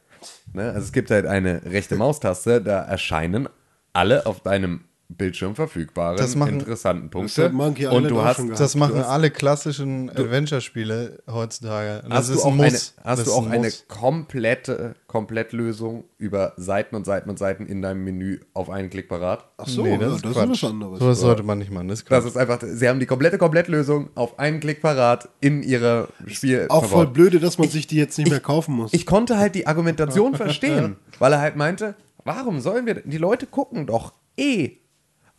Ne? 0.53 0.65
Also 0.65 0.81
es 0.81 0.93
gibt 0.93 1.11
halt 1.11 1.25
eine 1.25 1.65
rechte 1.65 1.97
Maustaste, 1.97 2.61
da 2.61 2.83
erscheinen 2.83 3.49
alle 3.93 4.27
auf 4.27 4.41
deinem 4.41 4.85
Bildschirm 5.09 5.55
verfügbaren 5.55 6.17
Das 6.17 6.35
machen- 6.35 6.55
interessanten 6.61 7.11
Das 7.11 7.35
Punkte. 7.37 7.91
und 7.91 8.09
du 8.11 8.23
hast 8.23 8.39
gehabt. 8.39 8.59
Das 8.61 8.75
machen 8.75 8.95
Du 8.95 8.99
hast- 9.01 9.07
alle 9.09 9.31
klassischen 9.31 10.11
Adventure-Spiele 10.11 11.23
heutzutage. 11.31 12.03
Das 12.09 12.19
Hast 12.19 12.29
ist 12.31 12.37
du 12.39 12.49
auch 12.49 12.53
ein 12.53 12.61
eine, 12.61 12.71
Muss. 12.73 12.95
hast 12.97 13.05
Das 13.05 13.17
du 13.25 13.31
ist 13.31 13.37
auch 13.37 13.47
ein 13.47 13.53
eine 13.53 13.71
komplette 13.89 14.95
Komplettlösung 15.07 16.05
über 16.19 16.53
Seiten 16.57 16.95
und 16.97 17.07
Seiten 17.07 17.31
und 17.31 17.39
Seiten 17.39 17.67
in 17.67 17.83
deinem 17.83 18.05
Menü 18.05 18.41
auf 18.53 18.69
einen 18.71 18.91
Klick 18.91 19.09
parat? 19.09 19.45
Ach 19.59 19.67
so, 19.67 19.83
Nee, 19.85 19.93
ja, 19.93 19.99
das 19.99 20.09
das, 20.09 20.17
ist 20.17 20.25
ist 20.27 20.33
Quatsch. 20.35 20.63
was 20.63 20.71
anderes. 20.71 20.99
Sowas 20.99 21.21
sollte 21.21 21.43
man 21.43 21.59
nicht 21.59 21.71
machen. 21.71 21.89
Das 21.89 22.01
ist 22.01 22.11
Das 22.11 22.25
ist 22.25 22.37
einfach, 22.37 22.61
sie 22.63 22.89
haben 22.89 23.01
die 23.01 23.07
komplette 23.07 23.39
Komplettlösung 23.39 24.11
auf 24.15 24.39
einen 24.39 24.61
Klick 24.61 24.83
parat 24.83 25.29
in 25.41 25.63
ihre 25.63 26.09
Spiel 26.27 26.67
auch 26.69 26.81
voll 26.85 26.89
verbaut. 27.05 27.15
blöde, 27.15 27.41
dass 27.41 27.59
man 27.59 27.69
sich 27.69 27.87
die 27.87 27.97
jetzt 27.97 28.19
nicht 28.19 28.31
mehr 28.31 28.41
kaufen 28.41 28.75
muss. 28.75 28.93
Ich 28.93 29.07
konnte 29.07 29.39
halt 29.39 29.55
die 29.55 29.67
Argumentation 29.67 30.35
verstehen, 30.37 30.97
weil 31.19 31.33
er 31.33 31.41
halt 31.41 31.57
meinte, 31.57 31.95
warum 32.25 32.61
sollen 32.61 32.87
wir, 32.87 32.95
die 32.97 33.19
Leute 33.19 33.47
gucken 33.47 33.87
doch 33.87 34.13
eh. 34.37 34.79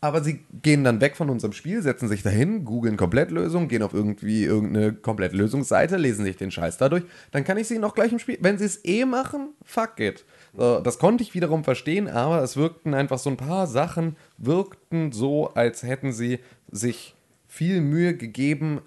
Aber 0.00 0.22
sie 0.22 0.44
gehen 0.62 0.84
dann 0.84 1.00
weg 1.00 1.16
von 1.16 1.28
unserem 1.28 1.52
Spiel, 1.52 1.82
setzen 1.82 2.08
sich 2.08 2.22
dahin, 2.22 2.64
googeln 2.64 2.96
Komplettlösung, 2.96 3.66
gehen 3.66 3.82
auf 3.82 3.94
irgendwie 3.94 4.44
irgendeine 4.44 4.92
Komplettlösungsseite, 4.92 5.96
lesen 5.96 6.24
sich 6.24 6.36
den 6.36 6.52
Scheiß 6.52 6.78
dadurch, 6.78 7.02
dann 7.32 7.42
kann 7.42 7.58
ich 7.58 7.66
sie 7.66 7.80
noch 7.80 7.94
gleich 7.94 8.12
im 8.12 8.20
Spiel. 8.20 8.38
Wenn 8.40 8.58
sie 8.58 8.64
es 8.64 8.84
eh 8.84 9.04
machen, 9.04 9.54
fuck 9.64 9.98
it. 9.98 10.24
Das 10.52 11.00
konnte 11.00 11.24
ich 11.24 11.34
wiederum 11.34 11.64
verstehen, 11.64 12.08
aber 12.08 12.42
es 12.42 12.56
wirkten 12.56 12.94
einfach 12.94 13.18
so 13.18 13.28
ein 13.28 13.36
paar 13.36 13.66
Sachen, 13.66 14.16
wirkten 14.36 15.10
so, 15.10 15.48
als 15.54 15.82
hätten 15.82 16.12
sie 16.12 16.38
sich 16.70 17.16
viel 17.48 17.80
Mühe 17.80 18.16
gegeben, 18.16 18.80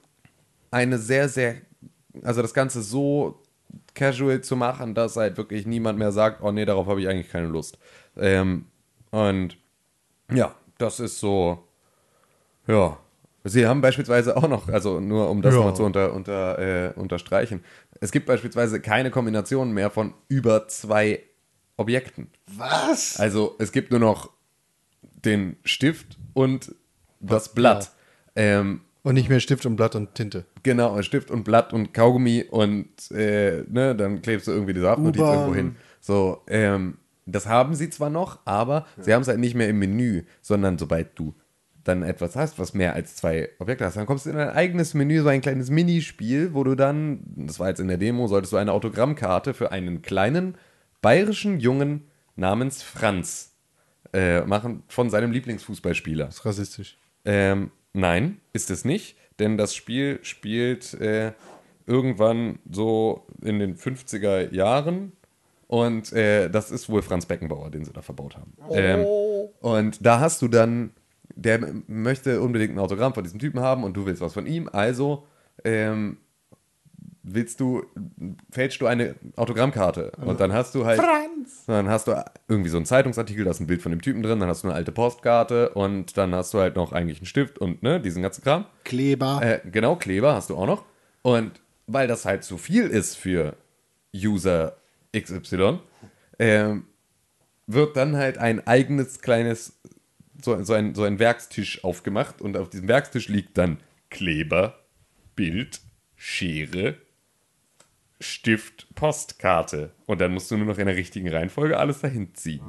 eine 0.69 0.97
sehr, 0.97 1.27
sehr, 1.27 1.55
also 2.23 2.41
das 2.41 2.53
Ganze 2.53 2.81
so 2.81 3.41
casual 3.93 4.41
zu 4.41 4.55
machen, 4.55 4.95
dass 4.95 5.17
halt 5.17 5.35
wirklich 5.35 5.65
niemand 5.65 5.99
mehr 5.99 6.13
sagt, 6.13 6.41
oh 6.41 6.51
nee, 6.53 6.63
darauf 6.63 6.87
habe 6.87 7.01
ich 7.01 7.09
eigentlich 7.09 7.29
keine 7.29 7.47
Lust. 7.47 7.77
Ähm, 8.15 8.65
und 9.09 9.57
ja, 10.33 10.55
das 10.81 10.99
ist 10.99 11.19
so, 11.19 11.63
ja. 12.67 12.97
Sie 13.43 13.65
haben 13.65 13.81
beispielsweise 13.81 14.37
auch 14.37 14.47
noch, 14.47 14.67
also 14.69 14.99
nur 14.99 15.29
um 15.29 15.41
das 15.41 15.53
Ja. 15.53 15.59
nochmal 15.61 15.75
zu 15.75 15.83
unter, 15.83 16.13
unter, 16.13 16.59
äh, 16.59 16.93
unterstreichen, 16.93 17.63
es 17.99 18.11
gibt 18.11 18.27
beispielsweise 18.27 18.79
keine 18.79 19.09
Kombinationen 19.09 19.73
mehr 19.73 19.89
von 19.89 20.13
über 20.27 20.67
zwei 20.67 21.23
Objekten. 21.77 22.29
Was? 22.55 23.19
Also 23.19 23.55
es 23.57 23.71
gibt 23.71 23.89
nur 23.89 23.99
noch 23.99 24.29
den 25.25 25.55
Stift 25.63 26.17
und 26.33 26.75
das 27.19 27.49
Blatt. 27.53 27.91
Ähm, 28.35 28.81
Und 29.03 29.15
nicht 29.15 29.29
mehr 29.29 29.39
Stift 29.39 29.65
und 29.65 29.75
Blatt 29.75 29.95
und 29.95 30.13
Tinte. 30.13 30.45
Genau, 30.61 31.01
Stift 31.01 31.31
und 31.31 31.43
Blatt 31.43 31.73
und 31.73 31.93
Kaugummi 31.95 32.45
und 32.51 32.89
äh, 33.09 33.63
ne, 33.67 33.95
dann 33.95 34.21
klebst 34.21 34.47
du 34.47 34.51
irgendwie 34.51 34.73
die 34.75 34.81
Saftnotiz 34.81 35.21
U-Bahn. 35.21 35.33
irgendwo 35.33 35.55
hin. 35.55 35.75
So, 35.99 36.43
ähm, 36.47 36.97
das 37.25 37.45
haben 37.45 37.75
sie 37.75 37.89
zwar 37.89 38.09
noch, 38.09 38.39
aber 38.45 38.85
sie 38.99 39.13
haben 39.13 39.21
es 39.21 39.27
halt 39.27 39.39
nicht 39.39 39.55
mehr 39.55 39.69
im 39.69 39.79
Menü, 39.79 40.23
sondern 40.41 40.77
sobald 40.77 41.17
du 41.17 41.35
dann 41.83 42.03
etwas 42.03 42.35
hast, 42.35 42.59
was 42.59 42.73
mehr 42.73 42.93
als 42.93 43.15
zwei 43.15 43.49
Objekte 43.59 43.85
hast, 43.85 43.97
dann 43.97 44.05
kommst 44.05 44.25
du 44.25 44.29
in 44.29 44.37
ein 44.37 44.49
eigenes 44.49 44.93
Menü, 44.93 45.21
so 45.21 45.29
ein 45.29 45.41
kleines 45.41 45.69
Minispiel, 45.69 46.53
wo 46.53 46.63
du 46.63 46.75
dann, 46.75 47.23
das 47.35 47.59
war 47.59 47.69
jetzt 47.69 47.79
in 47.79 47.87
der 47.87 47.97
Demo, 47.97 48.27
solltest 48.27 48.53
du 48.53 48.57
eine 48.57 48.71
Autogrammkarte 48.71 49.53
für 49.53 49.71
einen 49.71 50.01
kleinen 50.01 50.55
bayerischen 51.01 51.59
Jungen 51.59 52.07
namens 52.35 52.83
Franz 52.83 53.53
äh, 54.13 54.41
machen 54.41 54.83
von 54.87 55.09
seinem 55.09 55.31
Lieblingsfußballspieler. 55.31 56.25
Das 56.25 56.35
ist 56.35 56.45
rassistisch. 56.45 56.97
Ähm, 57.25 57.71
nein, 57.93 58.39
ist 58.53 58.69
es 58.69 58.85
nicht, 58.85 59.15
denn 59.39 59.57
das 59.57 59.75
Spiel 59.75 60.19
spielt 60.21 60.93
äh, 60.95 61.33
irgendwann 61.87 62.59
so 62.69 63.25
in 63.41 63.59
den 63.59 63.75
50er 63.75 64.53
Jahren 64.53 65.13
und 65.71 66.11
äh, 66.11 66.49
das 66.49 66.69
ist 66.69 66.89
wohl 66.89 67.01
Franz 67.01 67.25
Beckenbauer, 67.25 67.71
den 67.71 67.85
sie 67.85 67.93
da 67.93 68.01
verbaut 68.01 68.35
haben. 68.35 68.51
Ähm, 68.71 69.05
und 69.61 70.05
da 70.05 70.19
hast 70.19 70.41
du 70.41 70.49
dann, 70.49 70.91
der 71.33 71.65
möchte 71.87 72.41
unbedingt 72.41 72.75
ein 72.75 72.79
Autogramm 72.79 73.13
von 73.13 73.23
diesem 73.23 73.39
Typen 73.39 73.61
haben 73.61 73.85
und 73.85 73.95
du 73.95 74.05
willst 74.05 74.21
was 74.21 74.33
von 74.33 74.45
ihm, 74.45 74.69
also 74.69 75.25
ähm, 75.63 76.17
willst 77.23 77.61
du, 77.61 77.85
fälschst 78.51 78.81
du 78.81 78.85
eine 78.85 79.15
Autogrammkarte 79.37 80.11
und 80.17 80.41
dann 80.41 80.51
hast 80.51 80.75
du 80.75 80.85
halt, 80.85 80.99
Franz! 80.99 81.63
dann 81.67 81.87
hast 81.87 82.09
du 82.09 82.21
irgendwie 82.49 82.69
so 82.69 82.75
einen 82.75 82.85
Zeitungsartikel, 82.85 83.45
da 83.45 83.51
ist 83.51 83.61
ein 83.61 83.67
Bild 83.67 83.81
von 83.81 83.93
dem 83.93 84.01
Typen 84.01 84.23
drin, 84.23 84.41
dann 84.41 84.49
hast 84.49 84.65
du 84.65 84.67
eine 84.67 84.75
alte 84.75 84.91
Postkarte 84.91 85.69
und 85.69 86.17
dann 86.17 86.35
hast 86.35 86.53
du 86.53 86.59
halt 86.59 86.75
noch 86.75 86.91
eigentlich 86.91 87.19
einen 87.19 87.27
Stift 87.27 87.59
und 87.59 87.81
ne, 87.81 88.01
diesen 88.01 88.21
ganzen 88.21 88.43
Kram. 88.43 88.65
Kleber. 88.83 89.39
Äh, 89.41 89.61
genau, 89.71 89.95
Kleber 89.95 90.35
hast 90.35 90.49
du 90.49 90.57
auch 90.57 90.67
noch. 90.67 90.83
Und 91.21 91.61
weil 91.87 92.09
das 92.09 92.25
halt 92.25 92.43
zu 92.43 92.57
viel 92.57 92.87
ist 92.87 93.15
für 93.15 93.55
User 94.13 94.75
XY, 95.15 95.79
ähm, 96.39 96.87
wird 97.67 97.95
dann 97.95 98.15
halt 98.15 98.37
ein 98.37 98.65
eigenes 98.65 99.21
kleines, 99.21 99.79
so, 100.41 100.61
so, 100.63 100.73
ein, 100.73 100.95
so 100.95 101.03
ein 101.03 101.19
Werkstisch 101.19 101.83
aufgemacht 101.83 102.41
und 102.41 102.57
auf 102.57 102.69
diesem 102.69 102.87
Werkstisch 102.87 103.27
liegt 103.27 103.57
dann 103.57 103.79
Kleber, 104.09 104.79
Bild, 105.35 105.81
Schere, 106.15 106.97
Stift, 108.19 108.93
Postkarte. 108.93 109.91
Und 110.05 110.21
dann 110.21 110.33
musst 110.33 110.51
du 110.51 110.57
nur 110.57 110.67
noch 110.67 110.77
in 110.77 110.85
der 110.85 110.95
richtigen 110.95 111.29
Reihenfolge 111.29 111.77
alles 111.77 112.01
dahin 112.01 112.35
ziehen. 112.35 112.63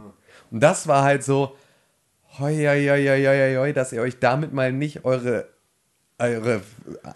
Und 0.51 0.61
das 0.61 0.87
war 0.87 1.03
halt 1.03 1.23
so, 1.23 1.57
hoi, 2.39 2.55
hoi, 2.55 2.87
hoi, 2.89 3.07
hoi, 3.07 3.25
hoi, 3.25 3.57
hoi, 3.57 3.73
dass 3.73 3.93
ihr 3.93 4.01
euch 4.01 4.19
damit 4.19 4.53
mal 4.53 4.73
nicht 4.73 5.05
eure, 5.05 5.52
eure 6.23 6.63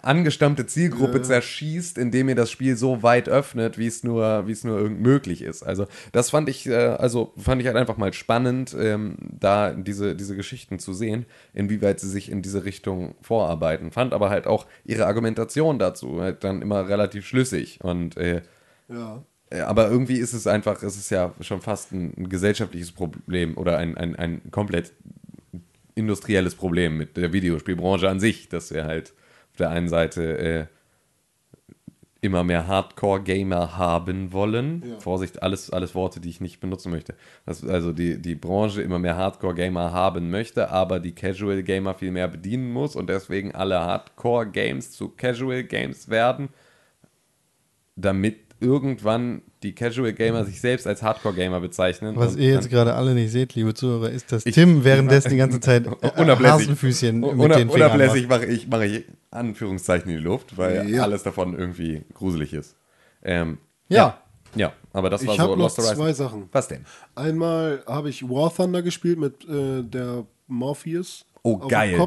angestammte 0.01 0.65
Zielgruppe 0.65 1.21
zerschießt, 1.21 1.97
indem 1.97 2.29
ihr 2.29 2.35
das 2.35 2.51
Spiel 2.51 2.75
so 2.77 3.03
weit 3.03 3.29
öffnet, 3.29 3.77
wie 3.77 3.87
es 3.87 4.03
nur, 4.03 4.47
wie 4.47 4.51
es 4.51 4.63
nur 4.63 4.77
irgend 4.77 5.01
möglich 5.01 5.41
ist. 5.41 5.63
Also 5.63 5.87
das 6.11 6.29
fand 6.29 6.49
ich, 6.49 6.67
äh, 6.67 6.75
also 6.75 7.33
fand 7.37 7.61
ich 7.61 7.67
halt 7.67 7.77
einfach 7.77 7.97
mal 7.97 8.13
spannend, 8.13 8.75
ähm, 8.79 9.17
da 9.39 9.71
diese, 9.71 10.15
diese 10.15 10.35
Geschichten 10.35 10.79
zu 10.79 10.93
sehen, 10.93 11.25
inwieweit 11.53 11.99
sie 11.99 12.09
sich 12.09 12.31
in 12.31 12.41
diese 12.41 12.65
Richtung 12.65 13.15
vorarbeiten. 13.21 13.91
Fand 13.91 14.13
aber 14.13 14.29
halt 14.29 14.47
auch 14.47 14.65
ihre 14.85 15.05
Argumentation 15.05 15.79
dazu 15.79 16.21
halt 16.21 16.43
dann 16.43 16.61
immer 16.61 16.87
relativ 16.87 17.25
schlüssig 17.25 17.79
und 17.83 18.17
äh, 18.17 18.41
Ja. 18.89 19.23
äh, 19.49 19.61
Aber 19.61 19.89
irgendwie 19.89 20.17
ist 20.17 20.33
es 20.33 20.47
einfach, 20.47 20.83
es 20.83 20.97
ist 20.97 21.09
ja 21.09 21.33
schon 21.41 21.61
fast 21.61 21.91
ein, 21.91 22.13
ein 22.17 22.29
gesellschaftliches 22.29 22.91
Problem 22.91 23.57
oder 23.57 23.77
ein, 23.77 23.97
ein, 23.97 24.15
ein 24.15 24.41
komplett 24.51 24.93
industrielles 25.97 26.55
Problem 26.55 26.97
mit 26.97 27.17
der 27.17 27.33
Videospielbranche 27.33 28.09
an 28.09 28.19
sich, 28.19 28.49
dass 28.49 28.73
wir 28.73 28.85
halt 28.85 29.13
auf 29.51 29.57
der 29.57 29.69
einen 29.69 29.89
Seite 29.89 30.37
äh, 30.37 30.65
immer 32.21 32.43
mehr 32.43 32.67
Hardcore-Gamer 32.67 33.77
haben 33.77 34.33
wollen. 34.33 34.83
Ja. 34.85 34.99
Vorsicht, 34.99 35.43
alles, 35.43 35.69
alles 35.69 35.95
Worte, 35.95 36.19
die 36.19 36.29
ich 36.29 36.41
nicht 36.41 36.59
benutzen 36.59 36.91
möchte. 36.91 37.15
Dass 37.45 37.63
also 37.65 37.91
die, 37.93 38.21
die 38.21 38.35
Branche 38.35 38.81
immer 38.81 38.99
mehr 38.99 39.17
Hardcore-Gamer 39.17 39.91
haben 39.91 40.29
möchte, 40.29 40.69
aber 40.69 40.99
die 40.99 41.13
Casual-Gamer 41.13 41.93
viel 41.93 42.11
mehr 42.11 42.27
bedienen 42.27 42.71
muss 42.71 42.95
und 42.95 43.09
deswegen 43.09 43.53
alle 43.53 43.79
Hardcore-Games 43.79 44.91
zu 44.91 45.09
Casual-Games 45.09 46.09
werden, 46.09 46.49
damit 47.95 48.46
irgendwann 48.59 49.41
die 49.63 49.73
Casual 49.73 50.13
Gamer 50.13 50.45
sich 50.45 50.59
selbst 50.61 50.87
als 50.87 51.01
Hardcore 51.03 51.33
Gamer 51.35 51.59
bezeichnen. 51.59 52.15
Was 52.15 52.35
ihr 52.35 52.51
jetzt 52.51 52.69
gerade 52.69 52.93
alle 52.95 53.13
nicht 53.13 53.31
seht, 53.31 53.55
liebe 53.55 53.73
Zuhörer, 53.73 54.09
ist, 54.09 54.31
dass 54.31 54.43
Tim 54.43 54.83
währenddessen 54.83 55.29
die 55.29 55.37
ganze 55.37 55.59
Zeit 55.59 55.85
äh, 55.87 55.89
unablässig, 56.21 56.67
Hasenfüßchen 56.67 57.19
mit 57.19 57.29
Una- 57.31 57.55
den 57.57 57.69
Fingern 57.69 57.91
unablässig 57.91 58.27
macht. 58.27 58.41
mache 58.41 58.51
ich, 58.51 58.67
mache 58.67 58.85
ich 58.85 59.05
Anführungszeichen 59.31 60.09
in 60.11 60.17
die 60.17 60.23
Luft, 60.23 60.57
weil 60.57 60.89
Ja. 60.89 61.03
alles 61.03 61.23
davon 61.23 61.57
irgendwie 61.57 62.03
gruselig 62.13 62.53
ist. 62.53 62.75
Ähm, 63.23 63.57
Ja. 63.89 64.19
ja, 64.55 64.73
aber 64.93 65.09
das 65.09 65.25
war 65.25 65.33
Ich 65.33 65.37
so 65.37 65.43
habe 65.43 65.53
noch 65.53 65.59
Lost 65.65 65.77
Horizon. 65.77 65.95
zwei 65.97 66.13
Sachen. 66.13 66.49
Was 66.51 66.67
denn? 66.67 66.85
Einmal 67.15 67.83
habe 67.87 68.09
ich 68.09 68.27
War 68.29 68.53
Thunder 68.55 68.81
gespielt 68.81 69.19
mit 69.19 69.47
äh, 69.49 69.83
der 69.83 70.25
Morpheus. 70.47 71.25
Oh, 71.43 71.59
auf 71.61 71.67
geil. 71.69 71.97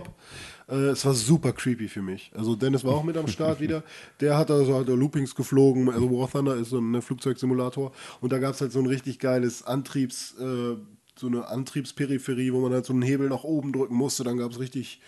Äh, 0.70 0.90
es 0.90 1.04
war 1.04 1.14
super 1.14 1.52
creepy 1.52 1.88
für 1.88 2.02
mich. 2.02 2.30
Also 2.35 2.54
Dennis 2.54 2.85
war 2.85 2.94
auch 2.94 3.04
mit 3.04 3.16
am 3.16 3.28
Start 3.28 3.61
wieder. 3.61 3.83
Der 4.20 4.37
hat 4.37 4.50
also 4.50 4.74
halt 4.74 4.88
Loopings 4.88 5.35
geflogen. 5.35 5.90
Also 5.90 6.11
War 6.11 6.30
Thunder 6.30 6.56
ist 6.56 6.70
so 6.70 6.78
ein 6.78 6.90
ne, 6.90 7.02
Flugzeugsimulator. 7.02 7.92
Und 8.20 8.33
da 8.33 8.38
gab 8.38 8.54
es 8.54 8.61
halt 8.61 8.72
so 8.72 8.78
ein 8.78 8.87
richtig 8.87 9.18
geiles 9.18 9.62
Antriebs, 9.62 10.35
äh, 10.38 10.76
so 11.16 11.26
eine 11.26 11.48
Antriebsperipherie, 11.48 12.52
wo 12.52 12.61
man 12.61 12.72
halt 12.72 12.87
so 12.87 12.92
einen 12.92 13.02
Hebel 13.02 13.28
nach 13.28 13.44
oben 13.44 13.72
drücken 13.72 13.94
musste. 13.94 14.24
Dann 14.24 14.38
gab 14.38 14.52
es 14.52 14.61
richtig 14.61 15.00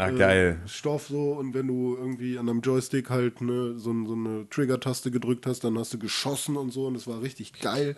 Ah, 0.00 0.08
äh, 0.08 0.16
geil. 0.16 0.60
Stoff 0.66 1.08
so 1.08 1.32
und 1.32 1.52
wenn 1.52 1.66
du 1.66 1.94
irgendwie 1.94 2.38
an 2.38 2.48
einem 2.48 2.62
Joystick 2.62 3.10
halt 3.10 3.42
ne, 3.42 3.74
so, 3.76 3.92
so 4.06 4.14
eine 4.14 4.48
Trigger-Taste 4.48 5.10
gedrückt 5.10 5.46
hast, 5.46 5.62
dann 5.62 5.78
hast 5.78 5.92
du 5.92 5.98
geschossen 5.98 6.56
und 6.56 6.72
so 6.72 6.86
und 6.86 6.94
das 6.94 7.06
war 7.06 7.20
richtig 7.20 7.60
geil. 7.60 7.96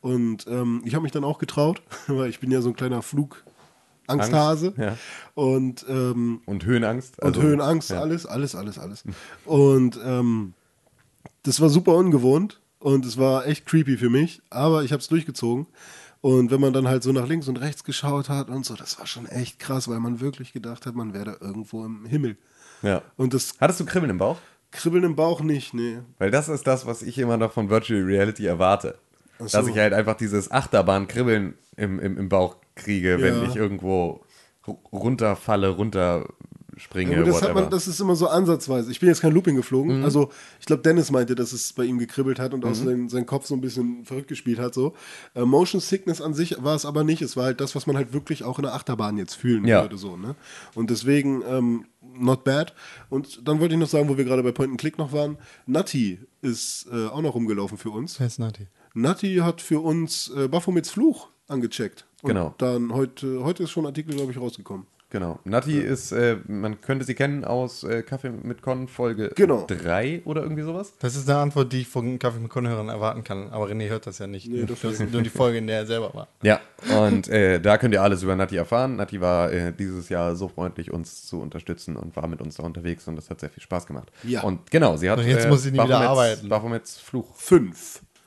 Und 0.00 0.46
ähm, 0.46 0.82
ich 0.84 0.94
habe 0.94 1.02
mich 1.02 1.12
dann 1.12 1.24
auch 1.24 1.38
getraut, 1.38 1.82
weil 2.06 2.30
ich 2.30 2.38
bin 2.38 2.52
ja 2.52 2.60
so 2.60 2.68
ein 2.68 2.76
kleiner 2.76 3.02
Flugangsthase 4.10 4.66
Angst, 4.68 4.78
ja. 4.78 4.96
und 5.34 5.84
ähm, 5.88 6.40
Und 6.46 6.64
Höhenangst. 6.64 7.18
und 7.20 7.26
also- 7.26 7.42
Höhenangst, 7.42 7.90
ja. 7.90 8.00
alles, 8.00 8.26
alles, 8.26 8.54
alles, 8.54 8.78
alles. 8.78 9.04
Und 9.44 9.98
ähm, 10.04 10.54
das 11.42 11.60
war 11.60 11.68
super 11.68 11.94
ungewohnt 11.96 12.60
und 12.78 13.04
es 13.06 13.16
war 13.18 13.46
echt 13.46 13.66
creepy 13.66 13.96
für 13.96 14.10
mich, 14.10 14.42
aber 14.50 14.82
ich 14.84 14.92
habe 14.92 15.00
es 15.00 15.08
durchgezogen. 15.08 15.66
Und 16.22 16.50
wenn 16.50 16.60
man 16.60 16.74
dann 16.74 16.86
halt 16.86 17.02
so 17.02 17.12
nach 17.12 17.26
links 17.26 17.48
und 17.48 17.56
rechts 17.60 17.82
geschaut 17.82 18.28
hat 18.28 18.50
und 18.50 18.66
so, 18.66 18.74
das 18.74 18.98
war 18.98 19.06
schon 19.06 19.24
echt 19.26 19.58
krass, 19.58 19.88
weil 19.88 20.00
man 20.00 20.20
wirklich 20.20 20.52
gedacht 20.52 20.84
hat, 20.84 20.94
man 20.94 21.14
wäre 21.14 21.24
da 21.24 21.36
irgendwo 21.40 21.84
im 21.84 22.04
Himmel. 22.04 22.36
Ja. 22.82 23.00
Und 23.16 23.32
das 23.32 23.54
Hattest 23.58 23.80
du 23.80 23.86
Kribbeln 23.86 24.10
im 24.10 24.18
Bauch? 24.18 24.36
Kribbeln 24.70 25.04
im 25.04 25.16
Bauch 25.16 25.40
nicht, 25.40 25.72
nee. 25.72 25.98
Weil 26.18 26.30
das 26.30 26.48
ist 26.50 26.66
das, 26.66 26.84
was 26.86 27.00
ich 27.02 27.16
immer 27.18 27.38
noch 27.38 27.52
von 27.52 27.70
Virtual 27.70 28.02
Reality 28.02 28.44
erwarte. 28.46 28.98
So. 29.38 29.46
Dass 29.46 29.66
ich 29.66 29.76
halt 29.78 29.94
einfach 29.94 30.16
dieses 30.16 30.50
Achterbahn-Kribbeln 30.50 31.54
im, 31.76 31.98
im, 31.98 32.18
im 32.18 32.28
Bauch 32.28 32.56
kriege, 32.82 33.20
wenn 33.20 33.42
Ja. 33.42 33.48
ich 33.48 33.56
irgendwo 33.56 34.20
ru- 34.66 34.78
runterfalle, 34.92 35.68
runterspringe, 35.68 37.12
Ja, 37.16 37.22
das, 37.22 37.42
man, 37.54 37.70
das 37.70 37.86
ist 37.88 38.00
immer 38.00 38.16
so 38.16 38.26
ansatzweise. 38.28 38.90
Ich 38.90 39.00
bin 39.00 39.08
jetzt 39.08 39.20
kein 39.20 39.32
Looping 39.32 39.56
geflogen. 39.56 40.02
Also, 40.04 40.30
ich 40.58 40.66
glaube, 40.66 40.82
Dennis 40.82 41.10
meinte, 41.10 41.34
dass 41.34 41.52
es 41.52 41.72
bei 41.72 41.84
ihm 41.84 41.98
gekribbelt 41.98 42.38
hat 42.38 42.54
und 42.54 42.64
auch 42.64 42.74
sein, 42.74 43.08
sein 43.08 43.26
Kopf 43.26 43.46
so 43.46 43.54
ein 43.54 43.60
bisschen 43.60 44.04
verrückt 44.04 44.28
gespielt 44.28 44.58
hat. 44.58 44.74
So. 44.74 44.94
Äh, 45.34 45.42
Motion 45.44 45.80
Sickness 45.80 46.20
an 46.20 46.34
sich 46.34 46.56
war 46.62 46.74
es 46.74 46.84
aber 46.86 47.04
nicht. 47.04 47.22
Es 47.22 47.36
war 47.36 47.44
halt 47.44 47.60
das, 47.60 47.74
was 47.74 47.86
man 47.86 47.96
halt 47.96 48.12
wirklich 48.12 48.44
auch 48.44 48.58
in 48.58 48.62
der 48.64 48.74
Achterbahn 48.74 49.18
jetzt 49.18 49.34
fühlen 49.34 49.64
Ja. 49.66 49.82
würde. 49.82 49.96
So, 49.98 50.16
ne? 50.16 50.34
Und 50.74 50.90
deswegen, 50.90 51.42
ähm, 51.48 51.84
not 52.14 52.44
bad. 52.44 52.74
Und 53.08 53.46
dann 53.46 53.60
wollte 53.60 53.74
ich 53.74 53.80
noch 53.80 53.88
sagen, 53.88 54.08
wo 54.08 54.16
wir 54.16 54.24
gerade 54.24 54.42
bei 54.42 54.52
Point 54.52 54.70
and 54.70 54.80
Click 54.80 54.96
noch 54.98 55.12
waren: 55.12 55.36
Nutty 55.66 56.18
ist 56.42 56.86
äh, 56.92 57.06
auch 57.08 57.20
noch 57.22 57.34
rumgelaufen 57.34 57.76
für 57.78 57.90
uns. 57.90 58.18
Wer 58.18 58.26
ist 58.26 58.38
Nati? 58.38 58.66
Nutty 58.94 59.36
hat 59.42 59.60
für 59.60 59.80
uns 59.80 60.30
äh, 60.36 60.48
Baphomets 60.48 60.90
Fluch 60.90 61.28
angecheckt. 61.46 62.06
Und 62.22 62.28
Genau. 62.28 62.54
Dann 62.58 62.92
heute, 62.94 63.42
heute 63.44 63.62
ist 63.64 63.70
schon 63.70 63.84
ein 63.84 63.88
Artikel, 63.88 64.14
glaube 64.14 64.32
ich, 64.32 64.38
rausgekommen. 64.40 64.86
Genau. 65.12 65.40
Nati 65.42 65.76
ist, 65.76 66.12
äh, 66.12 66.36
man 66.46 66.80
könnte 66.80 67.04
sie 67.04 67.14
kennen 67.14 67.44
aus 67.44 67.82
äh, 67.82 68.02
Kaffee 68.04 68.30
mit 68.30 68.62
Con 68.62 68.86
Folge 68.86 69.32
Genau. 69.34 69.66
3 69.66 70.22
oder 70.24 70.42
irgendwie 70.42 70.62
sowas. 70.62 70.92
Das 71.00 71.16
ist 71.16 71.28
eine 71.28 71.40
Antwort, 71.40 71.72
die 71.72 71.80
ich 71.80 71.88
von 71.88 72.20
Kaffee 72.20 72.38
mit 72.38 72.48
Konhörern 72.48 72.88
erwarten 72.88 73.24
kann. 73.24 73.50
Aber 73.50 73.66
René 73.66 73.88
hört 73.88 74.06
das 74.06 74.18
ja 74.20 74.28
nicht. 74.28 74.46
Nee, 74.48 74.66
das 74.66 74.82
das 74.82 75.00
ist 75.00 75.12
nur 75.12 75.22
die 75.22 75.28
Folge, 75.30 75.58
in 75.58 75.66
der 75.66 75.78
er 75.78 75.86
selber 75.86 76.14
war. 76.14 76.28
Ja, 76.42 76.60
und 76.96 77.26
äh, 77.26 77.60
da 77.60 77.76
könnt 77.76 77.92
ihr 77.92 78.02
alles 78.02 78.22
über 78.22 78.36
Nati 78.36 78.54
erfahren. 78.54 78.94
Nati 78.94 79.20
war 79.20 79.50
äh, 79.52 79.72
dieses 79.76 80.10
Jahr 80.10 80.36
so 80.36 80.46
freundlich, 80.46 80.92
uns 80.92 81.26
zu 81.26 81.40
unterstützen 81.40 81.96
und 81.96 82.14
war 82.14 82.28
mit 82.28 82.40
uns 82.40 82.54
da 82.58 82.62
unterwegs 82.62 83.08
und 83.08 83.16
das 83.16 83.30
hat 83.30 83.40
sehr 83.40 83.50
viel 83.50 83.64
Spaß 83.64 83.88
gemacht. 83.88 84.12
Ja. 84.22 84.42
Und 84.42 84.70
genau, 84.70 84.96
sie 84.96 85.10
hat 85.10 85.18
Und 85.18 85.26
jetzt 85.26 85.48
muss 85.48 85.64
sie 85.64 85.72
nie 85.72 85.78
wieder 85.82 85.86
Baphomets- 85.98 86.06
arbeiten. 86.06 86.48
Baphomets 86.48 86.98
Fluch. 87.00 87.34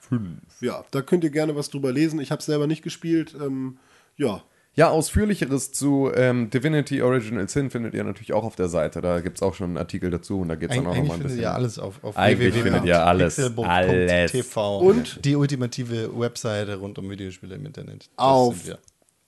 Fünf. 0.10 0.40
Ja, 0.62 0.84
da 0.92 1.02
könnt 1.02 1.24
ihr 1.24 1.30
gerne 1.30 1.56
was 1.56 1.70
drüber 1.70 1.92
lesen. 1.92 2.20
Ich 2.20 2.32
habe 2.32 2.40
es 2.40 2.46
selber 2.46 2.68
nicht 2.68 2.84
gespielt. 2.84 3.36
Ähm, 3.40 3.78
ja, 4.18 4.44
Ja, 4.76 4.90
ausführlicheres 4.90 5.72
zu 5.72 6.12
ähm, 6.16 6.50
Divinity 6.50 7.02
Original 7.02 7.48
Sin 7.48 7.70
findet 7.70 7.94
ihr 7.94 8.04
natürlich 8.04 8.34
auch 8.34 8.44
auf 8.44 8.56
der 8.56 8.70
Seite. 8.70 9.02
Da 9.02 9.22
gibt 9.22 9.38
es 9.38 9.44
auch 9.44 9.54
schon 9.54 9.68
einen 9.72 9.78
Artikel 9.78 10.10
dazu 10.10 10.40
und 10.40 10.50
da 10.50 10.56
geht 10.56 10.72
es 10.72 10.76
dann 10.76 10.86
auch 10.88 10.96
nochmal 10.96 11.02
eigentlich 11.02 11.12
ein 11.12 11.16
findet 11.22 11.28
bisschen. 11.38 11.42
ihr 11.44 11.54
alles 11.54 11.80
auf, 11.80 12.04
auf 12.04 12.18
Eigentlich 12.18 12.54
findet 12.56 12.86
ihr 12.86 13.06
alles. 13.06 13.38
www.pixelbook.tv. 13.38 14.80
Und? 14.80 15.26
die 15.26 15.36
ultimative 15.36 16.20
Webseite 16.20 16.76
rund 16.78 16.98
um 17.00 17.10
Videospiele 17.10 17.56
im 17.56 17.66
Internet. 17.66 18.04
Das 18.04 18.12
Auf. 18.18 18.56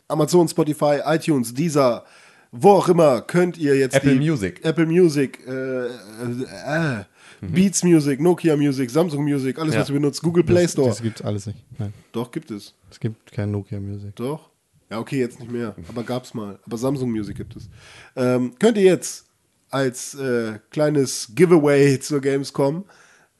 Amazon, 0.07 0.47
Spotify, 0.47 0.99
iTunes, 1.05 1.53
Deezer, 1.53 2.03
wo 2.51 2.71
auch 2.71 2.89
immer, 2.89 3.21
könnt 3.21 3.57
ihr 3.57 3.75
jetzt 3.75 3.95
Apple 3.95 4.13
die 4.17 4.29
Music. 4.29 4.63
Apple 4.63 4.85
Music, 4.85 5.39
äh, 5.47 5.85
äh, 5.87 7.03
äh, 7.41 7.47
Beats 7.47 7.83
Music, 7.83 8.19
Nokia 8.19 8.55
Music, 8.57 8.89
Samsung 8.89 9.23
Music, 9.23 9.57
alles, 9.59 9.73
Ja. 9.75 9.81
was 9.81 9.89
ihr 9.89 9.95
benutzt, 9.95 10.21
Google 10.21 10.43
Play 10.43 10.63
Das, 10.63 10.71
Store. 10.73 10.89
das 10.89 11.01
gibt 11.01 11.23
alles 11.23 11.47
nicht. 11.47 11.59
Nein, 11.79 11.93
Doch, 12.11 12.31
gibt 12.31 12.51
es. 12.51 12.73
es 12.89 12.99
gibt 12.99 13.31
kein 13.31 13.51
Nokia 13.51 13.79
Music. 13.79 14.15
Doch. 14.15 14.49
Ja, 14.89 14.99
okay, 14.99 15.19
jetzt 15.19 15.39
nicht 15.39 15.51
mehr. 15.51 15.75
Aber 15.89 16.03
gab's 16.03 16.33
mal. 16.33 16.59
Aber 16.65 16.77
Samsung 16.77 17.09
Music 17.11 17.35
gibt 17.37 17.55
es. 17.55 17.69
Ähm, 18.15 18.53
könnt 18.59 18.77
ihr 18.77 18.83
jetzt 18.83 19.25
als 19.69 20.13
äh, 20.15 20.59
kleines 20.69 21.31
Giveaway 21.33 21.99
zur 21.99 22.21
Gamescom 22.21 22.85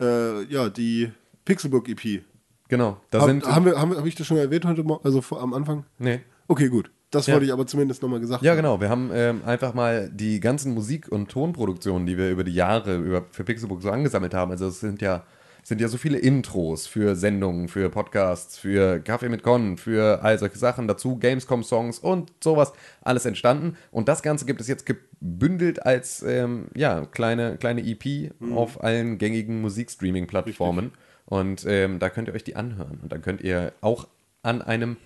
äh, 0.01 0.43
ja, 0.45 0.69
die 0.69 1.11
Pixelbook 1.45 1.87
EP. 1.87 2.23
Genau, 2.67 2.99
da 3.11 3.19
Hab, 3.21 3.27
sind. 3.27 3.45
haben 3.45 3.65
wir, 3.65 3.77
haben 3.79 3.91
wir, 3.91 3.97
hab 3.99 4.05
ich 4.07 4.15
das 4.15 4.25
schon 4.25 4.37
erwähnt 4.37 4.65
heute 4.65 4.83
Morgen? 4.83 5.05
Also 5.05 5.21
vor, 5.21 5.39
am 5.41 5.53
Anfang? 5.53 5.85
nee. 5.99 6.21
Okay, 6.47 6.67
gut. 6.69 6.91
Das 7.11 7.27
Ja. 7.27 7.33
wollte 7.33 7.45
ich 7.45 7.53
aber 7.53 7.65
zumindest 7.67 8.01
nochmal 8.01 8.19
gesagt 8.19 8.43
Ja, 8.43 8.51
haben. 8.51 8.57
genau. 8.57 8.81
Wir 8.81 8.89
haben 8.89 9.09
ähm, 9.13 9.41
einfach 9.45 9.73
mal 9.73 10.09
die 10.11 10.39
ganzen 10.39 10.73
Musik- 10.73 11.09
und 11.11 11.29
Tonproduktionen, 11.29 12.05
die 12.05 12.17
wir 12.17 12.29
über 12.29 12.43
die 12.43 12.53
Jahre 12.53 12.97
über, 12.97 13.23
für 13.31 13.43
Pixelbook 13.43 13.81
so 13.81 13.89
angesammelt 13.91 14.33
haben. 14.33 14.51
Also 14.51 14.67
es 14.67 14.79
sind 14.79 15.01
ja, 15.01 15.23
sind 15.63 15.81
ja 15.81 15.87
so 15.87 15.97
viele 15.97 16.17
Intros 16.17 16.87
für 16.87 17.15
Sendungen, 17.15 17.67
für 17.69 17.89
Podcasts, 17.89 18.57
für 18.57 18.99
Kaffee 18.99 19.29
mit 19.29 19.43
Con, 19.43 19.77
für 19.77 20.21
all 20.23 20.37
solche 20.37 20.57
Sachen 20.57 20.87
dazu, 20.87 21.17
Gamescom-Songs 21.17 21.99
und 21.99 22.31
sowas, 22.43 22.73
alles 23.01 23.25
entstanden. 23.25 23.77
Und 23.91 24.07
das 24.09 24.21
Ganze 24.21 24.45
gibt 24.45 24.59
es 24.61 24.67
jetzt 24.67 24.85
gebündelt 24.85 25.85
als 25.85 26.21
ähm, 26.21 26.67
ja, 26.75 27.05
kleine, 27.05 27.57
kleine 27.57 27.81
EP 27.85 28.31
auf 28.53 28.83
allen 28.83 29.17
gängigen 29.17 29.61
Musikstreaming-Plattformen. 29.61 30.91
Und 31.25 31.65
ähm, 31.67 31.97
da 31.99 32.09
könnt 32.09 32.27
ihr 32.27 32.33
euch 32.35 32.43
die 32.43 32.55
anhören. 32.55 32.99
Und 33.01 33.11
dann 33.11 33.21
könnt 33.21 33.41
ihr 33.41 33.73
auch 33.81 34.07
an 34.43 34.61
einem 34.61 34.97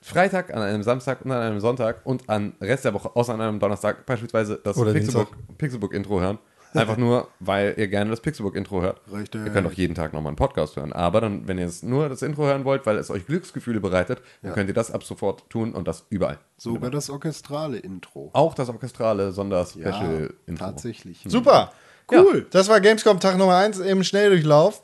Freitag, 0.00 0.52
an 0.54 0.62
einem 0.62 0.82
Samstag 0.82 1.24
und 1.24 1.32
an 1.32 1.42
einem 1.42 1.60
Sonntag 1.60 2.04
und 2.04 2.28
an 2.28 2.54
Rest 2.60 2.84
der 2.84 2.94
Woche, 2.94 3.14
außer 3.14 3.34
an 3.34 3.40
einem 3.40 3.58
Donnerstag, 3.58 4.06
beispielsweise 4.06 4.60
das 4.62 4.76
Pixelbook, 4.76 5.58
Pixelbook-Intro 5.58 6.20
hören. 6.20 6.38
Einfach 6.74 6.96
nur, 6.96 7.28
weil 7.38 7.74
ihr 7.76 7.86
gerne 7.86 8.10
das 8.10 8.20
Pixelbook-Intro 8.20 8.82
hört. 8.82 9.00
Richtig. 9.12 9.44
Ihr 9.44 9.52
könnt 9.52 9.66
auch 9.66 9.72
jeden 9.72 9.94
Tag 9.94 10.12
nochmal 10.12 10.30
einen 10.30 10.36
Podcast 10.36 10.74
hören. 10.74 10.92
Aber 10.92 11.20
dann, 11.20 11.46
wenn 11.46 11.56
ihr 11.56 11.66
jetzt 11.66 11.84
nur 11.84 12.08
das 12.08 12.20
Intro 12.22 12.46
hören 12.46 12.64
wollt, 12.64 12.84
weil 12.84 12.96
es 12.98 13.10
euch 13.10 13.26
Glücksgefühle 13.26 13.78
bereitet, 13.78 14.22
dann 14.42 14.54
könnt 14.54 14.68
ihr 14.68 14.74
das 14.74 14.90
ab 14.90 15.04
sofort 15.04 15.48
tun 15.50 15.72
und 15.72 15.86
das 15.86 16.04
überall. 16.10 16.38
Sogar 16.56 16.90
das 16.90 17.10
orchestrale 17.10 17.78
Intro. 17.78 18.30
Auch 18.32 18.54
das 18.54 18.68
orchestrale 18.68 19.26
Ja, 19.26 19.30
Sonder-Special-Intro. 19.30 20.64
tatsächlich. 20.64 21.24
Super. 21.28 21.72
Cool. 22.10 22.46
Das 22.50 22.68
war 22.68 22.80
Gamescom 22.80 23.20
Tag 23.20 23.38
Nummer 23.38 23.56
1 23.56 23.78
im 23.78 24.02
Schnelldurchlauf. 24.02 24.82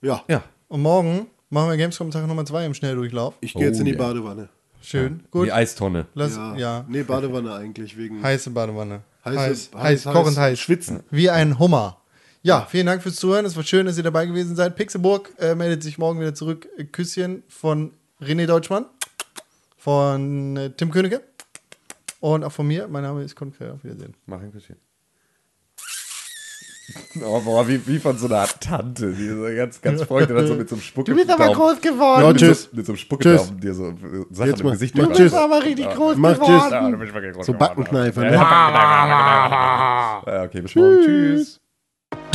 Ja. 0.00 0.22
Ja. 0.28 0.44
Und 0.68 0.82
morgen 0.82 1.26
machen 1.50 1.70
wir 1.70 1.76
Gamescom 1.76 2.10
Tag 2.10 2.26
Nummer 2.26 2.44
2 2.44 2.66
im 2.66 2.74
Schnelldurchlauf. 2.74 3.34
Ich 3.40 3.54
gehe 3.54 3.66
jetzt 3.66 3.76
Oh, 3.76 3.80
in 3.80 3.84
die 3.86 3.92
yeah. 3.92 4.02
Badewanne. 4.02 4.48
Schön. 4.80 5.24
Gut. 5.30 5.46
Die 5.46 5.52
Eistonne. 5.52 6.06
Lass, 6.14 6.36
Ja. 6.36 6.56
ja. 6.56 6.84
Nee, 6.88 7.02
Badewanne 7.02 7.52
eigentlich 7.54 7.96
wegen 7.98 8.22
Heiße 8.22 8.50
Badewanne. 8.50 9.00
Heiße- 9.24 9.36
heiß, 9.36 9.38
heiß, 9.38 9.70
heiß, 9.74 10.06
heiß, 10.06 10.14
kochend 10.14 10.36
heiß. 10.38 10.58
schwitzen. 10.58 11.00
Wie 11.10 11.28
ein 11.30 11.58
Hummer. 11.58 11.96
Ja, 12.42 12.66
vielen 12.70 12.86
Dank 12.86 13.02
fürs 13.02 13.16
Zuhören. 13.16 13.44
Es 13.44 13.56
war 13.56 13.64
schön, 13.64 13.86
dass 13.86 13.96
ihr 13.98 14.04
dabei 14.04 14.24
gewesen 14.24 14.54
seid. 14.56 14.76
Pixelburg 14.76 15.32
äh, 15.38 15.54
meldet 15.56 15.82
sich 15.82 15.98
morgen 15.98 16.20
wieder 16.20 16.34
zurück. 16.34 16.68
Äh, 16.78 16.84
Küsschen 16.84 17.42
von 17.48 17.90
René 18.22 18.46
Deutschmann, 18.46 18.86
von 19.76 20.56
äh, 20.56 20.70
Tim 20.70 20.90
Königke 20.90 21.22
und 22.20 22.44
auch 22.44 22.52
von 22.52 22.66
mir. 22.66 22.86
Mein 22.88 23.02
Name 23.02 23.22
ist 23.24 23.34
Konkret. 23.34 23.72
Auf 23.72 23.82
Wiedersehen. 23.84 24.14
Mach 24.26 24.40
ein 24.40 24.52
Küsschen. 24.52 24.76
Oh, 27.22 27.40
boah, 27.40 27.68
wie, 27.68 27.86
wie 27.86 27.98
von 27.98 28.16
so 28.16 28.26
einer 28.26 28.46
Tante, 28.46 29.12
die 29.12 29.28
so 29.28 29.42
ganz, 29.54 29.80
ganz 29.82 30.02
freundlich 30.02 30.38
dann 30.38 30.46
so 30.46 30.54
mit 30.54 30.68
so 30.70 30.76
einem 30.76 30.82
Spucke. 30.82 31.12
geworden. 31.82 32.22
Ja, 32.22 32.32
tschüss. 32.32 32.70
mit 32.72 32.86
so 32.86 32.92
einem 32.92 32.96
Spucketauben 32.98 33.60
Tschüss. 33.60 33.60
dir 33.60 33.74
so 33.74 33.92
Sachen 34.30 34.50
Jetzt 34.50 34.60
im 34.60 34.66
mal- 34.66 34.72
Gesicht 34.72 34.96
machen. 34.96 35.12
tschüss. 35.14 35.34
aber 35.34 35.62
richtig 35.64 35.90
groß 35.90 36.16
Mach 36.16 36.34
geworden. 36.34 36.70
Ja, 36.70 36.90
du 36.90 36.96
bist 36.96 37.12
wirklich 37.14 37.34
groß 37.34 37.46
So. 37.46 37.52
Backenkneifer, 37.52 38.20
ne? 38.22 38.32
Ja, 38.32 40.22
okay, 40.44 40.62
bis 40.62 40.74
morgen. 40.74 41.02
Tschüss. 41.04 41.60